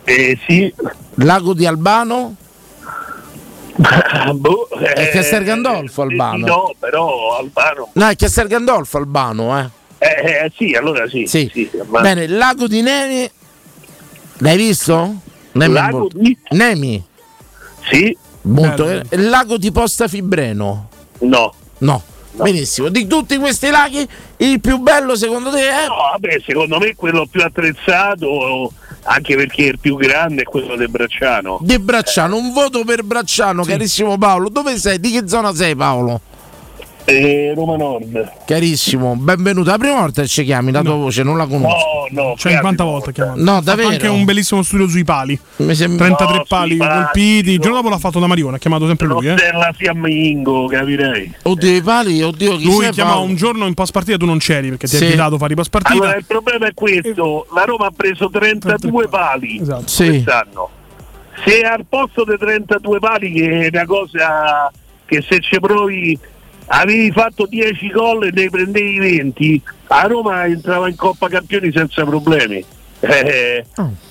[0.05, 0.73] Eh, sì.
[1.15, 2.35] lago di Albano,
[4.35, 6.37] boh, È Castel Gandolfo, eh, Albano.
[6.45, 7.89] sì, no, però Albano.
[7.93, 9.69] no, è Castel Gandolfo Albano, eh.
[9.99, 10.05] Eh,
[10.45, 11.25] eh, sì, allora sì.
[11.25, 11.49] Sì.
[11.51, 12.01] sì, Albano.
[12.03, 13.29] Bene, lago di Nemi,
[14.39, 15.15] L'hai visto?
[15.53, 16.19] Nemi, Lago molto-
[16.49, 17.03] Nemi?
[17.89, 18.15] Sì.
[18.41, 18.87] Molto.
[18.89, 20.89] Eh, Il lago di Posta Fibreno?
[21.19, 21.53] No.
[21.79, 22.03] No.
[22.33, 22.89] Benissimo.
[22.89, 24.07] Di tutti questi laghi,
[24.37, 25.87] il più bello secondo te è?
[25.87, 28.71] No, vabbè, secondo me quello più attrezzato,
[29.03, 31.57] anche perché il più grande è quello del Bracciano.
[31.61, 34.49] Di Bracciano, un voto per Bracciano, carissimo Paolo.
[34.49, 34.99] Dove sei?
[34.99, 36.21] Di che zona sei Paolo?
[37.09, 38.33] Eh, Roma Nord.
[38.45, 39.69] Carissimo, benvenuto.
[39.69, 42.09] La prima volta che ci chiami, la tua voce non la conosco.
[42.11, 42.35] No, no.
[42.35, 43.41] 50 volte chiamato.
[43.41, 43.87] No, davvero?
[43.87, 45.39] anche un bellissimo studio sui pali.
[45.57, 47.51] Mi sembra- 33 No, pali colpiti.
[47.51, 49.25] Il giorno dopo l'ha fatto da Marione, ha chiamato sempre lui.
[49.25, 49.37] Eh.
[49.77, 51.33] Fiammingo, capirei.
[51.43, 53.25] Oddio, i pali, oddio, chi Lui chiamò Paolo?
[53.29, 55.05] un giorno in post partita, tu non c'eri perché ti Sì.
[55.05, 55.93] è vietato fare i post partita.
[55.93, 60.07] Allora, il problema è questo: la Roma ha preso 32 pali Sì.
[60.09, 60.69] quest'anno.
[61.45, 64.69] Se al posto dei 32 pali, che è una cosa
[65.05, 66.19] che se ci provi,
[66.67, 72.03] avevi fatto 10 gol e ne prendevi 20, a Roma entrava in Coppa Campioni senza
[72.05, 72.63] problemi.
[72.99, 73.63] Eh,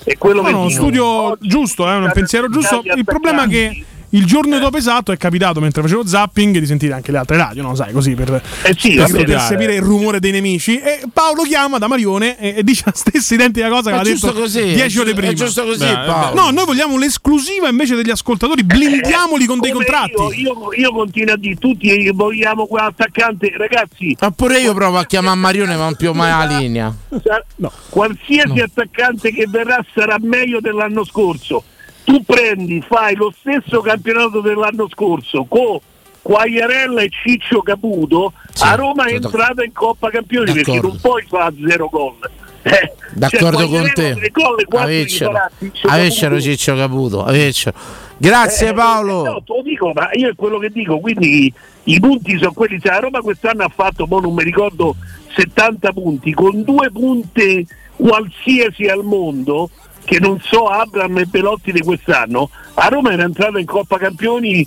[0.04, 2.82] è quello No, che no, studio giusto, eh, un pensiero giusto.
[2.84, 6.94] Il problema è che il giorno dopo esatto è capitato mentre facevo zapping di sentire
[6.94, 7.74] anche le altre radio, no?
[7.74, 10.78] Sai, così per, Eh sì, per vabbè, percepire il rumore dei nemici.
[10.78, 14.26] E Paolo chiama da Marione e, e dice la stessa identica cosa che aveva giusto
[14.28, 15.32] detto così, 10 è ore prima.
[15.32, 16.40] è giusto così, Beh, Paolo.
[16.40, 20.12] No, noi vogliamo l'esclusiva invece degli ascoltatori, blindiamoli con dei contratti.
[20.12, 24.16] Io, io, io continuo a dire tutti vogliamo quell'attaccante, ragazzi.
[24.20, 26.94] Ma pure io provo a chiamare Marione, ma non più mai la linea.
[27.22, 27.44] Sa-
[27.88, 31.62] Qualsiasi attaccante che verrà sarà meglio dell'anno scorso.
[32.06, 35.80] Tu prendi, fai lo stesso campionato dell'anno scorso con
[36.22, 40.88] Quagliarella e Ciccio Caputo, a Roma è entrata in Coppa Campioni perché D'accordo.
[40.88, 42.14] non puoi fare zero gol.
[42.62, 44.32] Eh, D'accordo cioè, con te.
[44.76, 46.40] Avecero, farà Ciccio Caputo.
[46.40, 47.24] Ciccio Caputo.
[47.24, 47.76] avecero.
[48.18, 49.22] Grazie Eh, Paolo.
[49.24, 51.52] No, te lo dico, ma io è quello che dico, quindi
[51.84, 54.94] i punti sono quelli, se la Roma quest'anno ha fatto, non mi ricordo,
[55.36, 57.66] 70 punti, con due punte
[57.96, 59.70] qualsiasi al mondo,
[60.06, 64.66] che non so Abram e Belotti di quest'anno, a Roma era entrata in Coppa Campioni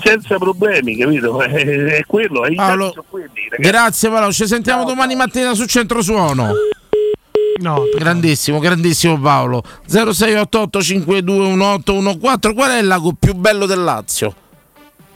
[0.00, 1.40] senza problemi, capito?
[1.42, 3.30] È, è quello, è Paolo, quelli.
[3.58, 6.52] Grazie Paolo, ci sentiamo domani mattina su Centro Suono.
[7.60, 9.62] No, grandissimo, grandissimo Paolo.
[9.86, 12.54] 0688 521814.
[12.54, 14.34] Qual è il lago più bello del Lazio?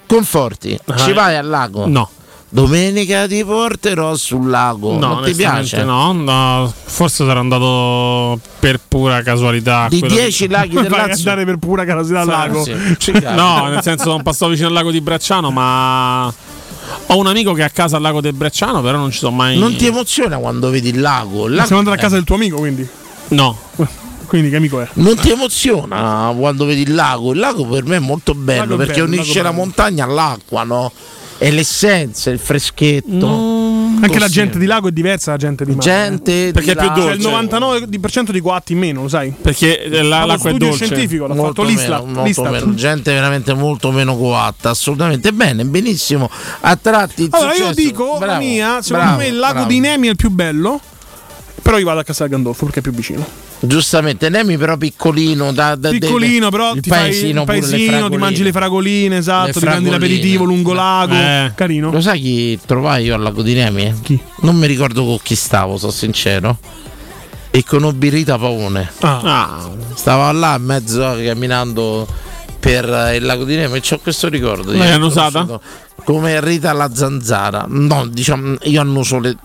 [0.07, 0.79] Conforti.
[0.97, 1.87] Ci Eh, vai al lago?
[1.87, 2.09] No.
[2.51, 4.99] Domenica ti porterò sul lago.
[4.99, 5.85] No, non ti piace?
[5.85, 9.87] No, no, forse sarà andato per pura casualità.
[9.91, 11.31] Di quello 10 che- laghi del Lazio.
[11.31, 12.65] andare per pura casualità al lago.
[12.65, 13.13] sì.
[13.35, 17.61] No, nel senso non passavo vicino al lago di Bracciano, ma ho un amico che
[17.61, 19.59] è a casa al lago del Bracciano, però non ci sono mai.
[19.59, 21.47] Non ti emoziona quando vedi il lago?
[21.47, 22.87] Il lago- Siamo andati a casa del tuo amico, quindi.
[23.29, 23.57] No.
[24.29, 24.87] Quindi che amico è?
[24.95, 27.33] Non ti emoziona quando vedi il lago?
[27.33, 30.93] Il lago per me è molto bello Lago perché bello, unisce la montagna all'acqua, no?
[31.39, 33.27] È l'essenza, il freschetto.
[34.01, 35.83] Anche la gente di lago è diversa da gente di mare.
[35.83, 37.17] Gente Perché di è più dolce.
[37.17, 39.33] C'è il 99% di coatti in meno, lo sai?
[39.41, 40.85] Perché eh, la- l'acqua è studio dolce.
[40.85, 41.89] scientifico, l'ha Molto fatto l'Istat.
[42.01, 42.51] meno, molto l'Istat.
[42.51, 42.75] meno.
[42.75, 46.29] gente veramente molto meno coatta, assolutamente bene, benissimo.
[46.61, 49.69] A tratti Allora io successo- dico la Bravo, mia, secondo bravo, me il lago bravo.
[49.69, 50.81] di Nemi è il più bello.
[51.63, 53.27] Però io vado a Castel Gandolfo perché è più vicino.
[53.61, 57.67] Giustamente, Nemi però piccolino, da, da- Piccolino, però il ti fai paesino, il pure le
[57.67, 61.15] paesino, ti mangi le fragoline, esatto, Le ti prendi l'aperitivo lungo lago.
[61.15, 61.53] Eh.
[61.55, 61.91] Carino.
[61.91, 63.93] Lo sai chi trovai io al lago di Nemi?
[64.03, 64.19] Chi?
[64.43, 66.57] Non mi ricordo con chi stavo, sono sincero.
[67.51, 68.91] E conobbi Rita Paone.
[69.01, 69.69] Ah.
[69.95, 72.07] Stavo là in mezzo camminando
[72.61, 74.71] per eh, il lago di Nemi e ho questo ricordo.
[74.71, 75.59] di L'hai annusata?
[76.05, 77.65] Come Rita la zanzara.
[77.69, 79.37] No, diciamo, io annuso le.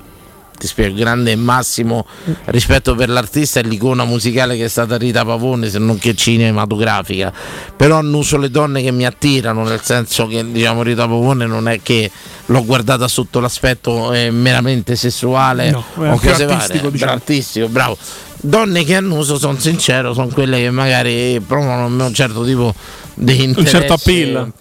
[0.63, 2.05] Ti spiego, grande e massimo
[2.45, 7.33] rispetto per l'artista e l'icona musicale che è stata Rita Pavone, se non che cinematografica.
[7.75, 11.81] Però annuso le donne che mi attirano, nel senso che diciamo Rita Pavone non è
[11.81, 12.09] che
[12.45, 17.11] l'ho guardata sotto l'aspetto eh, meramente sessuale No, o cose artistico, diciamo.
[17.11, 17.97] Artistico, bravo.
[18.37, 22.73] Donne che annuso, sono sincero, sono quelle che magari promuovono un certo tipo
[23.15, 23.69] di interesse.
[23.69, 24.53] certo appeal.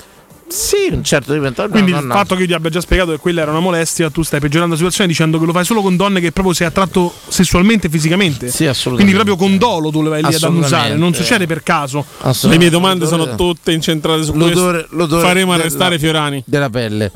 [0.53, 2.19] Sì, un certo tipo di Quindi no, il no, no.
[2.19, 4.73] fatto che io ti abbia già spiegato che quella era una molestia, tu stai peggiorando
[4.73, 7.91] la situazione dicendo che lo fai solo con donne che proprio sei attratto sessualmente e
[7.91, 8.49] fisicamente.
[8.49, 9.15] Sì, assolutamente.
[9.15, 12.05] Quindi proprio con dolo tu le vai lì ad annusare, non succede per caso.
[12.43, 14.97] Le mie domande sono tutte incentrate su L'odore- questo.
[14.97, 16.43] l'odore Faremo della- arrestare Fiorani.
[16.47, 17.11] della pelle.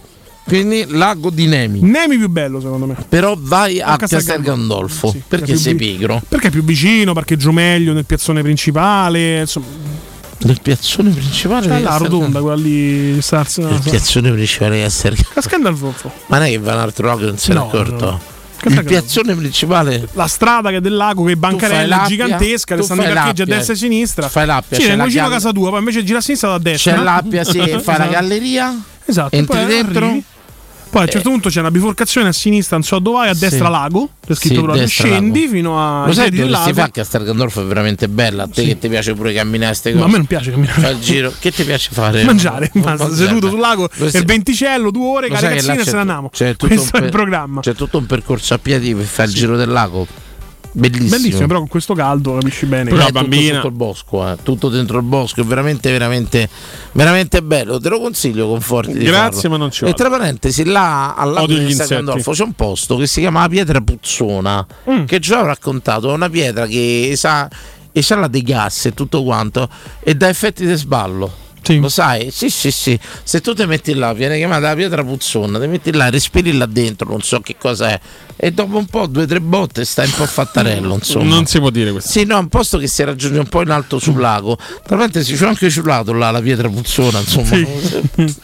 [0.47, 1.81] Quindi lago di Nemi.
[1.83, 2.95] Nemi più bello secondo me.
[3.09, 6.23] Però vai a Castel Castel Gandolfo Sì, perché sei pigro.
[6.29, 9.67] Perché è più vicino, parcheggio meglio nel piazzone principale, insomma.
[10.39, 13.21] Nel piazzone principale Sta Castel- rotonda, quella lì.
[13.23, 16.11] Stars, Il piazzone principale di Castel Castel Gandolfo.
[16.27, 18.05] Ma non è che va un altro lago non se ne è No, accorto.
[18.05, 18.21] no.
[18.69, 20.09] Il piazzone principale.
[20.13, 23.45] La strada che è del lago, che è bancarella gigantesca, che stanno i parcheggi a
[23.45, 24.29] destra e a sinistra.
[24.29, 26.93] Fai l'appia, Sì, c'è la gall- casa tua, poi invece gira a sinistra da destra.
[26.95, 28.11] C'è l'appia, sì, fai la Esatto.
[28.11, 28.81] galleria.
[29.05, 30.05] Esatto, Entri poi dentro.
[30.07, 30.25] arrivi,
[30.97, 33.35] Poi a un certo punto c'è una biforcazione a sinistra, non so dove vai, a
[33.35, 33.41] Sì.
[33.41, 34.09] destra lago.
[34.27, 35.53] C'è scritto Sì, scendi lago.
[35.53, 38.45] fino a Lo sai dove si fa che a Stargandorf è veramente bella?
[38.45, 40.05] A te che ti piace pure camminare ste Ma cose.
[40.07, 40.81] a me non piace camminare.
[40.81, 41.33] Fai il giro.
[41.39, 42.25] Che ti piace fare?
[42.25, 43.15] Mangiare, basta, Mangiare.
[43.27, 46.31] seduto sul lago, e sai- il venticello, due ore, che caricazzine e se ne andiamo.
[46.31, 47.61] Questo è il per- programma.
[47.61, 50.07] C'è tutto un percorso a piedi per fare il giro del lago.
[50.79, 51.09] Bellissimo.
[51.09, 52.91] Bellissimo, però con questo caldo capisci bene.
[52.91, 56.49] Però è tutto sotto il bosco, eh, tutto dentro il bosco, è veramente, veramente,
[56.93, 57.81] veramente bello.
[57.81, 59.51] Te lo consiglio con forti di Grazie, farlo.
[59.51, 59.97] ma non ci E vado.
[59.97, 61.89] tra parentesi, là al lago Odio gli di insetti.
[61.89, 64.67] Sacandolfo c'è un posto che si chiama la Pietra Puzzona.
[64.91, 65.05] Mm.
[65.05, 67.49] Che già ho raccontato, è una pietra che sa,
[67.93, 69.71] esala dei gas e tutto quanto
[70.01, 71.45] e dà effetti di sballo.
[71.75, 72.31] Lo sai?
[72.31, 72.99] Sì, sì, sì.
[73.23, 76.67] Se tu ti metti là, viene chiamata la pietra puzzona, ti metti là, respiri là
[76.67, 78.01] dentro, non so che cosa è.
[78.37, 81.25] E dopo un po', due o tre botte, stai un po' fattarello, insomma.
[81.25, 82.11] Non si può dire questo.
[82.11, 84.57] Sì, no, un posto che si raggiunge un po' in alto sul lago.
[84.57, 87.51] Tra parentesi, c'è anche ciulato là la pietra puzzona, insomma.
[87.51, 88.25] È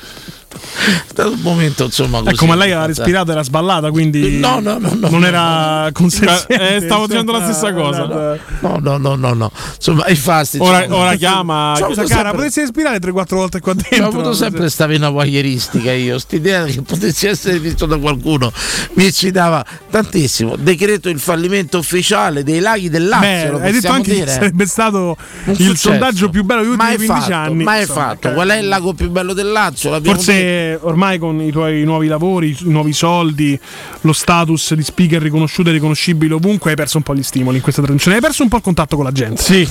[1.08, 2.30] stato un momento, insomma, così.
[2.34, 5.88] Ecco, ma lei aveva respirato, era sballata, quindi No, no, no, no, non no, era
[5.92, 6.76] consenziente.
[6.76, 8.38] Eh, stavo dicendo la stessa cosa.
[8.60, 9.50] No, no, no, no, no.
[9.76, 10.58] Insomma, infatti.
[10.60, 14.04] Ora- ora chiama- Scusa, cara, sempre- potresti respirare 3-4 volte qua dentro?
[14.04, 18.50] Ho avuto sempre questa vena voyeuristica io, st'idea che potessi essere visto da qualcuno
[18.94, 20.56] mi eccitava tantissimo.
[20.56, 24.16] Decreto il fallimento ufficiale dei laghi del Lazio, Beh, lo hai detto possiamo anche che
[24.16, 24.30] dire?
[24.30, 27.64] sarebbe stato il sondaggio più bello degli ultimi Mai 15 fatto, anni.
[27.64, 28.32] Mai Insomma, fatto.
[28.32, 29.90] Qual è il lago più bello del Lazio?
[29.90, 30.30] L'abbiamo detto.
[30.42, 33.58] Forse ormai con i tuoi nuovi lavori, i nuovi soldi,
[34.02, 37.62] lo status di speaker riconosciuto e riconoscibile ovunque, hai perso un po' gli stimoli in
[37.62, 38.16] questa trasmissione.
[38.16, 39.40] Hai perso un po' il contatto con la gente.
[39.42, 39.66] Sì,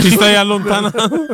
[0.00, 1.26] ti stai allontanando,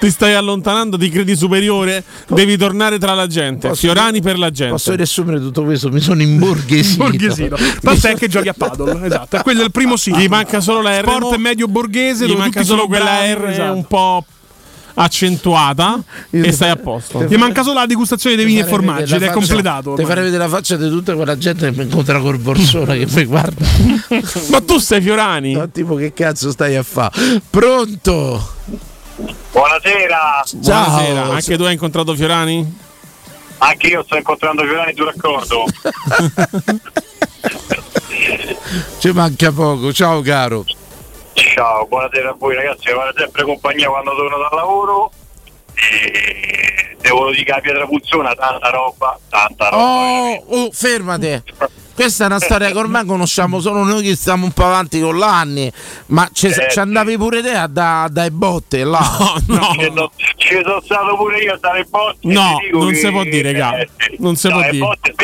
[0.00, 3.68] ti stai allontanando, ti credi superiore, devi tornare tra la gente.
[3.68, 4.72] Posso- Fiorani per la gente.
[4.72, 5.90] Posso riassumere tutto questo?
[5.90, 7.04] Mi sono imborghesito.
[7.04, 7.56] Borghesino.
[7.82, 9.40] Basta è che giochi a paddle, esatto.
[9.42, 10.14] Quello è il primo sì.
[10.14, 11.04] Gli manca solo la R.
[11.04, 13.74] Sport medio borghese, Gli manca solo quella R esatto.
[13.74, 14.24] un po'
[14.94, 16.00] accentuata
[16.30, 17.24] e stai a posto.
[17.24, 19.94] Gli manca solo la degustazione dei vini e formaggi ed è completato.
[19.94, 23.06] Ti farei vedere la faccia di tutta quella gente che mi incontra col borsone che
[23.08, 23.66] mi guarda.
[24.50, 25.52] Ma tu sei Fiorani?
[25.52, 27.40] No, tipo che cazzo stai a fare?
[27.48, 28.52] Pronto?
[29.52, 30.44] Buonasera.
[30.52, 32.82] Buonasera, anche tu hai incontrato Fiorani?
[33.58, 35.64] Anche io sto incontrando Fiorani tu d'accordo.
[38.98, 39.92] Ci manca poco.
[39.92, 40.64] Ciao caro.
[41.34, 45.10] Ciao, buonasera a voi ragazzi, mi fate sempre compagnia quando torno dal lavoro.
[45.74, 49.82] E devo dire che la pietra puzzona, tanta roba, tanta roba.
[49.82, 51.42] Oh, oh, fermate.
[51.94, 55.16] Questa è una storia che ormai conosciamo solo noi che stiamo un po' avanti con
[55.16, 55.70] l'anni,
[56.06, 59.00] ma ci, Eh, andavi pure te a da, dai botte là.
[59.00, 59.44] Ci
[59.84, 62.18] sono- Ci sono stato pure io a dare botte.
[62.22, 64.16] No, non che- si può dire, eh, sì.
[64.18, 64.78] Non si No, può dire.
[64.78, 65.14] Botte,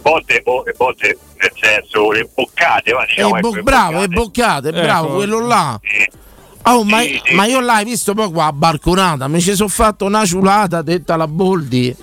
[0.00, 4.02] botte, bo- e botte, nel senso, le boccate, va, E diciamo, bo- ecco, le bravo,
[4.02, 4.70] e boccate.
[4.70, 5.14] boccate, bravo, Ecco.
[5.16, 5.80] quello là.
[6.66, 7.00] Oh, ma,
[7.34, 11.16] ma io l'hai visto poi qua a barconata, mi ci sono fatto una ciulata detta
[11.16, 11.94] la Boldi.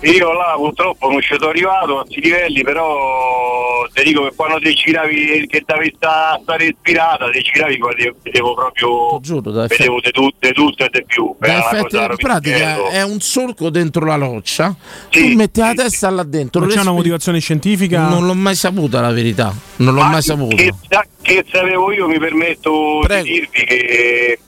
[0.00, 4.58] Io là purtroppo non ci sono arrivato a questi livelli, però ti dico che quando
[4.58, 9.20] ti giravi che devi sta- stare ispirata, ti giravi quando vedevo proprio
[9.52, 11.34] da vedevo di tutto, di tutto e di più.
[11.38, 14.74] Da effetti, cosa in pratica è un solco dentro la roccia,
[15.10, 16.60] tu metti la testa là dentro.
[16.60, 18.08] Non c'è una motivazione scientifica?
[18.08, 20.56] Non l'ho mai saputa la verità, non l'ho mai saputa.
[20.56, 20.72] Che,
[21.20, 24.38] che sapevo io mi permetto di dirvi che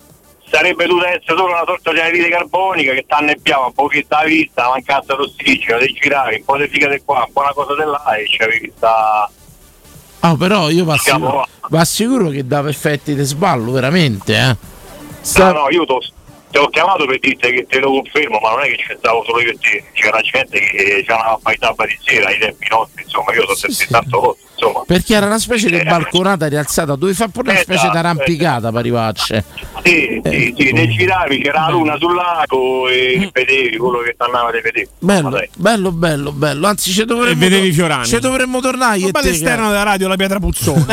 [0.48, 4.24] sarebbe dovuta essere solo una sorta di anidride carbonica che ti annebbiava un pochetto la
[4.24, 7.74] vista, mancanza d'ossigeno, ti giravi, un po' di figa di qua, un po' una cosa
[7.74, 9.30] di là e c'avevi sta...
[10.20, 14.56] Ah, però io vi assicuro, vi assicuro che dava effetti di sballo, veramente, eh.
[15.38, 16.02] No, no, io t'ho-
[16.50, 19.24] ti ho chiamato per dirti che te lo confermo, ma non è che ci stavo
[19.24, 23.02] solo io e te, c'era gente che c'era una paitaba di sera ai tempi nostri,
[23.02, 24.82] insomma, io sono sentito tanto cose, insomma.
[24.86, 28.68] Perché era una specie di balconata rialzata, dovevi fare pure una specie di Esatto, arrampicata
[28.70, 29.42] per arrivarci.
[29.84, 34.22] Sì, sì, sì, ne giravi, c'era la luna sul lago e vedevi quello che ti
[34.22, 34.88] andava di vedere.
[34.98, 36.66] Bello, bello, bello, bello.
[36.66, 38.06] Anzi, ci dovremmo, E vedevi Fiorani.
[38.06, 38.96] Ci dovremmo tornare.
[38.98, 40.84] io Un e bel te, esterno che- della radio, la pietra puzzona.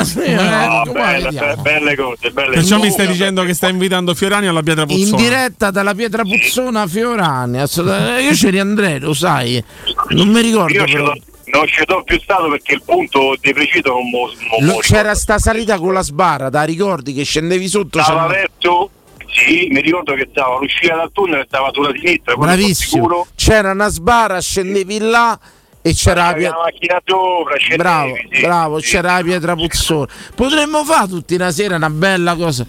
[0.00, 1.54] Eh, sì, eh, No, come belle, vediamo?
[1.54, 2.86] be- belle cose, belle Perciò cose.
[2.86, 5.22] mi stai dicendo che stai invitando Fiorani alla pietra In puzzona.
[5.22, 7.58] diretta dalla Pietra Puzzona a Fiorani.
[7.58, 9.62] Io ci riandrei, lo sai.
[10.10, 10.72] Non mi ricordo.
[10.74, 11.12] Io ci però.
[11.46, 14.28] Non ci sono più stato perché il punto di preciso non mo,
[14.58, 18.00] non Lo- c'era sta salita con la sbarra, da ricordi che scendevi sotto?
[18.02, 18.90] Stava c'era- verso,
[19.28, 23.26] sì, mi ricordo che stava l'uscita dal tunnel e stava sulla sinistra, Bravissimo.
[23.34, 25.38] C'era una sbarra, scendevi là
[25.82, 28.40] e c'era la una macchina sopra, scendevi, Bravo, sì.
[28.40, 30.06] bravo, c'era la pietra puzzona.
[30.34, 32.66] Potremmo fare tutti una sera una bella cosa.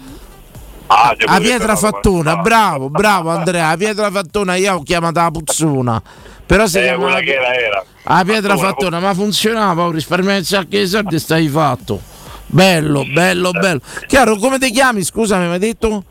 [0.90, 6.02] Ah, potete pietra fattona, bravo, bravo Andrea, la pietra fattona io ho chiamata la puzzona.
[6.48, 7.84] Però si Eh, chiama quella la, che era era.
[8.04, 12.00] la pietra Fattona, fattona, ma funzionava, ho risparmiato un sacco di soldi e stai fatto.
[12.46, 13.80] Bello, bello, bello.
[14.06, 15.02] Chiaro, come ti chiami?
[15.04, 16.02] Scusami, mi hai detto?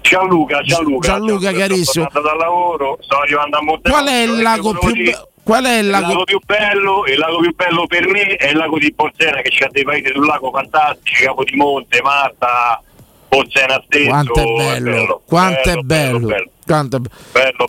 [0.00, 1.06] Gianluca, Gianluca.
[1.08, 2.06] Gianluca, carissimo.
[2.06, 5.78] tornando dal lavoro, sto arrivando a Monte Qual è il lago più be- Qual è
[5.78, 6.06] il Il lago?
[6.08, 9.50] lago più bello, il lago più bello per me è il lago di Bolsena che
[9.52, 12.82] c'ha dei paesi sul lago fantastici, Capo di Monte, Marta,
[13.28, 14.08] Bolsena stesso.
[14.08, 16.50] Quanto è bello, quanto è bello, bello, quanto è be- bello,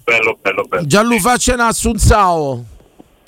[0.04, 0.86] bello, bello, bello.
[0.86, 2.66] Gianlu faccia un Assunzao.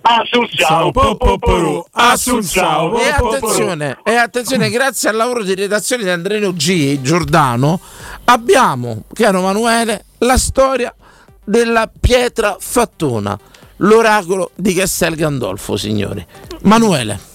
[0.01, 6.09] Assunzao, po, po, po, Assunzao, E attenzione, e attenzione, grazie al lavoro di redazione di
[6.09, 7.01] Andreno G.
[7.01, 7.79] Giordano,
[8.25, 10.93] abbiamo, caro Emanuele, la storia
[11.43, 13.37] della pietra fattona,
[13.77, 16.25] l'oracolo di Castel Gandolfo, signori.
[16.61, 17.28] Manuele.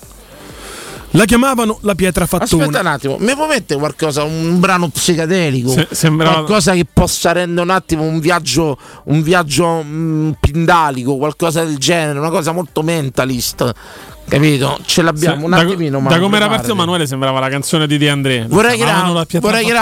[1.16, 2.64] La chiamavano la pietra fattona.
[2.64, 5.70] Aspetta un attimo, mi può mettere qualcosa, un brano psichedelico?
[5.70, 11.62] Se- sembrava- Qualcosa che possa rendere un attimo un viaggio, un viaggio mm, pindalico, qualcosa
[11.62, 13.72] del genere, una cosa molto mentalist.
[14.26, 14.78] Capito?
[14.86, 15.98] Ce l'abbiamo Se- un da, attimino.
[16.00, 16.48] da come era preparati.
[16.54, 18.46] partito Manuele sembrava la canzone di De André.
[18.48, 19.10] Vorrei creare,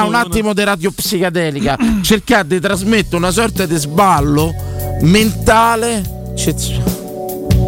[0.07, 4.53] un attimo di radio psichedelica, cercare di trasmettere una sorta di sballo
[5.01, 6.21] mentale.
[6.37, 6.55] Cioè,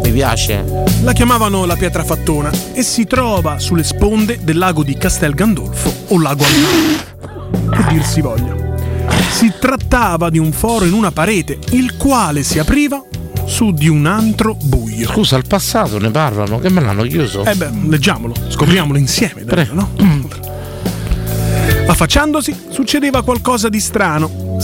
[0.05, 0.63] Mi piace.
[1.01, 5.91] La chiamavano la pietra fattona e si trova sulle sponde del lago di Castel Gandolfo
[6.09, 7.71] o lago Almano.
[7.71, 8.55] Che dir si voglia.
[9.31, 13.03] Si trattava di un foro in una parete, il quale si apriva
[13.45, 15.07] su di un antro buio.
[15.07, 17.43] Scusa, al passato ne parlano, che me l'hanno chiuso.
[17.43, 19.89] Eh beh, leggiamolo, scopriamolo insieme, dai, no?
[21.87, 24.63] Affacciandosi succedeva qualcosa di strano.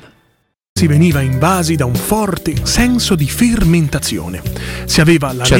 [0.81, 4.41] Si veniva invasi da un forte senso di fermentazione.
[4.85, 5.59] Si aveva la Cioè,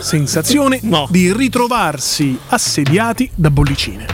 [0.00, 4.06] sensazione di ritrovarsi assediati da bollicine.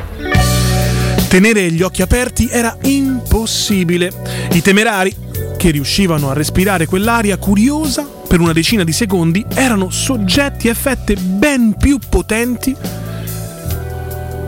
[1.26, 4.12] Tenere gli occhi aperti era impossibile.
[4.52, 5.16] I temerari,
[5.56, 11.14] che riuscivano a respirare quell'aria curiosa per una decina di secondi, erano soggetti a effetti
[11.14, 12.76] ben più potenti.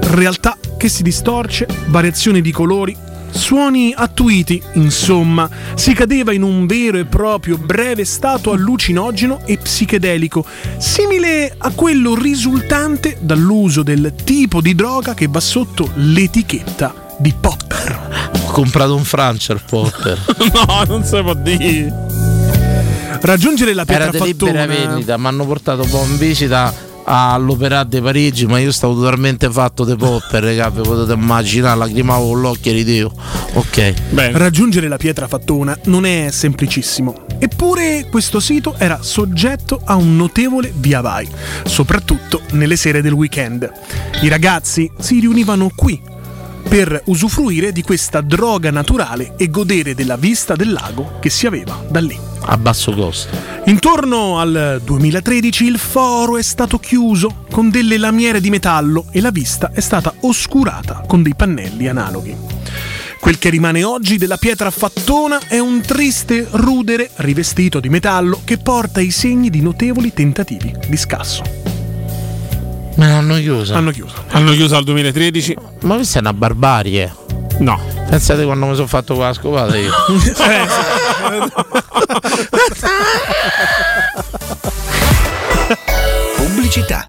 [0.01, 2.95] Realtà che si distorce, variazioni di colori,
[3.37, 10.45] suoni attuiti, insomma, si cadeva in un vero e proprio breve stato allucinogeno e psichedelico,
[10.79, 18.31] simile a quello risultante dall'uso del tipo di droga che va sotto l'etichetta di popper.
[18.43, 20.19] Ho comprato un Francer Potter.
[20.53, 22.05] no, non si può dire.
[23.21, 27.85] Raggiungere la Era pietra di libera vendita, mi hanno portato un po' in visita all'Opera
[27.85, 32.41] di Parigi, ma io stavo totalmente fatto di popper, raga, vi potete immaginare, lacrimavo con
[32.41, 33.13] l'occhio di Dio.
[33.55, 33.95] Ok.
[34.33, 37.25] Raggiungere la pietra fattona non è semplicissimo.
[37.39, 41.29] Eppure questo sito era soggetto a un notevole via vai,
[41.65, 43.71] soprattutto nelle sere del weekend.
[44.23, 46.01] I ragazzi si riunivano qui
[46.69, 51.81] per usufruire di questa droga naturale e godere della vista del lago che si aveva
[51.89, 52.26] da lì.
[52.41, 53.37] A basso costo.
[53.67, 59.31] Intorno al 2013 il foro è stato chiuso con delle lamiere di metallo e la
[59.31, 62.37] vista è stata oscurata con dei pannelli analoghi.
[63.19, 68.59] Quel che rimane oggi della pietra fattona è un triste rudere rivestito di metallo che
[68.59, 71.43] porta i segni di notevoli tentativi di scasso.
[72.97, 73.75] Me l'hanno chiuso.
[73.75, 74.15] Hanno chiuso.
[74.29, 75.57] Hanno chiuso al 2013.
[75.83, 77.25] Ma questa è una barbarie.
[77.59, 77.81] No.
[78.09, 79.93] Pensate quando mi sono fatto qua la scopata io.
[86.37, 87.07] Pubblicità.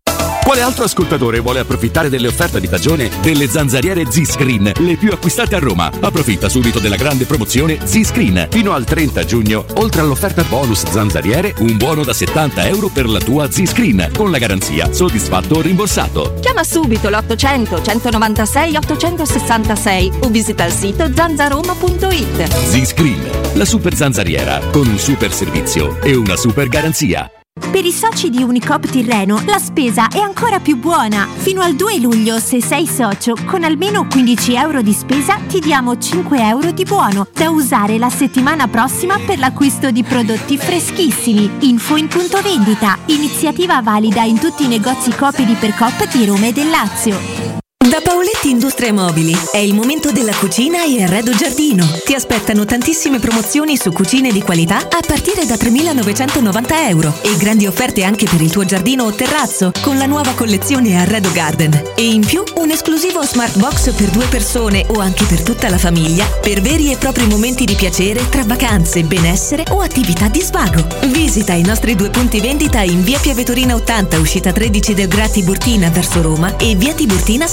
[0.47, 5.57] Quale altro ascoltatore vuole approfittare delle offerte di stagione delle zanzariere Z-Screen, le più acquistate
[5.57, 5.91] a Roma?
[5.99, 8.47] Approfitta subito della grande promozione Z-Screen.
[8.49, 13.19] Fino al 30 giugno, oltre all'offerta bonus zanzariere, un buono da 70 euro per la
[13.19, 16.35] tua Z-Screen, con la garanzia soddisfatto o rimborsato.
[16.39, 22.47] Chiama subito l'800 196 866 o visita il sito zanzaroma.it.
[22.47, 27.29] Z-Screen, la super zanzariera, con un super servizio e una super garanzia.
[27.71, 31.27] Per i soci di Unicop Tirreno la spesa è ancora più buona.
[31.35, 35.97] Fino al 2 luglio, se sei socio, con almeno 15 euro di spesa ti diamo
[35.97, 41.49] 5 euro di buono da usare la settimana prossima per l'acquisto di prodotti freschissimi.
[41.59, 42.97] Info in punto vendita.
[43.07, 47.66] Iniziativa valida in tutti i negozi Coop ed Ipercoop di Roma e del Lazio.
[48.07, 51.85] Pauletti Industrie Mobili è il momento della cucina e arredo giardino.
[52.05, 57.67] Ti aspettano tantissime promozioni su cucine di qualità a partire da 3.990 euro e grandi
[57.67, 61.91] offerte anche per il tuo giardino o terrazzo con la nuova collezione Arredo Garden.
[61.97, 65.77] E in più un esclusivo smart box per due persone o anche per tutta la
[65.77, 70.87] famiglia per veri e propri momenti di piacere tra vacanze, benessere o attività di svago.
[71.07, 75.89] Visita i nostri due punti vendita in via Piavetorina 80, uscita 13 del Gra Tiburtina
[75.89, 77.47] verso Roma e via Tiburtina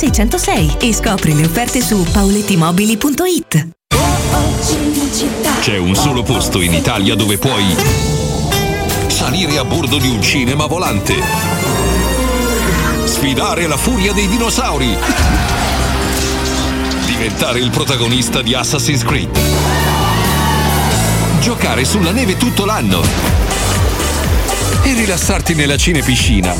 [0.44, 3.68] 606 e scopri le offerte su paulettimobili.it.
[5.60, 7.74] C'è un solo posto in Italia dove puoi
[9.06, 11.14] salire a bordo di un cinema volante,
[13.04, 14.94] sfidare la furia dei dinosauri,
[17.06, 19.38] diventare il protagonista di Assassin's Creed,
[21.40, 23.33] giocare sulla neve tutto l'anno
[24.82, 26.54] e rilassarti nella cinepiscina.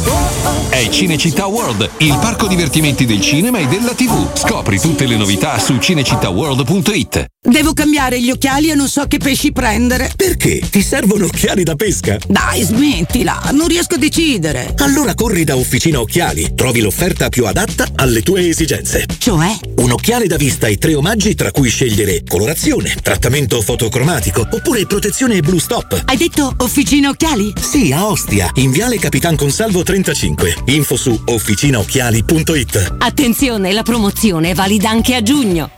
[0.68, 4.36] È Cinecittà World, il parco divertimenti del cinema e della TV.
[4.36, 7.26] Scopri tutte le novità su cinecittàworld.it.
[7.46, 10.10] Devo cambiare gli occhiali e non so che pesci prendere.
[10.16, 10.60] Perché?
[10.60, 12.16] Ti servono occhiali da pesca?
[12.26, 14.72] Dai, smettila, non riesco a decidere.
[14.78, 16.52] Allora corri da Officina Occhiali.
[16.54, 19.04] Trovi l'offerta più adatta alle tue esigenze.
[19.18, 19.54] Cioè?
[19.76, 25.40] Un occhiale da vista e tre omaggi tra cui scegliere colorazione, trattamento fotocromatico oppure protezione
[25.42, 26.02] blu stop.
[26.06, 27.52] Hai detto Officina Occhiali?
[27.60, 30.54] Sì, a Ostia, in Viale Capitan Consalvo 35.
[30.66, 32.96] Info su officinaocchiali.it.
[32.98, 35.70] Attenzione, la promozione è valida anche a giugno.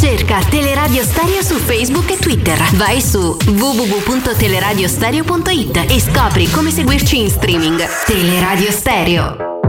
[0.00, 2.58] Cerca Teleradio Stereo su Facebook e Twitter.
[2.76, 7.86] Vai su www.teleradiostereo.it e scopri come seguirci in streaming.
[8.06, 9.59] Teleradio Stereo.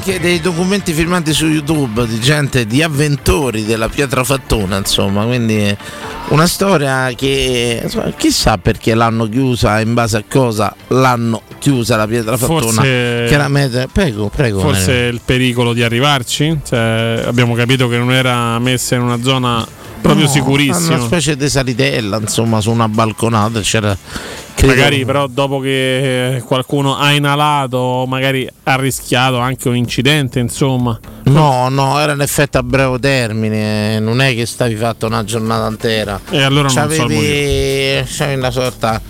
[0.00, 5.76] Anche dei documenti filmati su YouTube di gente, di avventori della pietrafattona, insomma, quindi
[6.28, 12.06] una storia che insomma, chissà perché l'hanno chiusa, in base a cosa l'hanno chiusa la
[12.06, 12.60] pietrafattona.
[12.60, 14.60] Forse- Chiaramente, prego, prego.
[14.60, 15.08] Forse Mario.
[15.08, 16.58] il pericolo di arrivarci.
[16.66, 19.66] Cioè, abbiamo capito che non era messa in una zona
[20.00, 20.94] proprio No, sicurissima.
[20.96, 23.94] Una specie di salitella, insomma, su una balconata c'era.
[24.60, 30.38] Credo- Magari però dopo che qualcuno ha inalato o magari ha rischiato anche un incidente,
[30.38, 30.98] insomma.
[31.24, 35.66] No, no, era un effetto a breve termine, non è che stavi fatto una giornata
[35.68, 36.20] intera.
[36.30, 39.00] E allora non so c'avevi, c'avevi una sorta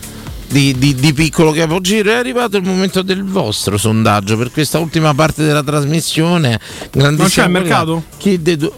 [0.48, 2.10] di, di- di piccolo capogiro.
[2.10, 6.58] È arrivato il momento del vostro sondaggio per questa ultima parte della trasmissione.
[6.92, 8.04] Non c'è il mercato?
[8.18, 8.70] Chi dei due?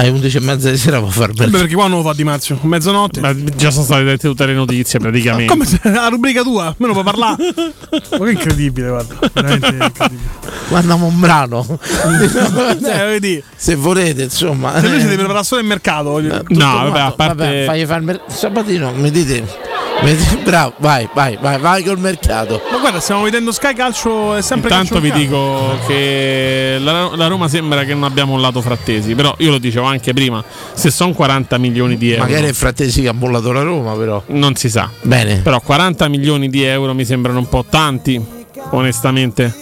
[0.00, 1.58] Alle 11 e mezza di sera può far Vabbè, bene.
[1.58, 2.58] perché qua non lo fa Di Marzio?
[2.62, 3.20] Mezzanotte?
[3.20, 5.52] Ma già sono state dette tutte le notizie praticamente.
[5.52, 6.66] Come se la rubrica tua?
[6.68, 7.36] Almeno puoi parlare.
[8.18, 9.14] Ma che incredibile, guarda.
[9.32, 10.30] Veramente incredibile.
[10.68, 11.66] Guardiamo un brano.
[12.82, 13.42] Eh, vedi.
[13.54, 14.78] Se volete, insomma.
[14.80, 16.10] Se invece devi preparare solo il mercato.
[16.10, 17.14] voglio- Tutto quanto.
[17.16, 19.68] Vabbè, fagli fare il mer- Sabatino, mi dite.
[20.44, 22.62] Bravo, vai, vai, vai, vai col mercato.
[22.70, 25.74] Ma guarda, stiamo vedendo Sky Calcio è sempre Intanto calcio vi mercato.
[25.76, 29.58] dico che la, la Roma sembra che non abbiamo un lato frattesi, però io lo
[29.58, 30.42] dicevo anche prima,
[30.72, 32.24] se sono 40 milioni di euro...
[32.24, 34.22] Magari è Frattesi che ha bollato la Roma, però.
[34.28, 34.90] Non si sa.
[35.02, 35.40] Bene.
[35.42, 38.22] Però 40 milioni di euro mi sembrano un po' tanti,
[38.70, 39.54] onestamente.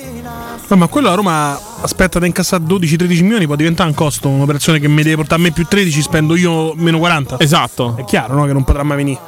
[0.68, 4.78] Ma, ma quello la Roma aspetta da incassare 12-13 milioni, può diventare un costo, un'operazione
[4.78, 7.36] che mi deve portare a me più 13, spendo io meno 40.
[7.38, 7.96] Esatto.
[7.96, 9.20] È chiaro no, che non potrà mai venire.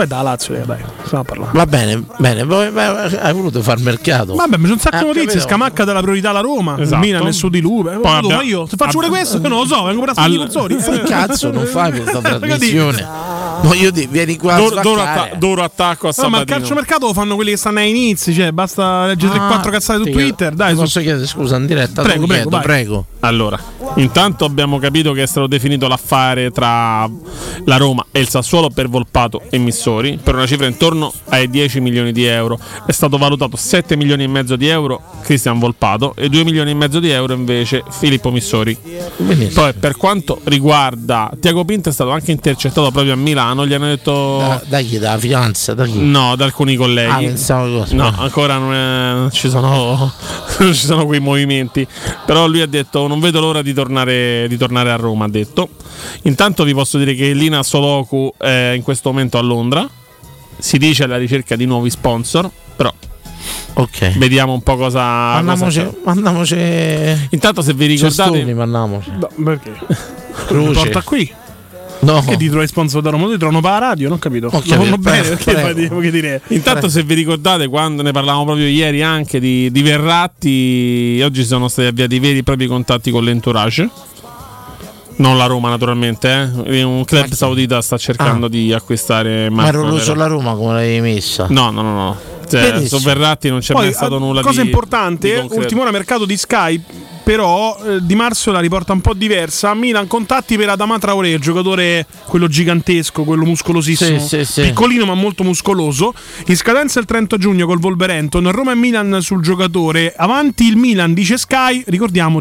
[0.00, 1.50] Poi da Lazio, eh, dai, stiamo a parlare.
[1.52, 2.40] Va bene, bene,
[3.20, 4.34] hai voluto far mercato.
[4.34, 5.26] Vabbè, mi sono un sacco di Ah, notizie.
[5.26, 5.46] capito.
[5.46, 6.78] Scamacca della priorità alla Roma.
[6.80, 6.94] Esatto.
[7.04, 7.82] Il Milan è su di lui.
[7.82, 10.32] Beh, Poi abbiamo- io se faccio pure questo, io non lo so, vengo per Al-
[10.32, 10.76] i.
[10.78, 13.06] Che cazzo non fai questa trasmissione?
[13.62, 16.56] Voglio dire, vieni qua D'oro, d'oro atta- d'oro attacco a No, ma il Sabatino.
[16.58, 20.10] calciomercato lo fanno quelli che stanno ai inizi, cioè basta leggere Ah, 3-4 cazzate su
[20.10, 20.54] Twitter.
[20.54, 22.00] Dai, posso chiedere scusa in diretta?
[22.00, 23.04] Prego, prego, chiedo, prego.
[23.20, 23.58] Allora,
[23.96, 27.06] intanto abbiamo capito che è stato definito l'affare tra
[27.66, 29.58] la Roma e il Sassuolo per Volpato e
[29.90, 32.58] Missori per una cifra intorno ai 10 milioni di euro.
[32.86, 36.74] È stato valutato 7 milioni e mezzo di euro Cristian Volpato e 2 milioni e
[36.74, 38.76] mezzo di euro invece Filippo Missori.
[39.52, 43.86] Poi per quanto riguarda Tiago Pinto è stato anche intercettato proprio a Milano, gli hanno
[43.88, 44.98] detto Da, da chi?
[44.98, 45.74] Da fidanza?
[45.74, 45.98] Da chi?
[45.98, 47.10] No, da alcuni colleghi.
[47.12, 47.94] Ah, pensavo cosa.
[47.94, 50.12] No, ancora non, è- non ci sono,
[50.58, 51.86] non ci sono quei movimenti.
[52.24, 55.24] Però lui ha detto: Non vedo l'ora di tornare, di tornare a Roma.
[55.24, 55.68] Ha detto.
[56.22, 59.69] Intanto vi posso dire che Lina Soloku è in questo momento a Londra.
[60.58, 62.50] Si dice alla ricerca di nuovi sponsor.
[62.76, 62.92] Però
[63.74, 64.18] Ok.
[64.18, 65.00] vediamo un po' cosa.
[65.40, 66.56] Mandiamoci, cosa- mandiamoci.
[67.30, 68.30] Intanto, se vi ricordate.
[68.32, 69.10] Cestoni, mandiamoci.
[69.18, 69.72] No, perché?
[70.46, 70.68] Croce.
[70.68, 71.32] Mi porta qui.
[72.02, 72.22] No.
[72.24, 73.28] Che ti trovi sponsor da Roma?
[73.28, 74.08] Ti trovano per la radio?
[74.08, 74.46] Non ho capito.
[74.46, 75.98] Ho capito, fanno bene prego, perché prego.
[76.00, 76.40] che dire.
[76.48, 81.68] Intanto, se vi ricordate, quando ne parlavamo proprio ieri anche di, di Verratti, oggi sono
[81.68, 83.88] stati avviati veri e propri contatti con l'entourage.
[85.20, 86.50] Non la Roma, naturalmente.
[86.64, 86.82] eh.
[86.82, 90.04] Un club saudita sta cercando di acquistare Ma Marco ero Verratti.
[90.10, 91.46] sulla Roma come l'avevi messa?
[91.50, 92.16] No, no, no, no.
[92.48, 95.60] Cioè, su Verratti non c'è Poi, mai stato nulla cosa di importante, di concreto.
[95.62, 96.82] ultima ora mercato di Sky,
[97.22, 99.72] però eh, Di Marzio la riporta un po' diversa.
[99.74, 104.62] Milan contatti per Adama Traoré, il giocatore quello gigantesco, quello muscolosissimo, Sì, sì, sì.
[104.62, 106.12] piccolino ma molto muscoloso.
[106.46, 110.12] In scadenza il 30 giugno col Wolverhampton, Roma e Milan sul giocatore.
[110.16, 112.40] Avanti il Milan, dice Sky, ricordiamo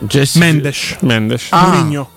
[0.00, 0.52] Gestifute.
[0.52, 0.96] Mendes.
[1.00, 1.46] Mendes.
[1.50, 2.10] Ah, Mourinho.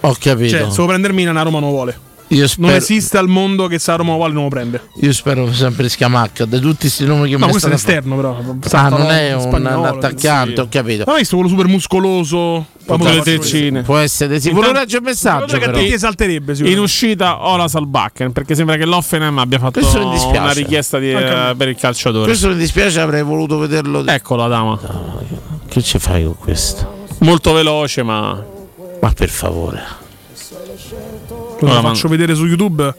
[0.00, 0.56] Ho capito.
[0.56, 1.98] Cioè, se lo prende il Milan, a Roma non lo vuole.
[2.30, 4.80] Io Non spero, esiste al mondo che se a Roma vuole non lo prende.
[5.00, 6.44] io spero sempre Scamacca.
[6.44, 8.36] Di tutti questi nomi che No, mi questo è state l'esterno, però.
[8.72, 10.60] Ah, non è un, Spagnolo, attaccante, sì.
[10.60, 11.04] ho capito.
[11.06, 12.66] Ma hai visto quello super muscoloso?
[12.84, 13.82] Con le terzine.
[13.82, 14.50] Può essere, sì.
[14.50, 15.56] Volevo leggere il messaggio.
[15.56, 15.78] Che Però.
[15.78, 19.78] ti esalterebbe In uscita Ola Salbakken perché sembra che l'Offenheim abbia fatto
[20.28, 21.54] una richiesta di- me.
[21.56, 22.24] per il calciatore.
[22.26, 24.04] Questo mi dispiace, avrei voluto vederlo.
[24.04, 24.80] Ecco la dama.
[25.68, 27.05] Che ci fai con questo?
[27.18, 28.44] Molto veloce, ma.
[29.00, 29.82] Ma per favore.
[31.60, 32.94] Lo Ora, faccio vedere su YouTube.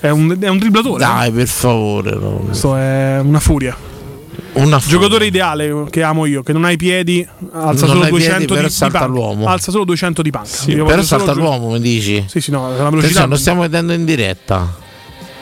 [0.00, 0.98] È un, è un dribblatore.
[0.98, 2.10] Dai, per favore.
[2.14, 2.30] no.
[2.46, 3.76] Questo è una furia.
[4.54, 4.98] Una furia.
[4.98, 8.10] Giocatore ideale che amo io, che non ha i piedi, alza Non solo ha i
[8.10, 9.04] piedi, 200 però di, di panca.
[9.06, 9.46] l'uomo.
[9.46, 10.50] Alza solo 200 di panca.
[10.66, 12.24] Però voglio salta l'uomo, mi dici?
[12.28, 13.24] Sì, sì, no, la Attenzione, velocità.
[13.26, 14.80] lo stiamo vedendo in diretta.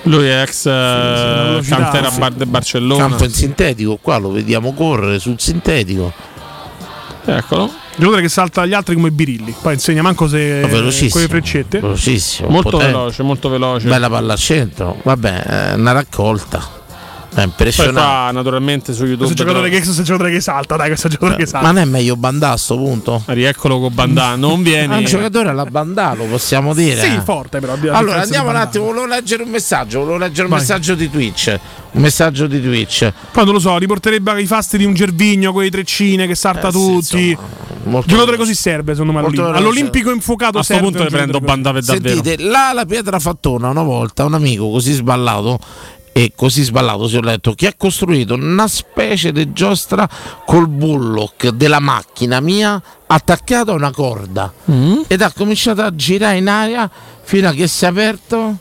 [0.05, 2.19] Lui è ex eh, velocità, cantera sì.
[2.19, 3.07] Bar- del Barcellona.
[3.09, 6.13] Campo in sintetico, qua lo vediamo correre sul sintetico.
[7.37, 7.71] Eccolo.
[7.97, 9.55] Giocatore che salta agli altri come Birilli.
[9.61, 11.11] Poi insegna manco se velocissimo.
[11.11, 11.81] con le freccette.
[11.81, 12.49] Velocissimo.
[12.49, 12.93] Molto potente.
[12.93, 13.89] veloce, molto veloce.
[13.89, 14.97] Bella palla al centro.
[15.03, 16.79] Vabbè, è una raccolta.
[17.31, 18.01] È Poi impressionante.
[18.01, 19.27] qua naturalmente su YouTube.
[19.27, 21.67] Questo giocatore, che, questo giocatore che salta, dai, questo giocatore che salta.
[21.67, 23.23] Ma non è meglio Bandà a sto punto?
[23.27, 24.95] Rieccolo con Bandà, non viene.
[24.97, 27.01] È un giocatore alla Bandà, lo possiamo dire.
[27.01, 27.75] Sì, forte però.
[27.93, 30.59] Allora andiamo di un attimo, volevo leggere un messaggio, volevo leggere un Vai.
[30.59, 31.59] messaggio di Twitch.
[31.93, 33.13] Un messaggio di Twitch.
[33.31, 36.69] Poi non lo so, riporterebbe i fasti di un Gervigno con i treccine che salta
[36.69, 37.39] Eh, sì, tutti.
[37.85, 39.21] Molto giocatore così serve, secondo me.
[39.21, 39.57] All'Olimpico.
[39.57, 42.15] All'Olimpico infuocato A sto serve punto un le prendo Bandà per davvero.
[42.15, 45.59] Sentite, là la pietra fattona una volta, un amico così sballato
[46.13, 50.09] e così sballato si ho letto che ha costruito una specie di giostra
[50.45, 55.03] col bullock della macchina mia attaccato a una corda Mm.
[55.07, 56.91] ed ha cominciato a girare in aria
[57.23, 58.57] fino a che si è aperto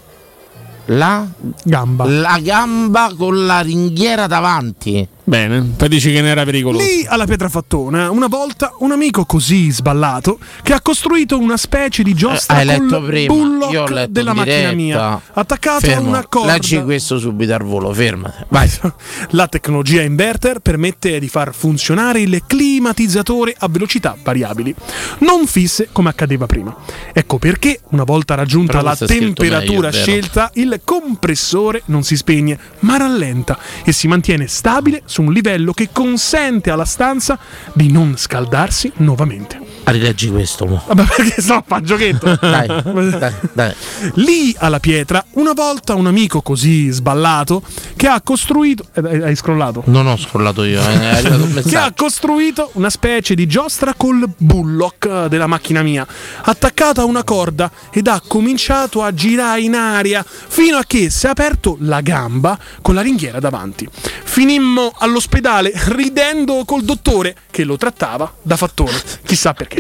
[0.86, 1.26] la
[1.64, 6.84] gamba la gamba con la ringhiera davanti Bene, poi dici che ne era pericoloso.
[6.84, 12.16] Lì alla Pietrafattona, una volta un amico così sballato che ha costruito una specie di
[12.16, 16.08] giostra letto col prima bullock io ho letto della in macchina mia, attaccato Fermo.
[16.08, 16.54] a una corda.
[16.54, 18.68] leggi questo subito al volo fermate vai
[19.30, 24.74] La tecnologia inverter permette di far funzionare il climatizzatore a velocità variabili,
[25.20, 26.76] non fisse come accadeva prima.
[27.14, 32.58] Ecco perché, una volta raggiunta Però la temperatura meglio, scelta, il compressore non si spegne,
[32.80, 37.38] ma rallenta e si mantiene stabile su un livello che consente alla stanza
[37.74, 39.69] di non scaldarsi nuovamente.
[39.90, 40.66] Rileggi questo.
[40.66, 40.82] Mo.
[40.88, 42.38] Vabbè, perché so, fa giochetto.
[42.42, 43.74] Dai, dai, dai.
[44.16, 47.62] Lì alla pietra, una volta un amico così sballato
[47.96, 48.86] che ha costruito.
[48.94, 49.84] eh, Hai scrollato?
[49.86, 53.94] Non ho scrollato io, eh, è arrivato un che ha costruito una specie di giostra
[53.96, 56.06] col bullock eh, della macchina mia,
[56.42, 61.26] attaccata a una corda ed ha cominciato a girare in aria fino a che si
[61.26, 63.88] è aperto la gamba con la ringhiera davanti.
[64.24, 68.94] Finimmo all'ospedale ridendo col dottore che lo trattava da fattore.
[69.26, 69.79] Chissà perché.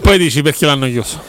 [0.00, 1.20] Poi dici perché l'hanno chiuso.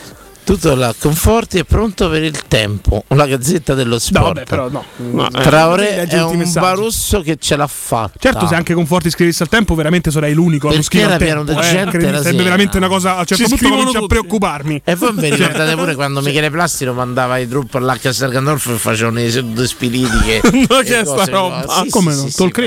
[0.50, 3.04] Tutto là, Conforti è pronto per il tempo.
[3.10, 4.26] La gazzetta dello sport.
[4.26, 4.84] vabbè, però no.
[4.96, 6.60] No, eh, Traoré è un messaggi.
[6.60, 8.18] barusso che ce l'ha fatta.
[8.18, 11.22] Certo, se anche Conforti scrivesse al tempo, veramente sarei l'unico a non Perché scrivere al
[11.22, 11.62] era pieno tempo.
[11.62, 13.18] di eh, la sarebbe veramente una cosa.
[13.18, 14.82] A un certo Ci punto a preoccuparmi.
[14.84, 18.78] E voi vi ricordate pure quando Michele Plastino mandava i trupp all'H a Gandolfo e
[18.80, 20.42] facevano i sedute spiritiche.
[20.68, 21.64] Ma che è sta roba?
[21.64, 21.84] no?
[21.84, 22.28] Sì, Come sì, no?
[22.28, 22.58] sì, Talk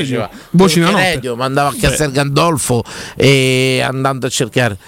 [0.76, 1.34] nella notte?
[1.34, 2.12] mandava a Castel.
[2.12, 2.84] Gandolfo
[3.16, 4.78] e andando a cercare.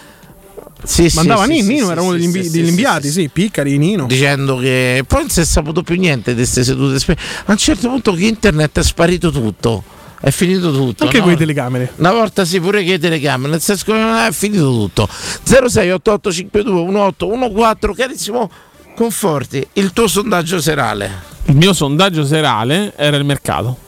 [0.85, 3.11] Sì, Mandava sì, Nino, sì, Nino sì, era uno degli, invi- sì, degli sì, inviati,
[3.11, 4.07] sì, Piccari, Nino.
[4.07, 7.17] dicendo che poi non si è saputo più niente di queste sedute
[7.47, 9.83] a un certo punto che internet è sparito tutto
[10.21, 11.23] è finito tutto Anche no?
[11.25, 11.93] con le telecamere.
[11.97, 15.07] una volta sì pure che le telecamere nel senso che eh, è finito tutto
[15.47, 18.51] 0688521814 carissimo
[18.95, 21.11] Conforti il tuo sondaggio serale
[21.47, 23.79] Il mio sondaggio serale era il mercato.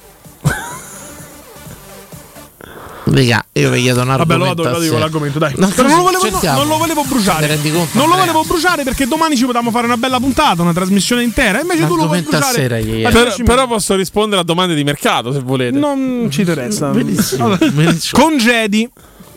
[3.08, 5.52] Raga, io vi chiedo un Vabbè, lo argomento vado, lo a dico l'argomento, dai.
[5.56, 6.58] No, Però non lo volevo, cerchiamo.
[6.58, 7.46] non lo volevo bruciare.
[7.60, 11.22] conto, Non lo volevo bruciare perché domani ci potevamo fare una bella puntata, una trasmissione
[11.22, 11.60] intera.
[11.60, 12.52] Invece tu lo vuoi bruciare.
[12.52, 13.02] sera, ieri.
[13.02, 13.10] Ma
[13.44, 15.78] Però, posso rispondere a domande di mercato se volete.
[15.78, 16.88] Non ci interessa.
[16.88, 17.70] Benissimo, Vabbè.
[17.70, 18.22] benissimo.
[18.22, 18.90] Congedi,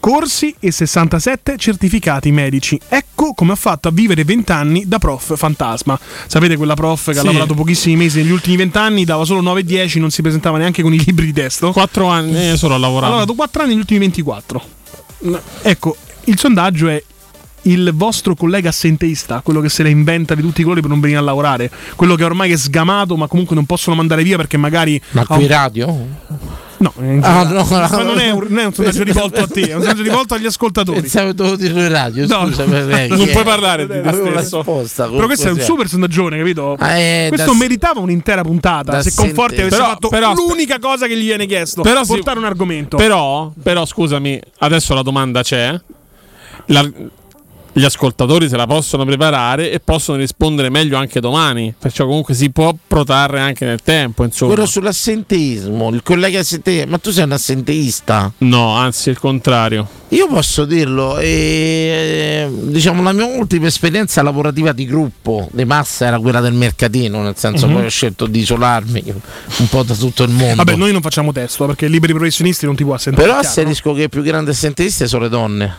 [0.09, 2.79] corsi e 67 certificati medici.
[2.89, 5.99] Ecco come ha fatto a vivere 20 anni da prof fantasma.
[6.25, 7.19] Sapete quella prof che Sì.
[7.19, 10.23] ha lavorato pochissimi mesi negli ultimi 20 anni, dava solo 9 e 10, non si
[10.23, 11.71] presentava neanche con i libri di testo.
[11.71, 13.05] Quattro anni solo a Ha lavorare.
[13.11, 14.63] lavorato 4 anni negli ultimi 24.
[15.61, 17.03] Ecco, il sondaggio è
[17.63, 20.99] il vostro collega assenteista, quello che se la inventa di tutti i colori per non
[20.99, 24.57] venire a lavorare, quello che ormai è sgamato ma comunque non possono mandare via perché
[24.57, 24.99] magari...
[25.11, 26.07] ma ha qui un- radio?
[26.79, 27.65] No, Ah, no, no.
[27.69, 30.33] Ma non è un, non è un sondaggio rivolto a te, è un sondaggio rivolto
[30.33, 31.01] agli ascoltatori.
[31.01, 32.45] pensavo dovevo dirlo in radio No.
[32.47, 34.57] scusa perché- Non puoi parlare di te stesso.
[34.57, 36.75] risposta Però questo è un comunque super sondaggione, capito?
[36.79, 36.95] sia.
[36.97, 39.01] Eh, Questo da- meritava un'intera puntata.
[39.01, 42.39] Se Conforti sente- avesse Però- fatto però- l'unica cosa che gli viene chiesto, Però portare
[42.39, 42.95] un argomento.
[42.97, 45.77] Però, però, scusami, adesso la domanda c'è.
[46.67, 46.89] La-
[47.73, 51.73] gli ascoltatori se la possono preparare e possono rispondere meglio anche domani.
[51.77, 54.53] Perciò comunque si può protrarre anche nel tempo, insomma.
[54.53, 59.87] quello sull'assenteismo il collega assenteista ma tu sei un assenteista No, anzi, il contrario.
[60.09, 66.19] io posso dirlo e, diciamo la mia ultima esperienza lavorativa di gruppo di massa era
[66.19, 67.73] quella del mercatino nel senso Mhm.
[67.73, 69.03] poi ho scelto di isolarmi
[69.57, 72.75] un po' da tutto il mondo Vabbè, noi non facciamo testo perché liberi professionisti non
[72.75, 73.25] ti può assentare.
[73.27, 75.75] però chiaro, asserisco che i più grandi assenteisti sono le donne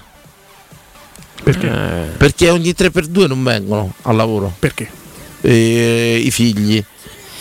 [1.43, 1.67] Perché?
[1.69, 4.89] Eh, perché ogni 3x2 non vengono al lavoro Perché?
[5.41, 6.83] E, i figli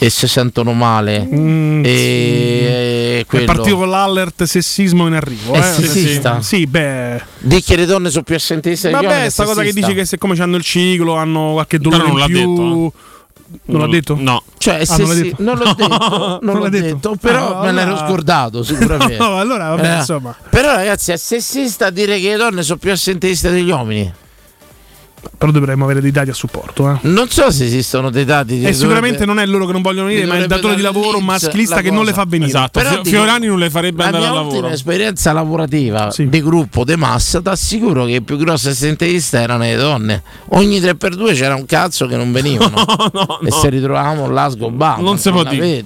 [0.01, 3.45] e si sentono male Mm, e È quello.
[3.45, 5.53] partito con l'allert sessismo in arrivo.
[5.55, 5.61] Eh?
[5.61, 6.41] sessista?
[6.41, 7.21] Sì, beh.
[7.39, 10.55] Di che le donne sono più assentiste Vabbè, sta cosa che dici che siccome hanno
[10.55, 12.38] il ciclo, hanno qualche dolore Però non in più.
[12.55, 12.93] detto,
[13.65, 14.15] Non l'ha detto?
[14.19, 14.43] No.
[14.57, 15.43] Cioè, Ah, se non l'ha sì- detto?
[15.43, 19.17] non l'ho detto, non l'ho detto, però Ah, me l'ero allora- scordato sicuramente.
[19.21, 20.35] No, allora, vabbè, Eh, insomma.
[20.49, 24.13] Però ragazzi, è sessista dire che le donne sono più assentiste degli uomini.
[25.38, 26.90] Però dovremmo avere dei dati a supporto.
[26.91, 26.98] Eh.
[27.08, 30.08] Non so se esistono dei dati di E sicuramente non è loro che non vogliono
[30.08, 32.50] venire, ma è il datore di lavoro maschilista la che non le fa venire.
[32.50, 32.80] Esatto.
[32.80, 34.68] Però Fio- dico- Fiorani non le farebbe andare al ultima lavoro.
[34.74, 39.76] esperienza lavorativa di gruppo di massa ti assicuro che i più grossi assenteiste erano le
[39.76, 40.24] donne.
[40.50, 42.76] Ogni 3x2 c'era un cazzo che non venivano
[43.46, 45.04] e se ritrovavamo là sgobbando.
[45.04, 45.86] Non si può dire.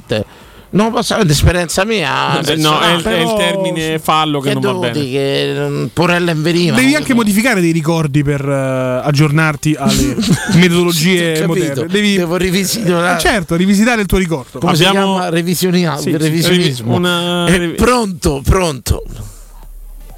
[0.74, 2.40] Non posso avere esperienza mia.
[2.42, 5.06] Eh, no, è, il- è il termine fallo che, che non va bene.
[5.06, 6.76] che mm, porelle in veniva.
[6.76, 10.16] Devi anche modificare dei ricordi per eh, aggiornarti alle
[10.56, 11.86] metodologie moderne.
[11.86, 13.16] Devi, Devo rivisitare.
[13.16, 14.58] Eh, certo, rivisitare il tuo ricordo.
[14.58, 15.30] Come si Abbiamo- chiama?
[15.30, 16.96] Revisionia- Sì, sì, revisionismo.
[16.96, 19.04] una- Eh, pronto, pronto.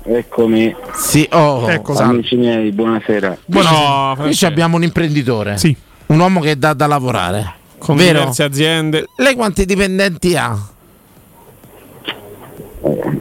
[0.07, 0.73] Eccomi.
[0.93, 2.13] Sì, oh, Ecco, salve.
[2.13, 3.37] Amici miei, buonasera.
[3.47, 5.57] No, Qui ci abbiamo un imprenditore.
[5.57, 5.75] Sì.
[6.07, 7.63] Un uomo che dà da lavorare.
[7.77, 8.19] Con vero?
[8.19, 9.05] diverse aziende.
[9.17, 10.57] Lei quanti dipendenti ha?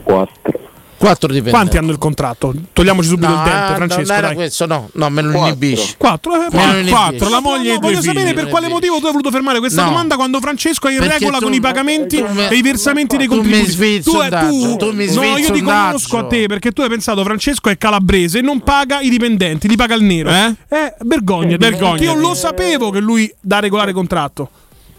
[0.02, 0.63] Quattro.
[1.04, 1.50] Quattro dipendenti.
[1.58, 2.54] Quanti hanno il contratto?
[2.72, 4.00] Togliamoci subito No, il dente, ah, Francesco.
[4.08, 4.36] non era dai.
[4.36, 5.94] questo, no, no, me lo inibisci.
[5.98, 8.12] Quattro, eh, Me quattro, la moglie No, e due voglio figli.
[8.16, 9.90] sapere per quale motivo tu hai voluto fermare questa No.
[9.90, 12.62] domanda quando Francesco è in Perché regola tu- con i pagamenti tu mi- e i
[12.62, 14.02] versamenti dei tu mi contributi.
[14.02, 17.68] tu, sondaggio, tu mi no, io ti conosco a te perché tu hai pensato Francesco
[17.68, 20.30] è calabrese e non paga i dipendenti, li paga il nero.
[20.30, 20.54] Eh?
[20.70, 22.02] Eh, vergogna, vergogna.
[22.02, 24.48] Io lo sapevo che lui dà regolare contratto.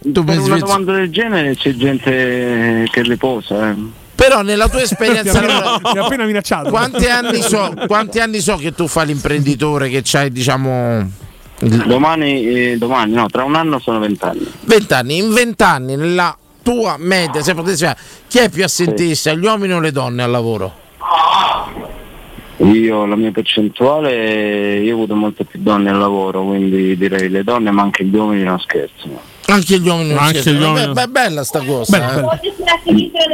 [0.02, 3.70] Tu Per una domanda del genere c'è gente che le posa.
[3.70, 4.04] Eh.
[4.16, 6.70] Però nella tua esperienza Mi ha appena- appena minacciato.
[6.70, 11.08] Quanti anni, so, quanti anni so che tu fai l'imprenditore che c'hai, diciamo.
[11.58, 14.46] Domani, eh, domani, no, tra un anno sono vent'anni.
[14.62, 17.96] 20 anni, in 20 anni nella tua media, se potessi fare,
[18.28, 20.74] chi è più assentista, gli uomini o le donne al lavoro?
[22.58, 27.44] Io la mia percentuale, io ho avuto molte più donne al lavoro, quindi direi le
[27.44, 29.20] donne, ma anche gli uomini non scherzano.
[29.48, 32.18] Anche gli uomini non Anche gli uomini- Beh, beh, bella sta cosa.
[32.18, 32.40] eh.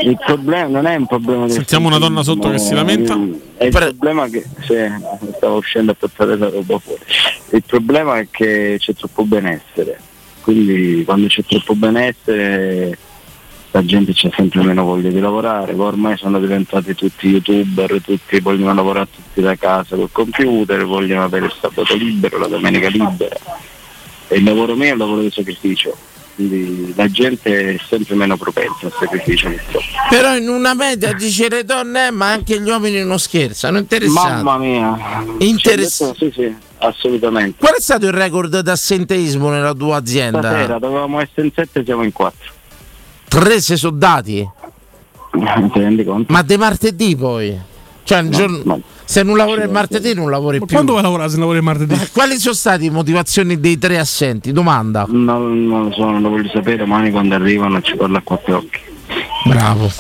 [0.02, 3.18] Il problema non è un problema Sentiamo una donna sotto che si lamenta.
[3.56, 4.74] È il problema che sì,
[5.36, 7.00] stavo uscendo a portare la roba fuori.
[7.50, 9.98] Il problema è che c'è troppo benessere.
[10.42, 12.98] Quindi quando c'è troppo benessere
[13.74, 18.74] la gente c'ha sempre meno voglia di lavorare, ormai sono diventati tutti youtuber, tutti vogliono
[18.74, 23.34] lavorare tutti da casa col computer, vogliono avere il sabato libero, la domenica libera.
[24.32, 25.94] E il lavoro mio è un lavoro di sacrificio,
[26.36, 29.84] quindi la gente è sempre meno propensa al sacrificio purtroppo.
[30.08, 33.76] Però in una media dice le donne, eh, ma anche gli uomini non scherzano.
[33.76, 34.42] Interessante.
[34.42, 35.24] Mamma mia.
[35.38, 36.32] Interessante.
[36.32, 37.58] Sì, sì, assolutamente.
[37.58, 40.38] Qual è stato il record d'assenteismo nella tua azienda?
[40.38, 42.50] Stasera dovevamo essere in sette, siamo in quattro.
[43.28, 44.48] Tre sei soldati?
[45.32, 46.32] Ti rendi conto?
[46.32, 47.58] Ma di martedì poi?
[48.02, 50.66] Cioè, un giorno- se non lavori il martedì non lavori più.
[50.66, 51.94] Quando vuoi lavorare se lavori il martedì?
[51.94, 54.52] Ma quali sono state le motivazioni dei tre assenti?
[54.52, 55.06] Domanda.
[55.08, 58.56] Non, non lo so, non lo voglio sapere, domani quando arrivano ci parla a quattro
[58.58, 58.78] occhi.
[59.44, 59.90] Bravo.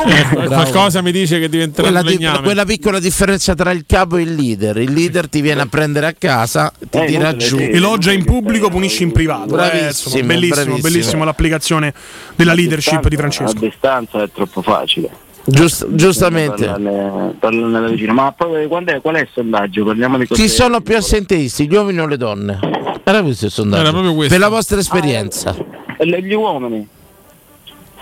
[0.46, 4.34] Qualcosa mi dice che diventerà Quella, di- quella piccola differenza tra il capo e il
[4.34, 4.76] leader.
[4.78, 7.58] Il leader ti viene a prendere a casa, ti Eh, tira giù.
[7.58, 9.48] Elogia in pubblico, punisci in privato.
[9.54, 10.88] Bravissimo, Eh, insomma, bellissimo, bravissimo.
[10.88, 11.92] bellissimo l'applicazione
[12.36, 13.58] della leadership di A Francesco.
[13.58, 15.10] distanza è troppo facile.
[15.44, 16.66] Giust- giustamente.
[16.66, 18.12] Parlarne, parlarne da vicino.
[18.12, 19.84] Ma poi quando è- qual è il sondaggio?
[19.84, 22.58] Parliamo di cose Chi sono più assenteisti, gli uomini o le donne?
[23.04, 23.82] Era questo il sondaggio.
[23.82, 24.32] Era proprio questo.
[24.34, 25.54] Per la vostra esperienza.
[25.98, 26.86] E Gli uomini.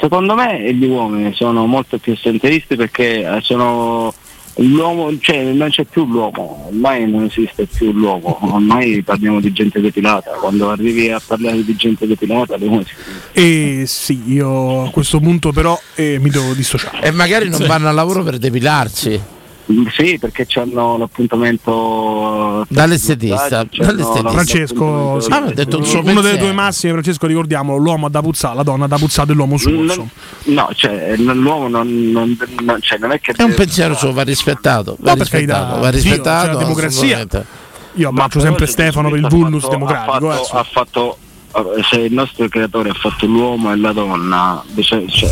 [0.01, 4.13] Secondo me gli uomini sono molto più assenteisti perché eh, sono
[4.65, 9.81] l'uomo, cioè non c'è più l'uomo, ormai non esiste più l'uomo, ormai parliamo di gente
[9.81, 12.95] depilata, quando arrivi a parlare di gente depilata l'uomo si
[13.33, 17.07] E sì, io a questo punto però eh, mi devo dissociare.
[17.07, 19.39] E magari non vanno al lavoro per depilarsi.
[19.91, 23.67] Sì, perché hanno l'appuntamento Dall'estetista.
[23.71, 24.31] c'hanno dall'estetista.
[24.31, 25.31] Francesco, sì.
[25.33, 28.89] Ah, suo uno delle due massime, Francesco, ricordiamo, l'uomo ha da puzzare, la donna ha
[28.89, 29.71] da puzzare e l'uomo su.
[29.71, 30.09] insomma.
[30.45, 34.23] No, cioè l'uomo non, non, non- cioè, non è che È un pensiero suo, va
[34.23, 34.97] rispettato.
[34.99, 36.47] Va No, rispettato, va Dio, rispettato.
[36.47, 37.27] c'è la democrazia.
[37.95, 40.29] Io abbraccio sempre Stefano per il vulnus democratico.
[40.31, 41.30] ha eh, fatto, ha fatto- eh,
[41.91, 45.31] se il nostro creatore ha fatto l'uomo e la donna, cioè, cioè,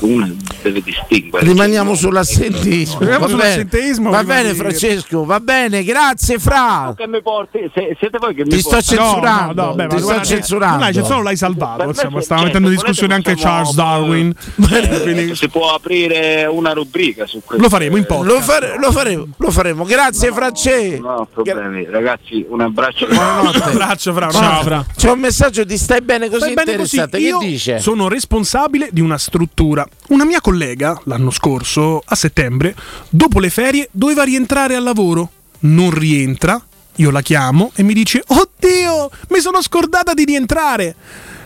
[0.00, 0.28] uno
[0.62, 1.46] deve distinguere.
[1.46, 2.98] Rimaniamo sull'assentismo.
[2.98, 6.92] Rimaniamo Va bene, sull'assenteismo, va bene Francesco, va bene, grazie Fra.
[6.96, 9.86] Che mi porti, se- siete voi che mi Ti sto portate- censurando, No, no, beh,
[9.88, 10.76] ti sto censurando.
[10.76, 11.84] Non hai censurato, l'hai salvato.
[11.86, 14.34] Me, stava certo, mettendo in discussione anche Charles Darwin.
[14.80, 17.62] Eh, si può aprire una rubrica su questo.
[17.62, 18.30] Lo faremo in podcast.
[18.34, 19.84] Lo, fare- lo faremo, lo faremo.
[19.84, 21.02] Grazie Francesco.
[21.02, 21.84] No, problemi.
[21.84, 23.06] Ragazzi, un abbraccio.
[23.06, 23.58] Buonanotte.
[23.60, 24.30] Un abbraccio, Fra.
[24.30, 24.84] Ciao, Fra.
[24.96, 26.96] C'è un messaggio di stai bene così Stai bene così.
[27.18, 27.78] Io Che dice?
[27.78, 29.86] sono responsabile di una struttura.
[30.08, 32.74] Una mia collega, l'anno scorso, a settembre,
[33.08, 35.30] dopo le ferie, doveva rientrare al lavoro.
[35.60, 36.62] Non rientra.
[36.96, 40.94] Io la chiamo e mi dice: Oddio, mi sono scordata di rientrare.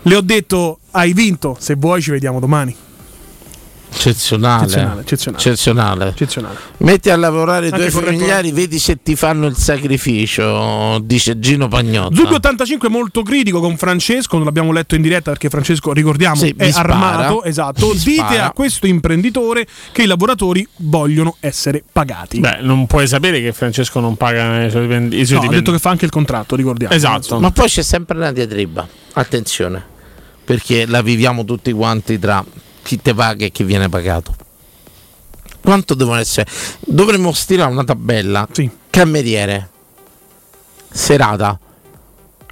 [0.02, 1.56] Le ho detto: Hai vinto.
[1.60, 2.74] Se vuoi, ci vediamo domani.
[3.94, 4.64] Eccezionale.
[4.64, 5.38] Eccezionale, eccezionale.
[5.38, 6.08] Eccezionale.
[6.08, 6.58] Eccezionale.
[6.78, 12.14] Metti a lavorare i tuoi familiari, vedi se ti fanno il sacrificio, dice Gino Pagnotta.
[12.14, 16.34] Zubi 85 è molto critico con Francesco, non l'abbiamo letto in diretta perché Francesco, ricordiamo,
[16.36, 16.92] Sì, è spara.
[16.94, 17.44] armato.
[17.44, 17.92] Esatto.
[17.94, 18.44] Dite spara.
[18.46, 22.40] a questo imprenditore che i lavoratori vogliono essere pagati.
[22.40, 25.48] Beh, non puoi sapere che Francesco non paga i suoi dipendi- i suoi No, ha
[25.48, 25.56] dipendenti.
[25.64, 26.92] detto che fa anche il contratto, ricordiamo.
[26.94, 27.38] Esatto.
[27.40, 28.86] Ma poi c'è sempre una diatriba.
[29.14, 29.82] Attenzione,
[30.44, 32.44] perché la viviamo tutti quanti tra
[32.84, 34.36] chi te paga e chi viene pagato.
[35.60, 36.48] Quanto devono essere?
[36.80, 38.46] Dovremmo stilare una tabella.
[38.90, 39.70] Cameriere.
[40.92, 41.58] Serata.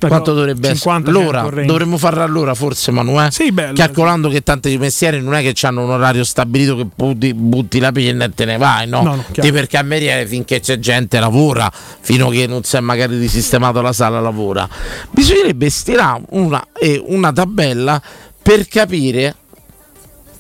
[0.09, 1.25] Quanto dovrebbe 50 essere?
[1.25, 1.67] L'ora, 100 range.
[1.71, 3.31] dovremmo farla all'ora forse Manuè?
[3.31, 3.75] Sì, bello.
[3.75, 7.93] Calcolando che tanti mestieri non è che hanno un orario stabilito che butti, butti la
[7.93, 9.03] penna e te ne vai, no?
[9.03, 9.25] No, no.
[9.31, 13.81] Ti per cameriere finché c'è gente lavora, fino a che non si è magari risistemato
[13.81, 14.69] la sala lavora.
[15.11, 18.03] Bisognerebbe stilare una, eh, una tabella
[18.43, 19.37] per capire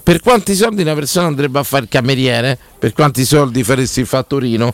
[0.03, 4.07] per quanti soldi una persona andrebbe a fare il cameriere, per quanti soldi faresti il
[4.07, 4.73] fattorino,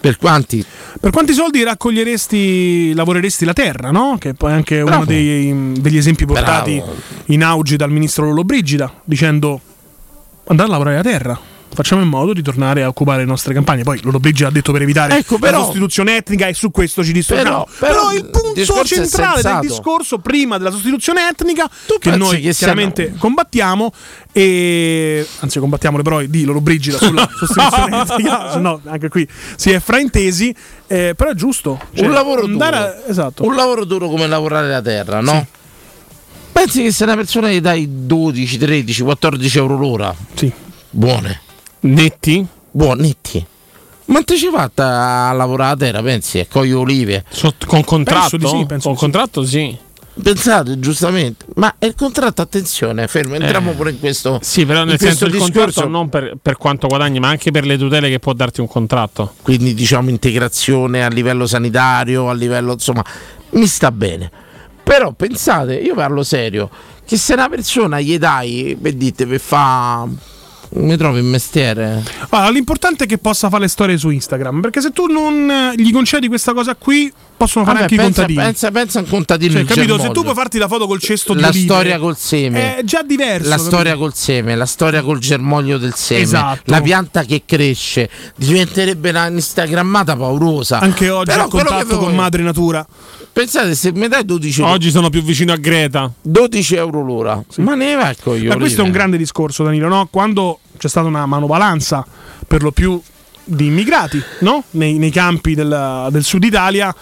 [0.00, 0.64] per quanti
[1.00, 4.16] Per quanti soldi raccoglieresti, lavoreresti la terra, no?
[4.18, 5.04] Che poi è anche uno Bravo.
[5.04, 6.94] dei- degli esempi portati Bravo.
[7.26, 9.60] in auge dal ministro Lollobrigida, dicendo
[10.48, 11.40] andare a lavorare la terra.
[11.76, 13.84] Facciamo in modo di tornare a occupare le nostre campagne.
[13.84, 17.04] Poi Loro Brigida ha detto per evitare Ecco, però- la sostituzione etnica e su questo
[17.04, 17.44] ci dissociamo.
[17.48, 22.40] Però- però Però, il punto centrale del discorso prima della sostituzione etnica che pensi noi
[22.40, 23.92] che chiaramente combattiamo
[24.32, 29.26] e anzi combattiamo le parole di Loro Brigida sulla sostituzione etnica, no anche qui
[29.56, 30.54] si è fraintesi,
[30.86, 31.80] eh, però è giusto.
[31.94, 32.64] Cioè, un lavoro duro.
[32.64, 33.44] a- esatto.
[33.44, 35.46] Un lavoro duro come lavorare la terra, no?
[36.52, 40.14] Pensi che se una persona gli dai 12, 13, 14 euro l'ora?
[40.34, 40.50] Sì.
[40.90, 41.40] Buone.
[41.80, 42.46] Netti?
[42.70, 43.46] Buoni, netti.
[44.06, 46.38] Ma te ci fatta a lavorare a terra, pensi?
[46.38, 47.24] A cogliere olive?
[47.66, 48.36] con contratto?
[48.38, 49.76] Penso sì, con contratto sì.
[50.22, 51.44] Pensate, giustamente.
[51.56, 53.74] Ma è il contratto, attenzione, fermo, entriamo Eh.
[53.74, 55.52] pure in questo Sì, però nel senso il discorso.
[55.54, 58.68] contratto non per, per quanto guadagni, ma anche per le tutele che può darti un
[58.68, 59.34] contratto.
[59.42, 63.04] Quindi diciamo integrazione a livello sanitario, a livello insomma,
[63.50, 64.30] mi sta bene.
[64.82, 66.70] Però pensate, io parlo serio,
[67.04, 70.06] che se una persona gli dai, per dite, per fa
[70.76, 72.02] mi trovi in mestiere.
[72.30, 75.72] Allora, l'importante è che possa fare le storie su Instagram, perché se tu non eh,
[75.76, 78.44] gli concedi questa cosa qui, possono fare Vabbè, anche pensa, i contadini.
[78.46, 79.98] pensa, pensa a un contadino Cioè, capito?
[79.98, 82.84] Se tu puoi farti la foto col cesto di la olive, storia col seme è
[82.84, 83.48] già diverso.
[83.48, 83.70] la capito?
[83.70, 86.62] storia col seme la storia col germoglio del seme Esatto.
[86.64, 92.42] la pianta che cresce diventerebbe una instagrammata paurosa Anche oggi Però a contatto con madre
[92.42, 92.86] natura.
[93.36, 96.10] Pensate se mi dai 12 Oggi sono più vicino a Greta.
[96.22, 100.08] 12 euro l'ora ma ne va coglione Ma questo è un grande discorso, Danilo, no?
[100.10, 102.06] Quando c'è stata una manovalanza
[102.46, 102.98] per lo più
[103.44, 104.64] di immigrati, no?
[104.70, 106.94] Nei, nei campi del, del sud Italia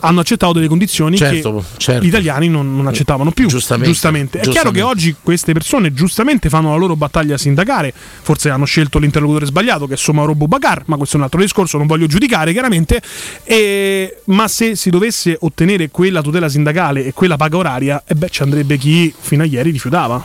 [0.00, 2.04] hanno accettato delle condizioni Certo, che certo.
[2.04, 3.46] gli italiani non, non accettavano più.
[3.46, 4.82] Giustamente, È chiaro che giustamente.
[4.82, 9.94] oggi queste persone giustamente fanno la loro battaglia sindacale, forse hanno scelto l'interlocutore sbagliato che
[9.94, 13.00] è Somaro Bubacar, ma questo è un altro discorso, non voglio giudicare chiaramente,
[13.44, 18.28] E- ma se si dovesse ottenere quella tutela sindacale e quella paga oraria, e beh
[18.30, 20.24] ci andrebbe chi fino a ieri rifiutava.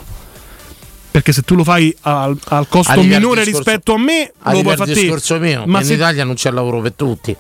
[1.11, 4.61] Perché se tu lo fai al, al costo minore discorso- rispetto a me, a lo
[4.61, 5.39] puoi fare te.
[5.39, 7.35] mio Ma in se Italia non c'è lavoro per tutti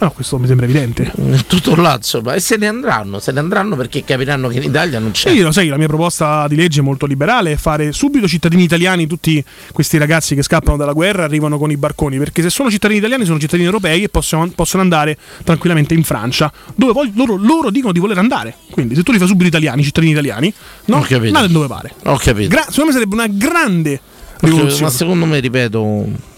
[0.00, 1.12] No, questo mi sembra evidente.
[1.46, 4.98] tutto là insomma e se ne andranno se ne andranno perché capiranno che in Italia
[4.98, 7.92] non c'è Sì, lo sai, la mia proposta di legge è molto liberale, è fare
[7.92, 9.42] subito cittadini italiani tutti
[9.72, 13.24] questi ragazzi che scappano dalla guerra arrivano con i barconi, perché se sono cittadini italiani
[13.24, 17.92] sono cittadini europei e possono, possono andare tranquillamente in Francia, dove poi loro, loro dicono
[17.92, 18.56] di voler andare.
[18.70, 20.52] Quindi se tu li fai subito italiani, cittadini italiani,
[20.86, 21.06] no?
[21.08, 21.92] Andate dove pare.
[22.04, 24.00] ho capito Gra- secondo me sarebbe una grande
[24.40, 24.82] rivoluzione.
[24.82, 26.32] ma secondo me ripeto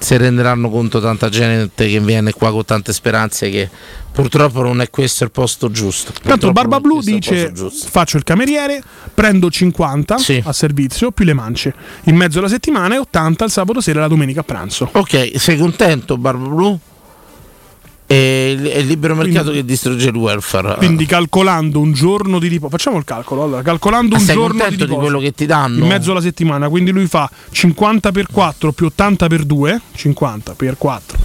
[0.00, 3.68] si renderanno conto tanta gente che viene qua con tante speranze che
[4.10, 7.52] purtroppo non è questo il posto giusto Tanto Barba Blu il dice.
[7.70, 8.82] Faccio il cameriere,
[9.12, 11.74] prendo 50 a servizio più le mance
[12.04, 14.88] in mezzo alla settimana e 80 il sabato sera e la domenica a pranzo.
[14.90, 16.80] ok sei contento Barba Blu?
[18.10, 22.70] È il, libero mercato Quindi- che distrugge il welfare Quindi calcolando un giorno di riposo,
[22.70, 23.44] facciamo il calcolo.
[23.44, 25.78] Allora, calcolando Ma un giorno di contento di riposo quello che ti danno?
[25.78, 30.54] in mezzo alla settimana, quindi lui fa 50 per 4 più 80 per 2, 50
[30.54, 31.18] per 4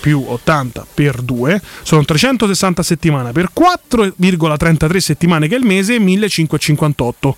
[0.00, 5.98] più 80 per 2 sono 360 a settimana per 4,33 settimane che è il mese
[5.98, 7.36] 1558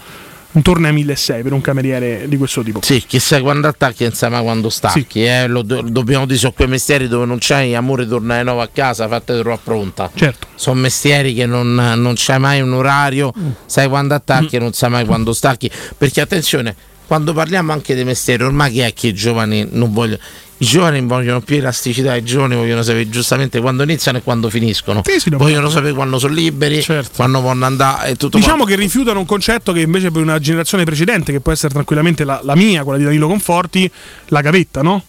[0.53, 4.43] intorno ai 1600 per un cameriere di questo tipo Sì, chissà quando attacchi e mai
[4.43, 5.25] quando stacchi.
[5.25, 5.47] Eh?
[5.47, 8.69] Lo, do- dobbiamo dire su quei mestieri dove non c'hai amore, torna di nuovo a
[8.73, 10.11] casa, fate troppo pronta.
[10.15, 10.49] Certo.
[10.55, 13.33] Sono mestieri che non, non c'hai mai un orario,
[13.67, 15.71] sai quando attacchi e non sai mai quando stacchi.
[15.97, 16.75] Perché attenzione,
[17.11, 20.21] quando parliamo anche dei mestieri, ormai che è che i giovani non vogliono.
[20.59, 25.03] I giovani vogliono più elasticità, i giovani vogliono sapere giustamente quando iniziano e quando finiscono.
[25.31, 26.85] vogliono sapere quando sono liberi,
[27.17, 28.77] quando possono andare e tutto Diciamo quanto.
[28.77, 32.39] che rifiutano un concetto che invece per una generazione precedente, che può essere tranquillamente la,
[32.45, 33.91] la mia, quella di Danilo Conforti,
[34.27, 35.03] la gavetta, no?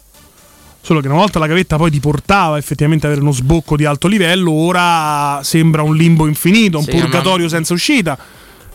[0.81, 3.85] Solo che una volta la gavetta poi ti portava effettivamente ad avere uno sbocco di
[3.85, 8.17] alto livello, ora sembra un limbo infinito, un Sì, purgatorio ma- senza uscita.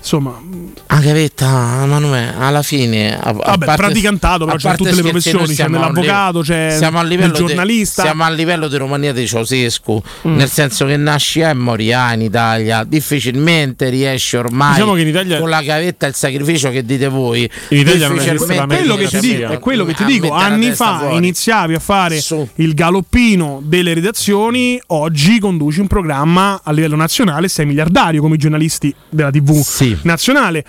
[0.07, 0.41] Insomma,
[0.89, 3.19] Ah, gavetta, Manuè, alla fine.
[3.19, 6.77] A, a Vabbè, parte- praticantato, però a c'è tutte le professioni, c'è a nell'avvocato, c'è
[6.79, 8.03] siamo a nel giornalista.
[8.03, 10.37] siamo a livello di Romania di Ceausescu, Mm.
[10.37, 12.85] nel senso che nasci e morirai in Italia.
[12.85, 17.09] Difficilmente riesci ormai Diciamo che in Italia- con la gavetta e il sacrificio che dite
[17.09, 17.51] voi.
[17.71, 20.31] In Italia non esiste quello che ti dico, a- è quello che ti a dico.
[20.31, 21.17] Anni fa fuori.
[21.17, 22.21] iniziavi a fare
[22.57, 28.39] il galoppino delle redazioni, oggi conduci un programma a livello nazionale, sei miliardario come i
[28.39, 29.61] giornalisti della TV
[30.03, 30.65] nazionale.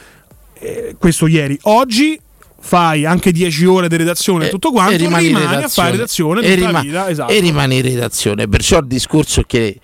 [0.59, 1.57] Eh, questo ieri.
[1.63, 2.19] Oggi
[2.59, 6.41] fai anche 10 ore di redazione e tutto quanto, e rimani, rimani, a fare redazione
[6.41, 7.31] e, rima- vita, esatto.
[7.31, 8.47] e rimani in redazione.
[8.47, 9.79] Perciò il discorso è che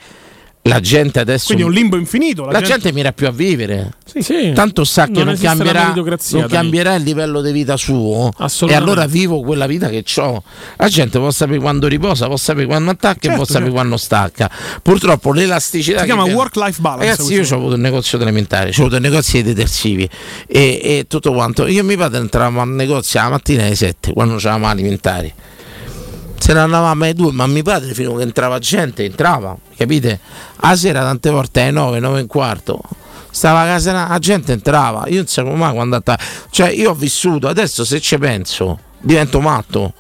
[0.64, 1.48] la gente adesso.
[1.48, 2.46] Quindi è un limbo infinito.
[2.46, 2.92] La, gente...
[2.94, 3.96] mira più a vivere.
[4.20, 4.54] Sì.
[4.54, 8.32] Tanto sa che Non non, la cambierà, non cambierà il livello di vita suo.
[8.68, 10.42] E allora vivo quella vita che ho.
[10.78, 13.76] La gente può sapere quando riposa, può sapere quando attacca e Certo, può sapere certo.
[13.76, 14.50] quando stacca.
[14.82, 16.00] Purtroppo l'elasticità.
[16.00, 17.10] Si chiama work-life balance.
[17.10, 20.08] Ragazzi, io ho avuto un negozio elementare, ho avuto un negozio di detersivi
[20.48, 21.68] e, e tutto quanto.
[21.68, 25.34] Io e mio padre entravamo al negozio la mattina alle 7 quando c'eravamo alimentari.
[26.38, 30.20] Se ne andavamo ai due, ma mio padre fino a che entrava gente, entrava, capite?
[30.58, 32.82] A sera tante volte alle 9, 9 e un quarto.
[33.30, 36.22] Stava a casa, la gente entrava, io non sapevo mai quando andava.
[36.50, 39.94] Cioè, io ho vissuto, adesso se ci penso, divento matto.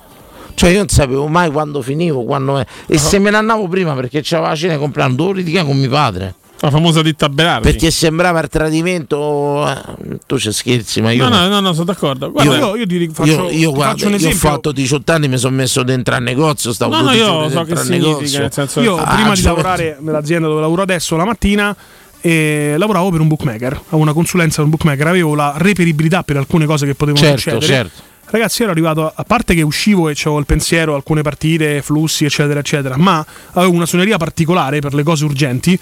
[0.53, 2.65] Cioè, io non sapevo mai quando finivo, quando è.
[2.87, 5.89] E se me ne andavo prima perché c'aveva la cena comprando, dovevo litigare con mio
[5.89, 6.35] padre.
[6.63, 7.69] La famosa ditta Berardi.
[7.69, 9.67] Perché sembrava il tradimento.
[9.67, 11.27] eh, tu ci scherzi, ma io.
[11.27, 12.31] No, no, no, no, sono d'accordo.
[12.31, 15.57] Guarda, io, io ti faccio, io, io guarda, io ho fatto 18 anni, mi sono
[15.57, 18.95] messo dentro al negozio, stavo No, no, 12 io so che significa, nel senso- Io
[18.95, 21.75] Ah, prima di lavorare nell'azienda dove lavoro adesso la mattina
[22.21, 26.37] eh, lavoravo per un bookmaker, avevo una consulenza per un bookmaker, avevo la reperibilità per
[26.37, 27.65] alcune cose che potevano Certo, succedere.
[27.65, 28.01] certo.
[28.27, 32.23] Ragazzi, io ero arrivato, a parte che uscivo e avevo il pensiero, alcune partite, flussi,
[32.23, 35.77] eccetera, eccetera, ma avevo una suoneria particolare per le cose urgenti.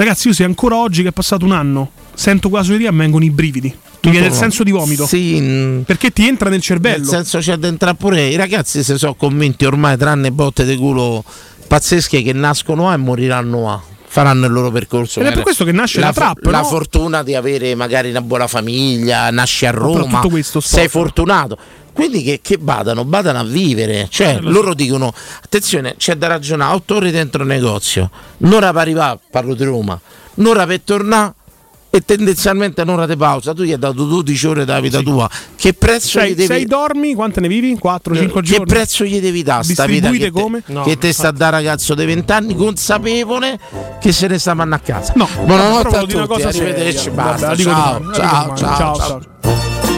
[0.00, 3.30] Ragazzi, io se ancora oggi che è passato un anno sento suoneria mi vengono i
[3.30, 3.68] brividi.
[4.00, 5.04] Mi viene il senso di vomito.
[5.04, 7.00] Sì, Perché ti entra nel cervello.
[7.00, 11.22] Nel senso c'è dentro pure i ragazzi si sono convinti ormai tranne botte di culo
[11.66, 13.82] pazzesche che nascono a e moriranno a.
[14.12, 15.20] Faranno il loro percorso.
[15.20, 16.64] Ed è per questo che nasce la fo- trap, La no?
[16.64, 20.20] fortuna di avere magari una buona famiglia, nasci a Roma,
[20.58, 21.56] sei fortunato.
[21.92, 24.08] Quindi che, che badano, badano a vivere.
[24.10, 25.12] Cioè, Eh, lo loro dicono:
[25.44, 30.00] attenzione, c'è da ragionare, otto ore dentro il negozio, un'ora per arrivare, parlo di Roma,
[30.34, 31.34] un'ora per tornare.
[31.92, 35.28] E tendenzialmente un'ora di pausa, tu gli hai dato 12 ore della vita tua.
[35.56, 37.76] Che prezzo Sei, gli devi sei dormi, quante ne vivi?
[37.82, 38.64] 4-5 che giorni?
[38.66, 40.62] prezzo gli devi dare sta vita che Distribuite te, come?
[40.62, 43.58] che No, te sta da ragazzo dei 20 anni consapevole
[44.00, 48.12] che se ne sta mandando a casa No, buonanotte a tutti cosa arrivederci basta Ciao,
[48.14, 48.56] ciao.
[48.56, 49.89] ciao.